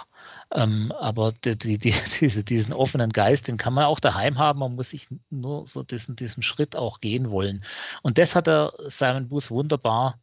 Ähm, 0.51 0.91
aber 0.93 1.31
die, 1.31 1.55
die, 1.55 1.77
die, 1.77 1.93
diese, 2.19 2.43
diesen 2.43 2.73
offenen 2.73 3.11
Geist, 3.11 3.47
den 3.47 3.57
kann 3.57 3.75
man 3.75 3.85
auch 3.85 3.99
daheim 3.99 4.39
haben. 4.39 4.61
Man 4.61 4.73
muss 4.73 4.89
sich 4.89 5.07
nur 5.29 5.67
so 5.67 5.83
diesen, 5.83 6.15
diesen 6.15 6.41
Schritt 6.41 6.75
auch 6.75 7.01
gehen 7.01 7.29
wollen. 7.29 7.63
Und 8.01 8.17
das 8.17 8.35
hat 8.35 8.47
der 8.47 8.73
Simon 8.87 9.29
Booth 9.29 9.51
wunderbar, 9.51 10.19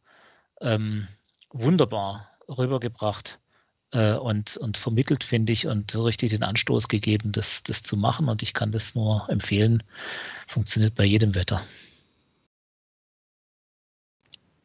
ähm, 0.59 1.07
wunderbar 1.51 2.29
rübergebracht 2.49 3.39
äh, 3.93 4.15
und, 4.15 4.57
und 4.57 4.75
vermittelt, 4.75 5.23
finde 5.23 5.53
ich, 5.53 5.65
und 5.65 5.95
richtig 5.95 6.31
den 6.31 6.43
Anstoß 6.43 6.89
gegeben, 6.89 7.31
das, 7.31 7.63
das 7.63 7.83
zu 7.83 7.95
machen. 7.95 8.27
Und 8.27 8.43
ich 8.43 8.53
kann 8.53 8.73
das 8.73 8.95
nur 8.95 9.29
empfehlen. 9.29 9.81
Funktioniert 10.45 10.93
bei 10.95 11.05
jedem 11.05 11.35
Wetter. 11.35 11.63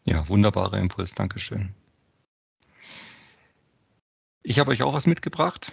Ja, 0.04 0.28
wunderbarer 0.28 0.78
Impuls. 0.78 1.14
Dankeschön. 1.14 1.74
Ich 4.42 4.58
habe 4.58 4.72
euch 4.72 4.82
auch 4.82 4.94
was 4.94 5.06
mitgebracht, 5.06 5.72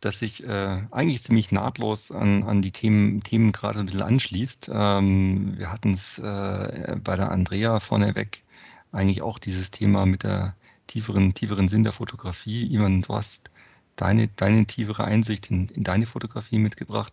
das 0.00 0.18
sich 0.18 0.42
äh, 0.42 0.82
eigentlich 0.90 1.22
ziemlich 1.22 1.52
nahtlos 1.52 2.10
an, 2.10 2.42
an 2.42 2.60
die 2.60 2.72
Themen, 2.72 3.22
Themen 3.22 3.52
gerade 3.52 3.78
ein 3.78 3.86
bisschen 3.86 4.02
anschließt. 4.02 4.68
Ähm, 4.72 5.56
wir 5.56 5.70
hatten 5.70 5.92
es 5.92 6.18
äh, 6.18 6.96
bei 7.02 7.14
der 7.14 7.30
Andrea 7.30 7.78
vorneweg 7.78 8.42
eigentlich 8.90 9.22
auch 9.22 9.38
dieses 9.38 9.70
Thema 9.70 10.06
mit 10.06 10.24
der 10.24 10.56
tieferen, 10.88 11.32
tieferen 11.32 11.68
Sinn 11.68 11.84
der 11.84 11.92
Fotografie. 11.92 12.66
Ivan, 12.74 13.02
du 13.02 13.14
hast 13.14 13.52
deine, 13.94 14.26
deine 14.26 14.66
tiefere 14.66 15.04
Einsicht 15.04 15.52
in, 15.52 15.68
in 15.68 15.84
deine 15.84 16.06
Fotografie 16.06 16.58
mitgebracht. 16.58 17.12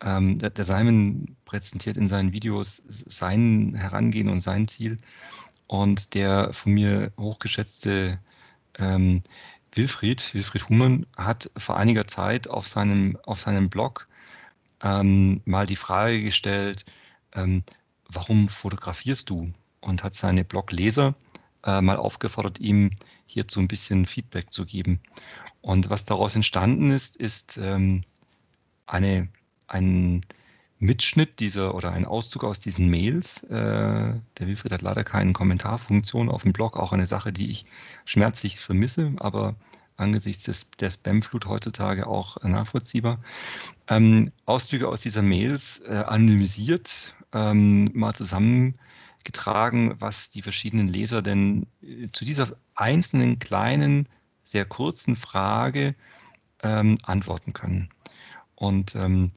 Ähm, 0.00 0.38
der, 0.38 0.50
der, 0.50 0.64
Simon 0.64 1.36
präsentiert 1.44 1.96
in 1.96 2.06
seinen 2.06 2.32
Videos 2.32 2.82
sein 2.86 3.74
Herangehen 3.74 4.28
und 4.28 4.40
sein 4.40 4.68
Ziel. 4.68 4.96
Und 5.68 6.14
der 6.14 6.52
von 6.52 6.72
mir 6.72 7.12
hochgeschätzte 7.16 8.18
ähm, 8.78 9.22
Wilfried, 9.72 10.34
Wilfried 10.34 10.68
Humann, 10.68 11.06
hat 11.16 11.50
vor 11.56 11.76
einiger 11.76 12.06
Zeit 12.06 12.48
auf 12.48 12.66
seinem, 12.66 13.16
auf 13.24 13.40
seinem 13.40 13.68
Blog 13.68 14.08
ähm, 14.82 15.42
mal 15.44 15.66
die 15.66 15.76
Frage 15.76 16.22
gestellt, 16.22 16.84
ähm, 17.34 17.62
warum 18.08 18.48
fotografierst 18.48 19.30
du? 19.30 19.52
Und 19.80 20.02
hat 20.02 20.14
seine 20.14 20.42
Blogleser 20.42 21.14
äh, 21.64 21.80
mal 21.80 21.96
aufgefordert, 21.96 22.58
ihm 22.58 22.90
hierzu 23.26 23.60
ein 23.60 23.68
bisschen 23.68 24.06
Feedback 24.06 24.52
zu 24.52 24.64
geben. 24.64 25.00
Und 25.60 25.90
was 25.90 26.04
daraus 26.04 26.34
entstanden 26.34 26.90
ist, 26.90 27.16
ist 27.16 27.58
ähm, 27.62 28.04
eine, 28.86 29.28
ein 29.66 30.22
Mitschnitt 30.80 31.40
dieser 31.40 31.74
oder 31.74 31.92
ein 31.92 32.04
Auszug 32.04 32.44
aus 32.44 32.60
diesen 32.60 32.88
Mails. 32.88 33.42
Äh, 33.44 33.50
der 33.50 34.20
Wilfried 34.40 34.72
hat 34.72 34.82
leider 34.82 35.04
keine 35.04 35.32
Kommentarfunktion 35.32 36.28
auf 36.28 36.42
dem 36.42 36.52
Blog, 36.52 36.76
auch 36.76 36.92
eine 36.92 37.06
Sache, 37.06 37.32
die 37.32 37.50
ich 37.50 37.66
schmerzlich 38.04 38.60
vermisse, 38.60 39.12
aber 39.18 39.56
angesichts 39.96 40.44
des, 40.44 40.70
der 40.78 40.90
Spamflut 40.90 41.46
heutzutage 41.46 42.06
auch 42.06 42.42
nachvollziehbar. 42.42 43.18
Ähm, 43.88 44.30
Auszüge 44.44 44.88
aus 44.88 45.00
dieser 45.00 45.22
Mails 45.22 45.80
äh, 45.80 46.04
anonymisiert, 46.06 47.16
ähm, 47.32 47.90
mal 47.94 48.14
zusammen 48.14 48.78
getragen, 49.24 49.96
was 49.98 50.30
die 50.30 50.42
verschiedenen 50.42 50.88
Leser 50.88 51.20
denn 51.20 51.66
äh, 51.82 52.08
zu 52.12 52.24
dieser 52.24 52.56
einzelnen 52.76 53.40
kleinen, 53.40 54.08
sehr 54.44 54.64
kurzen 54.64 55.16
Frage 55.16 55.94
ähm, 56.62 56.96
antworten 57.02 57.52
können. 57.52 57.90
Und 58.54 58.94
ähm, 58.94 59.32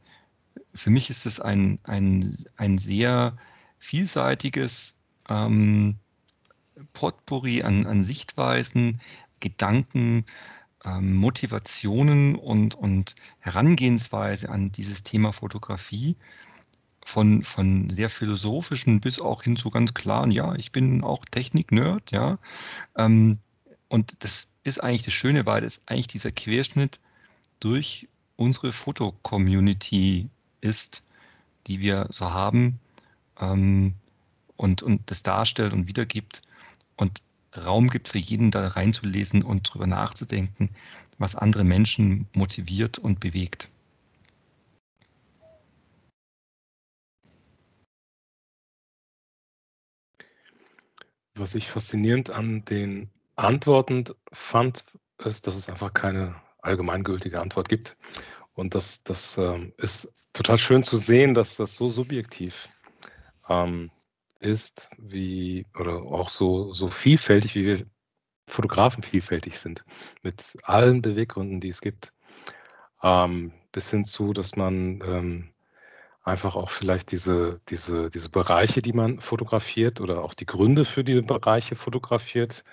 für 0.73 0.89
mich 0.89 1.09
ist 1.09 1.25
es 1.25 1.39
ein, 1.39 1.79
ein, 1.83 2.35
ein 2.57 2.77
sehr 2.77 3.37
vielseitiges 3.79 4.95
ähm, 5.29 5.95
Potpourri 6.93 7.63
an, 7.63 7.85
an 7.85 8.01
Sichtweisen, 8.01 9.01
Gedanken, 9.39 10.25
ähm, 10.85 11.15
Motivationen 11.15 12.35
und, 12.35 12.75
und 12.75 13.15
Herangehensweise 13.39 14.49
an 14.49 14.71
dieses 14.71 15.03
Thema 15.03 15.31
Fotografie, 15.31 16.15
von, 17.05 17.41
von 17.43 17.89
sehr 17.89 18.09
philosophischen 18.09 19.01
bis 19.01 19.19
auch 19.19 19.43
hin 19.43 19.55
zu 19.57 19.69
ganz 19.69 19.93
klaren, 19.93 20.31
ja, 20.31 20.53
ich 20.55 20.71
bin 20.71 21.03
auch 21.03 21.25
Technik-Nerd, 21.25 22.11
ja. 22.11 22.37
Ähm, 22.95 23.39
und 23.87 24.23
das 24.23 24.49
ist 24.63 24.81
eigentlich 24.81 25.03
das 25.03 25.13
Schöne, 25.13 25.45
weil 25.45 25.63
es 25.63 25.81
eigentlich 25.87 26.07
dieser 26.07 26.31
Querschnitt 26.31 26.99
durch 27.59 28.07
unsere 28.35 28.71
Foto-Community 28.71 30.29
ist, 30.61 31.03
die 31.67 31.79
wir 31.79 32.07
so 32.09 32.31
haben 32.31 32.79
ähm, 33.39 33.95
und, 34.55 34.81
und 34.83 35.09
das 35.11 35.23
darstellt 35.23 35.73
und 35.73 35.87
wiedergibt 35.87 36.41
und 36.95 37.21
Raum 37.55 37.89
gibt 37.89 38.07
für 38.07 38.17
jeden 38.17 38.51
da 38.51 38.67
reinzulesen 38.67 39.43
und 39.43 39.63
drüber 39.63 39.87
nachzudenken, 39.87 40.69
was 41.17 41.35
andere 41.35 41.63
Menschen 41.63 42.27
motiviert 42.33 42.97
und 42.97 43.19
bewegt. 43.19 43.69
Was 51.35 51.55
ich 51.55 51.69
faszinierend 51.69 52.29
an 52.29 52.63
den 52.65 53.09
Antworten 53.35 54.05
fand, 54.31 54.85
ist, 55.17 55.47
dass 55.47 55.55
es 55.55 55.69
einfach 55.69 55.93
keine 55.93 56.35
allgemeingültige 56.61 57.39
Antwort 57.39 57.69
gibt. 57.69 57.97
Und 58.53 58.75
das, 58.75 59.03
das 59.03 59.37
ähm, 59.37 59.73
ist 59.77 60.11
total 60.33 60.57
schön 60.57 60.83
zu 60.83 60.97
sehen, 60.97 61.33
dass 61.33 61.57
das 61.57 61.75
so 61.75 61.89
subjektiv 61.89 62.69
ähm, 63.49 63.91
ist, 64.39 64.89
wie 64.97 65.65
oder 65.77 65.97
auch 66.03 66.29
so, 66.29 66.73
so 66.73 66.89
vielfältig, 66.89 67.55
wie 67.55 67.65
wir 67.65 67.85
Fotografen 68.47 69.03
vielfältig 69.03 69.59
sind, 69.59 69.83
mit 70.23 70.57
allen 70.63 71.01
Beweggründen, 71.01 71.61
die 71.61 71.69
es 71.69 71.81
gibt, 71.81 72.11
ähm, 73.01 73.53
bis 73.71 73.89
hin 73.89 74.03
zu, 74.03 74.33
dass 74.33 74.55
man 74.55 75.01
ähm, 75.05 75.49
einfach 76.23 76.55
auch 76.55 76.69
vielleicht 76.69 77.11
diese, 77.11 77.61
diese, 77.69 78.09
diese 78.09 78.29
Bereiche, 78.29 78.81
die 78.81 78.93
man 78.93 79.19
fotografiert 79.19 80.01
oder 80.01 80.23
auch 80.23 80.33
die 80.33 80.45
Gründe 80.45 80.85
für 80.85 81.03
die 81.03 81.21
Bereiche 81.21 81.75
fotografiert. 81.75 82.63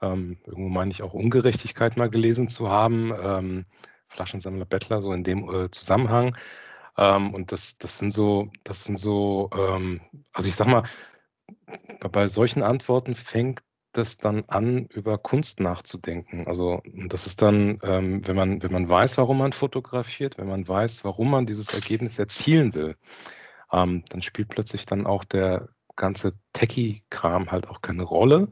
Ähm, 0.00 0.38
irgendwo 0.46 0.68
meine 0.68 0.90
ich 0.90 1.02
auch 1.02 1.14
Ungerechtigkeit 1.14 1.96
mal 1.96 2.08
gelesen 2.08 2.48
zu 2.48 2.68
haben, 2.68 3.12
ähm, 3.20 3.66
Flaschensammler 4.08 4.64
Bettler, 4.64 5.00
so 5.00 5.12
in 5.12 5.24
dem 5.24 5.48
äh, 5.48 5.70
Zusammenhang. 5.70 6.36
Ähm, 6.98 7.32
und 7.32 7.52
das, 7.52 7.78
das 7.78 7.96
sind 7.98 8.12
so, 8.12 8.50
das 8.64 8.84
sind 8.84 8.98
so, 8.98 9.48
ähm, 9.56 10.00
also 10.32 10.48
ich 10.48 10.56
sag 10.56 10.66
mal, 10.66 10.82
bei 12.10 12.26
solchen 12.26 12.62
Antworten 12.62 13.14
fängt 13.14 13.62
das 13.92 14.18
dann 14.18 14.44
an, 14.48 14.86
über 14.86 15.16
Kunst 15.16 15.60
nachzudenken. 15.60 16.46
Also 16.46 16.82
das 17.08 17.26
ist 17.26 17.40
dann, 17.40 17.78
ähm, 17.82 18.26
wenn, 18.26 18.36
man, 18.36 18.62
wenn 18.62 18.72
man 18.72 18.88
weiß, 18.88 19.16
warum 19.18 19.38
man 19.38 19.52
fotografiert, 19.52 20.38
wenn 20.38 20.48
man 20.48 20.66
weiß, 20.66 21.04
warum 21.04 21.30
man 21.30 21.46
dieses 21.46 21.72
Ergebnis 21.72 22.18
erzielen 22.18 22.74
will, 22.74 22.96
ähm, 23.72 24.04
dann 24.10 24.22
spielt 24.22 24.48
plötzlich 24.50 24.84
dann 24.84 25.06
auch 25.06 25.24
der 25.24 25.68
ganze 25.96 26.34
Techie-Kram 26.52 27.50
halt 27.50 27.68
auch 27.68 27.80
keine 27.80 28.02
Rolle, 28.02 28.50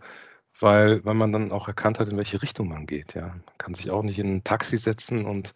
weil, 0.58 1.04
weil 1.04 1.14
man 1.14 1.32
dann 1.32 1.52
auch 1.52 1.68
erkannt 1.68 1.98
hat, 1.98 2.08
in 2.08 2.16
welche 2.16 2.42
Richtung 2.42 2.68
man 2.68 2.86
geht. 2.86 3.14
Ja. 3.14 3.28
Man 3.28 3.44
kann 3.58 3.74
sich 3.74 3.90
auch 3.90 4.02
nicht 4.02 4.18
in 4.18 4.36
ein 4.36 4.44
Taxi 4.44 4.78
setzen 4.78 5.26
und 5.26 5.54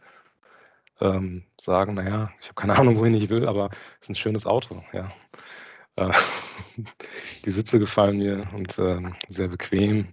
ähm, 1.01 1.45
sagen, 1.61 1.95
naja, 1.95 2.31
ich 2.41 2.49
habe 2.49 2.55
keine 2.55 2.75
Ahnung, 2.79 2.97
wohin 2.97 3.15
ich 3.15 3.31
will, 3.31 3.47
aber 3.47 3.71
es 4.01 4.03
ist 4.03 4.11
ein 4.11 4.15
schönes 4.15 4.47
Auto. 4.47 4.83
Ja. 4.93 5.13
Äh, 5.97 6.13
die 7.45 7.51
Sitze 7.51 7.79
gefallen 7.79 8.19
mir 8.19 8.49
und 8.55 8.79
ähm, 8.79 9.15
sehr 9.29 9.49
bequem. 9.49 10.09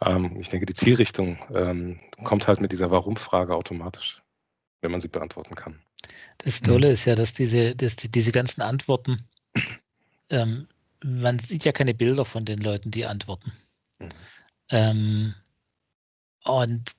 Ähm, 0.00 0.36
ich 0.38 0.48
denke, 0.48 0.66
die 0.66 0.74
Zielrichtung 0.74 1.38
ähm, 1.54 1.98
kommt 2.24 2.46
halt 2.48 2.60
mit 2.60 2.72
dieser 2.72 2.90
Warum-Frage 2.90 3.54
automatisch, 3.54 4.22
wenn 4.82 4.90
man 4.90 5.00
sie 5.00 5.08
beantworten 5.08 5.54
kann. 5.54 5.80
Das 6.38 6.60
Tolle 6.60 6.90
ist 6.90 7.06
ja, 7.06 7.14
dass 7.14 7.32
diese, 7.32 7.74
dass 7.74 7.96
die, 7.96 8.10
diese 8.10 8.30
ganzen 8.30 8.60
Antworten, 8.60 9.26
ähm, 10.30 10.68
man 11.02 11.38
sieht 11.38 11.64
ja 11.64 11.72
keine 11.72 11.94
Bilder 11.94 12.24
von 12.24 12.44
den 12.44 12.58
Leuten, 12.58 12.90
die 12.90 13.06
antworten. 13.06 13.52
Mhm. 13.98 14.08
Ähm, 14.70 15.34
und 16.44 16.92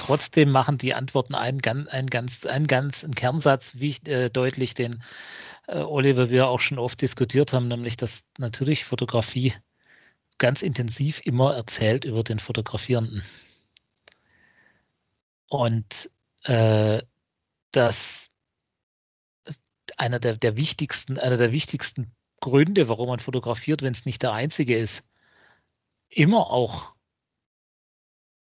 trotzdem 0.00 0.50
machen 0.50 0.78
die 0.78 0.94
Antworten 0.94 1.34
einen, 1.34 1.60
einen 1.88 2.08
ganz, 2.08 2.46
einen 2.46 2.66
ganz 2.66 3.04
einen 3.04 3.14
Kernsatz 3.14 3.74
wie, 3.76 3.96
äh, 4.06 4.30
deutlich, 4.30 4.74
den 4.74 5.02
äh, 5.68 5.78
Oliver 5.78 6.30
wir 6.30 6.48
auch 6.48 6.60
schon 6.60 6.78
oft 6.78 7.00
diskutiert 7.02 7.52
haben, 7.52 7.68
nämlich 7.68 7.96
dass 7.96 8.24
natürlich 8.38 8.84
Fotografie 8.84 9.54
ganz 10.38 10.62
intensiv 10.62 11.20
immer 11.24 11.54
erzählt 11.54 12.06
über 12.06 12.24
den 12.24 12.38
Fotografierenden. 12.38 13.22
Und 15.48 16.10
äh, 16.44 17.02
dass 17.72 18.30
einer 19.98 20.18
der, 20.18 20.36
der 20.36 20.56
wichtigsten, 20.56 21.18
einer 21.18 21.36
der 21.36 21.52
wichtigsten 21.52 22.12
Gründe, 22.40 22.88
warum 22.88 23.08
man 23.08 23.20
fotografiert, 23.20 23.82
wenn 23.82 23.92
es 23.92 24.06
nicht 24.06 24.22
der 24.22 24.32
einzige 24.32 24.78
ist, 24.78 25.04
immer 26.08 26.50
auch 26.50 26.94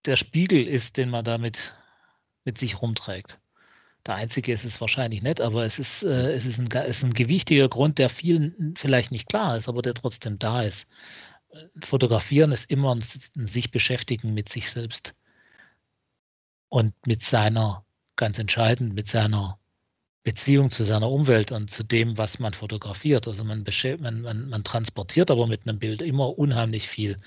der 0.06 0.16
Spiegel 0.16 0.66
ist, 0.66 0.96
den 0.96 1.10
man 1.10 1.24
damit 1.24 1.74
mit 2.44 2.58
sich 2.58 2.80
rumträgt. 2.80 3.38
Der 4.06 4.14
einzige 4.14 4.52
ist 4.52 4.64
es 4.64 4.80
wahrscheinlich 4.80 5.22
nicht, 5.22 5.40
aber 5.40 5.64
es 5.64 5.78
ist, 5.78 6.02
äh, 6.02 6.32
es 6.32 6.46
ist, 6.46 6.58
ein, 6.58 6.68
ist 6.86 7.04
ein 7.04 7.12
gewichtiger 7.12 7.68
Grund, 7.68 7.98
der 7.98 8.08
vielen 8.08 8.74
vielleicht 8.76 9.12
nicht 9.12 9.28
klar 9.28 9.56
ist, 9.56 9.68
aber 9.68 9.82
der 9.82 9.94
trotzdem 9.94 10.38
da 10.38 10.62
ist. 10.62 10.88
Fotografieren 11.84 12.52
ist 12.52 12.70
immer 12.70 12.94
ein, 12.94 13.04
ein 13.36 13.46
sich 13.46 13.70
beschäftigen 13.70 14.32
mit 14.32 14.48
sich 14.48 14.70
selbst 14.70 15.14
und 16.68 16.94
mit 17.06 17.22
seiner, 17.22 17.84
ganz 18.16 18.38
entscheidend, 18.38 18.94
mit 18.94 19.08
seiner 19.08 19.58
Beziehung 20.22 20.70
zu 20.70 20.82
seiner 20.82 21.10
Umwelt 21.10 21.52
und 21.52 21.70
zu 21.70 21.82
dem, 21.82 22.16
was 22.16 22.38
man 22.38 22.54
fotografiert. 22.54 23.26
Also 23.26 23.44
man, 23.44 23.64
man, 23.98 24.22
man, 24.22 24.48
man 24.48 24.64
transportiert 24.64 25.30
aber 25.30 25.46
mit 25.46 25.66
einem 25.66 25.78
Bild 25.78 26.02
immer 26.02 26.38
unheimlich 26.38 26.88
viel 26.88 27.18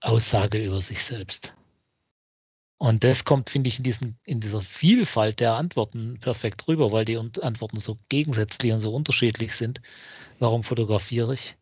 Aussage 0.00 0.62
über 0.62 0.80
sich 0.80 1.02
selbst. 1.02 1.54
Und 2.82 3.04
das 3.04 3.24
kommt, 3.24 3.48
finde 3.48 3.68
ich, 3.68 3.78
in, 3.78 3.84
diesen, 3.84 4.18
in 4.24 4.40
dieser 4.40 4.60
Vielfalt 4.60 5.38
der 5.38 5.54
Antworten 5.54 6.18
perfekt 6.18 6.66
rüber, 6.66 6.90
weil 6.90 7.04
die 7.04 7.16
Antworten 7.16 7.78
so 7.78 7.96
gegensätzlich 8.08 8.72
und 8.72 8.80
so 8.80 8.92
unterschiedlich 8.92 9.54
sind. 9.54 9.80
Warum 10.40 10.64
fotografiere 10.64 11.32
ich? 11.32 11.54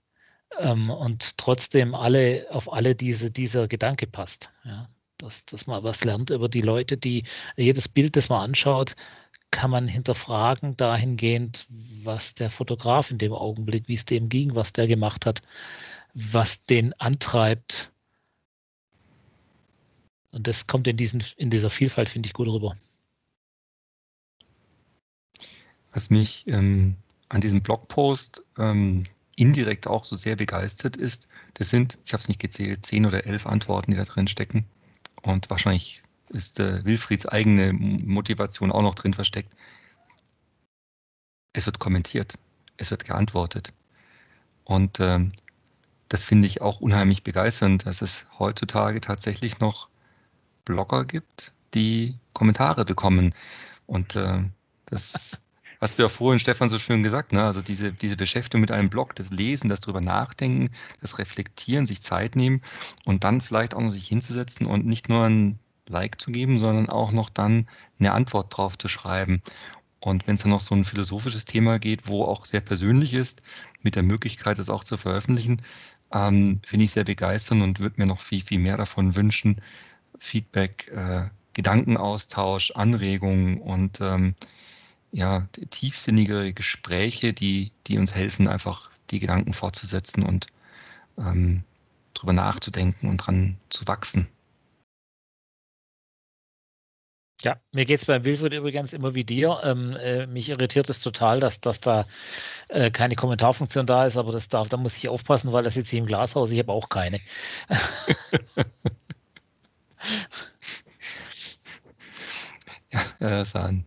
Ähm, 0.59 0.89
und 0.89 1.37
trotzdem 1.37 1.95
alle 1.95 2.47
auf 2.49 2.73
alle 2.73 2.95
diese, 2.95 3.31
dieser 3.31 3.69
Gedanke 3.69 4.07
passt. 4.07 4.49
Ja? 4.65 4.89
Dass, 5.19 5.45
dass 5.45 5.67
man 5.67 5.85
was 5.85 6.05
lernt 6.05 6.31
über 6.31 6.49
die 6.49 6.63
Leute, 6.63 6.97
die 6.97 7.25
jedes 7.55 7.87
Bild, 7.87 8.17
das 8.17 8.31
man 8.31 8.41
anschaut, 8.41 8.97
kann 9.51 9.71
man 9.71 9.89
hinterfragen 9.89 10.79
dahingehend, 10.79 11.67
was 12.03 12.33
der 12.33 12.49
Fotograf 12.49 13.11
in 13.11 13.19
dem 13.19 13.35
Augenblick, 13.35 13.89
wie 13.89 13.95
es 13.95 14.07
dem 14.07 14.31
ging, 14.31 14.55
was 14.55 14.73
der 14.73 14.87
gemacht 14.87 15.27
hat, 15.27 15.43
was 16.15 16.65
den 16.65 16.99
antreibt, 16.99 17.93
und 20.33 20.47
das 20.47 20.67
kommt 20.67 20.87
in, 20.87 20.97
diesen, 20.97 21.23
in 21.37 21.51
dieser 21.51 21.71
Vielfalt, 21.71 22.09
finde 22.09 22.29
ich, 22.29 22.33
gut 22.33 22.49
rüber. 22.49 22.77
Was 25.93 26.11
mich 26.11 26.47
ähm, 26.47 26.97
an 27.29 27.41
diesem 27.41 27.63
Blogpost 27.63 28.45
ähm, 28.59 29.05
indirekt 29.35 29.87
auch 29.87 30.05
so 30.05 30.15
sehr 30.15 30.37
begeistert 30.37 30.97
ist, 30.97 31.29
das 31.55 31.71
sind, 31.71 31.99
ich 32.05 32.13
habe 32.13 32.21
es 32.21 32.29
nicht 32.29 32.41
gezählt, 32.41 32.87
zehn 32.87 33.07
oder 33.07 33.27
elf 33.27 33.47
Antworten, 33.47 33.91
die 33.91 33.97
da 33.97 34.05
drin 34.05 34.29
stecken. 34.29 34.65
Und 35.23 35.51
wahrscheinlich 35.51 36.03
ist 36.29 36.61
äh, 36.61 36.85
Wilfrieds 36.85 37.27
eigene 37.27 37.73
Motivation 37.73 38.71
auch 38.71 38.83
noch 38.83 38.95
drin 38.95 39.15
versteckt. 39.15 39.55
Es 41.53 41.67
wird 41.67 41.81
kommentiert, 41.81 42.35
es 42.77 42.93
wird 42.93 43.05
geantwortet. 43.05 43.73
Und 44.65 45.01
ähm, 45.01 45.33
das 46.09 46.23
finde 46.23 46.47
ich 46.47 46.61
auch 46.61 46.81
unheimlich 46.81 47.25
begeisternd, 47.25 47.87
dass 47.87 48.03
es 48.03 48.27
heutzutage 48.39 49.01
tatsächlich 49.01 49.59
noch 49.59 49.90
Blogger 50.65 51.05
gibt, 51.05 51.53
die 51.75 52.17
Kommentare 52.33 52.85
bekommen. 52.85 53.35
Und 53.87 54.17
äh, 54.17 54.45
das 54.87 55.39
hast 55.81 55.99
du 55.99 56.03
ja 56.03 56.09
vorhin, 56.09 56.39
Stefan, 56.39 56.69
so 56.69 56.79
schön 56.79 57.03
gesagt. 57.03 57.33
Ne? 57.33 57.43
Also 57.43 57.63
diese, 57.63 57.93
diese 57.93 58.17
Beschäftigung 58.17 58.61
mit 58.61 58.73
einem 58.73 58.91
Blog, 58.91 59.15
das 59.15 59.31
Lesen, 59.31 59.69
das 59.69 59.81
drüber 59.81 60.01
nachdenken, 60.01 60.71
das 61.01 61.19
Reflektieren, 61.19 61.87
sich 61.87 62.03
Zeit 62.03 62.37
nehmen 62.37 62.63
und 63.05 63.25
dann 63.25 63.41
vielleicht 63.41 63.75
auch 63.75 63.81
noch 63.81 63.89
sich 63.89 64.07
hinzusetzen 64.07 64.67
und 64.67 64.87
nicht 64.87 65.09
nur 65.09 65.25
ein 65.25 65.59
Like 65.89 66.21
zu 66.21 66.31
geben, 66.31 66.59
sondern 66.59 66.89
auch 66.89 67.11
noch 67.11 67.31
dann 67.31 67.67
eine 67.99 68.13
Antwort 68.13 68.57
drauf 68.57 68.79
zu 68.79 68.89
schreiben. 68.89 69.43
Und 69.99 70.27
wenn 70.27 70.37
es 70.37 70.43
dann 70.43 70.51
noch 70.51 70.61
so 70.61 70.75
ein 70.75 70.85
philosophisches 70.85 71.45
Thema 71.45 71.79
geht, 71.79 72.07
wo 72.07 72.25
auch 72.25 72.47
sehr 72.47 72.61
persönlich 72.61 73.13
ist, 73.13 73.43
mit 73.83 73.97
der 73.97 74.03
Möglichkeit, 74.03 74.59
es 74.59 74.71
auch 74.71 74.85
zu 74.85 74.97
veröffentlichen, 74.97 75.63
ähm, 76.13 76.61
finde 76.65 76.85
ich 76.85 76.93
sehr 76.93 77.05
begeisternd 77.05 77.63
und 77.63 77.81
würde 77.81 77.97
mir 77.99 78.07
noch 78.07 78.21
viel, 78.21 78.43
viel 78.43 78.59
mehr 78.59 78.77
davon 78.77 79.17
wünschen, 79.17 79.61
Feedback, 80.19 80.89
äh, 80.89 81.29
Gedankenaustausch, 81.55 82.73
Anregungen 82.73 83.61
und 83.61 84.01
ähm, 84.01 84.35
ja, 85.13 85.49
tiefsinnige 85.71 86.53
Gespräche, 86.53 87.33
die, 87.33 87.73
die 87.87 87.99
uns 87.99 88.15
helfen, 88.15 88.49
einfach 88.49 88.91
die 89.11 89.19
Gedanken 89.19 89.53
fortzusetzen 89.53 90.23
und 90.23 90.47
ähm, 91.19 91.65
drüber 92.15 92.33
nachzudenken 92.33 93.09
und 93.09 93.19
dran 93.19 93.57
zu 93.71 93.87
wachsen. 93.87 94.29
Ja, 97.43 97.57
mir 97.73 97.87
geht 97.87 98.01
es 98.01 98.05
beim 98.05 98.25
Wilfried 98.25 98.53
übrigens 98.53 98.93
immer 98.93 99.15
wie 99.15 99.25
dir. 99.25 99.61
Ähm, 99.65 99.97
äh, 99.97 100.27
mich 100.27 100.51
irritiert 100.51 100.91
es 100.91 101.03
total, 101.03 101.41
dass, 101.41 101.61
dass 101.63 101.81
da 101.81 102.05
äh, 102.69 102.91
keine 102.91 103.17
Kommentarfunktion 103.17 103.87
da 103.87 104.05
ist, 104.05 104.19
aber 104.19 104.31
das 104.31 104.49
darf, 104.49 104.69
da 104.69 104.77
muss 104.77 104.97
ich 104.99 105.09
aufpassen, 105.09 105.51
weil 105.51 105.65
das 105.65 105.75
sitze 105.75 105.97
ich 105.97 106.01
im 106.01 106.07
Glashaus, 106.07 106.53
ich 106.53 106.59
habe 106.59 106.73
auch 106.73 106.91
keine. 106.91 107.21
ja, 112.91 113.01
das 113.19 113.49
ist 113.49 113.57
ein 113.57 113.85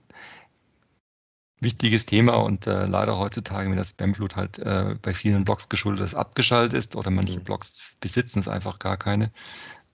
wichtiges 1.64 2.06
Thema 2.06 2.34
und 2.34 2.68
äh, 2.68 2.86
leider 2.86 3.18
heutzutage, 3.18 3.70
wenn 3.70 3.78
das 3.78 3.92
Spamflut 3.92 4.36
halt 4.36 4.60
äh, 4.60 4.96
bei 5.02 5.14
vielen 5.14 5.46
Blogs 5.46 5.70
geschuldet 5.70 6.06
ist, 6.06 6.14
abgeschaltet 6.14 6.74
ist 6.74 6.96
oder 6.96 7.10
manche 7.10 7.40
mhm. 7.40 7.44
Blogs 7.44 7.80
besitzen 8.00 8.40
es 8.40 8.48
einfach 8.48 8.80
gar 8.80 8.98
keine. 8.98 9.32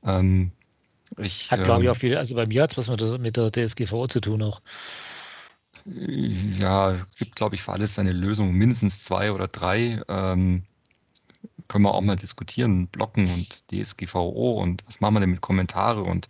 Ähm, 0.04 0.52
ich, 1.18 1.52
hat, 1.52 1.64
glaube 1.64 1.84
ich, 1.84 1.88
ähm, 1.88 1.92
auch 1.92 1.98
viel, 1.98 2.18
also 2.18 2.36
bei 2.36 2.46
mir 2.46 2.64
hat 2.64 2.72
es 2.72 2.78
was 2.78 2.90
mit 2.90 3.02
der, 3.02 3.18
mit 3.20 3.38
der 3.38 3.52
DSGVO 3.52 4.08
zu 4.08 4.20
tun 4.20 4.42
auch. 4.42 4.62
Ja, 5.86 7.06
gibt, 7.18 7.36
glaube 7.36 7.56
ich, 7.56 7.64
für 7.64 7.72
alles 7.72 7.98
eine 7.98 8.12
Lösung, 8.12 8.52
mindestens 8.52 9.04
zwei 9.04 9.32
oder 9.32 9.48
drei. 9.48 10.02
Ähm, 10.08 10.66
können 11.68 11.86
wir 11.86 11.94
auch 11.94 12.02
mal 12.02 12.16
diskutieren, 12.16 12.88
Blocken 12.88 13.28
und 13.30 13.64
DSGVO 13.72 14.62
und 14.62 14.84
was 14.88 15.00
machen 15.00 15.16
wir 15.16 15.20
denn 15.22 15.32
mit 15.32 15.42
Kommentare 15.42 16.02
und 16.02 16.28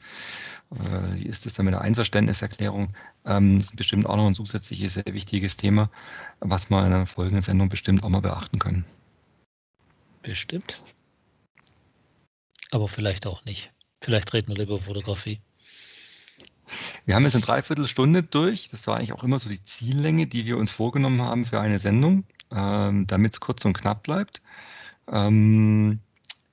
äh, 0.71 1.15
wie 1.15 1.25
ist 1.25 1.45
das 1.45 1.55
dann 1.55 1.65
mit 1.65 1.73
der 1.73 1.81
Einverständniserklärung? 1.81 2.93
Ähm, 3.25 3.57
das 3.57 3.67
ist 3.67 3.75
bestimmt 3.75 4.05
auch 4.05 4.17
noch 4.17 4.27
ein 4.27 4.33
zusätzliches, 4.33 4.93
sehr 4.93 5.05
wichtiges 5.07 5.57
Thema, 5.57 5.89
was 6.39 6.69
wir 6.69 6.79
in 6.79 6.93
einer 6.93 7.05
folgenden 7.05 7.41
Sendung 7.41 7.69
bestimmt 7.69 8.03
auch 8.03 8.09
mal 8.09 8.21
beachten 8.21 8.59
können. 8.59 8.85
Bestimmt. 10.21 10.81
Aber 12.71 12.87
vielleicht 12.87 13.25
auch 13.25 13.45
nicht. 13.45 13.71
Vielleicht 14.01 14.33
reden 14.33 14.49
wir 14.49 14.55
lieber 14.55 14.75
über 14.75 14.83
Fotografie. 14.83 15.41
Wir 17.05 17.15
haben 17.15 17.23
jetzt 17.23 17.35
eine 17.35 17.43
Dreiviertelstunde 17.43 18.23
durch. 18.23 18.69
Das 18.69 18.85
war 18.85 18.97
eigentlich 18.97 19.13
auch 19.13 19.23
immer 19.23 19.39
so 19.39 19.49
die 19.49 19.63
Ziellänge, 19.63 20.27
die 20.27 20.45
wir 20.45 20.57
uns 20.57 20.71
vorgenommen 20.71 21.21
haben 21.21 21.45
für 21.45 21.59
eine 21.59 21.79
Sendung, 21.79 22.25
ähm, 22.51 23.07
damit 23.07 23.33
es 23.33 23.39
kurz 23.39 23.65
und 23.65 23.73
knapp 23.73 24.03
bleibt. 24.03 24.41
Ähm, 25.11 25.99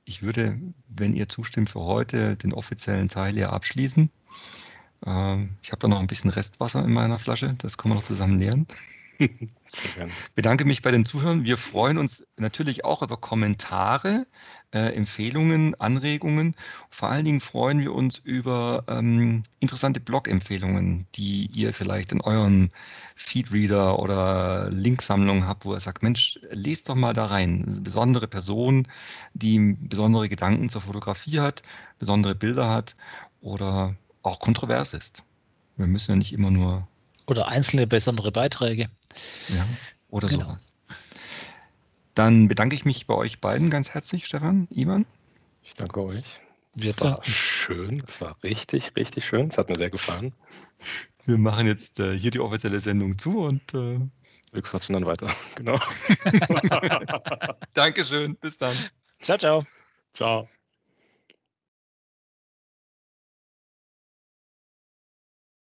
ich 0.04 0.22
würde, 0.22 0.58
wenn 0.88 1.14
ihr 1.14 1.28
zustimmt, 1.28 1.70
für 1.70 1.80
heute 1.80 2.36
den 2.36 2.52
offiziellen 2.52 3.08
Teil 3.08 3.34
hier 3.34 3.52
abschließen. 3.52 4.10
Ähm, 5.04 5.50
ich 5.62 5.72
habe 5.72 5.80
da 5.80 5.88
noch 5.88 6.00
ein 6.00 6.06
bisschen 6.06 6.30
Restwasser 6.30 6.84
in 6.84 6.92
meiner 6.92 7.18
Flasche. 7.18 7.54
Das 7.58 7.76
können 7.76 7.92
wir 7.92 7.96
noch 7.96 8.04
zusammen 8.04 8.38
leeren. 8.38 8.66
Bedanke 10.34 10.64
mich 10.64 10.82
bei 10.82 10.90
den 10.90 11.04
Zuhörern. 11.04 11.44
Wir 11.44 11.56
freuen 11.56 11.98
uns 11.98 12.24
natürlich 12.36 12.84
auch 12.84 13.02
über 13.02 13.16
Kommentare, 13.16 14.26
äh, 14.72 14.94
Empfehlungen, 14.94 15.74
Anregungen. 15.76 16.54
Vor 16.90 17.08
allen 17.08 17.24
Dingen 17.24 17.40
freuen 17.40 17.80
wir 17.80 17.94
uns 17.94 18.18
über 18.18 18.84
ähm, 18.88 19.42
interessante 19.60 20.00
Blog-Empfehlungen, 20.00 21.06
die 21.14 21.50
ihr 21.54 21.72
vielleicht 21.72 22.12
in 22.12 22.20
eurem 22.20 22.70
Feedreader 23.14 23.98
oder 23.98 24.70
Linksammlung 24.70 25.46
habt, 25.46 25.64
wo 25.64 25.74
ihr 25.74 25.80
sagt, 25.80 26.02
Mensch, 26.02 26.38
lest 26.50 26.88
doch 26.88 26.94
mal 26.94 27.12
da 27.12 27.26
rein. 27.26 27.64
Besondere 27.82 28.28
Person, 28.28 28.88
die 29.34 29.76
besondere 29.78 30.28
Gedanken 30.28 30.68
zur 30.68 30.82
Fotografie 30.82 31.40
hat, 31.40 31.62
besondere 31.98 32.34
Bilder 32.34 32.68
hat 32.68 32.96
oder 33.40 33.96
auch 34.22 34.40
kontrovers 34.40 34.92
ist. 34.94 35.22
Wir 35.76 35.86
müssen 35.86 36.12
ja 36.12 36.16
nicht 36.16 36.32
immer 36.32 36.50
nur 36.50 36.88
oder 37.26 37.48
einzelne 37.48 37.86
besondere 37.86 38.32
Beiträge. 38.32 38.88
Ja, 39.48 39.66
oder 40.08 40.28
genau. 40.28 40.44
sowas. 40.44 40.72
Dann 42.14 42.48
bedanke 42.48 42.74
ich 42.74 42.84
mich 42.84 43.06
bei 43.06 43.14
euch 43.14 43.40
beiden 43.40 43.68
ganz 43.68 43.90
herzlich, 43.90 44.26
Stefan, 44.26 44.68
Ivan. 44.70 45.04
Ich 45.62 45.74
danke 45.74 46.02
euch. 46.02 46.40
Es 46.78 47.00
war 47.00 47.24
schön, 47.24 48.02
es 48.06 48.20
war 48.20 48.36
richtig, 48.42 48.92
richtig 48.96 49.24
schön. 49.24 49.48
Es 49.48 49.58
hat 49.58 49.68
mir 49.68 49.76
sehr 49.76 49.90
gefallen. 49.90 50.32
Wir 51.24 51.38
machen 51.38 51.66
jetzt 51.66 51.98
äh, 52.00 52.16
hier 52.16 52.30
die 52.30 52.40
offizielle 52.40 52.80
Sendung 52.80 53.18
zu 53.18 53.40
und 53.40 53.74
äh, 53.74 53.98
wir 54.52 54.62
quatschen 54.62 54.92
dann 54.92 55.06
weiter. 55.06 55.28
Genau. 55.56 55.78
Dankeschön, 57.74 58.36
bis 58.36 58.58
dann. 58.58 58.76
Ciao, 59.22 59.38
ciao. 59.38 59.66
Ciao. 60.14 60.48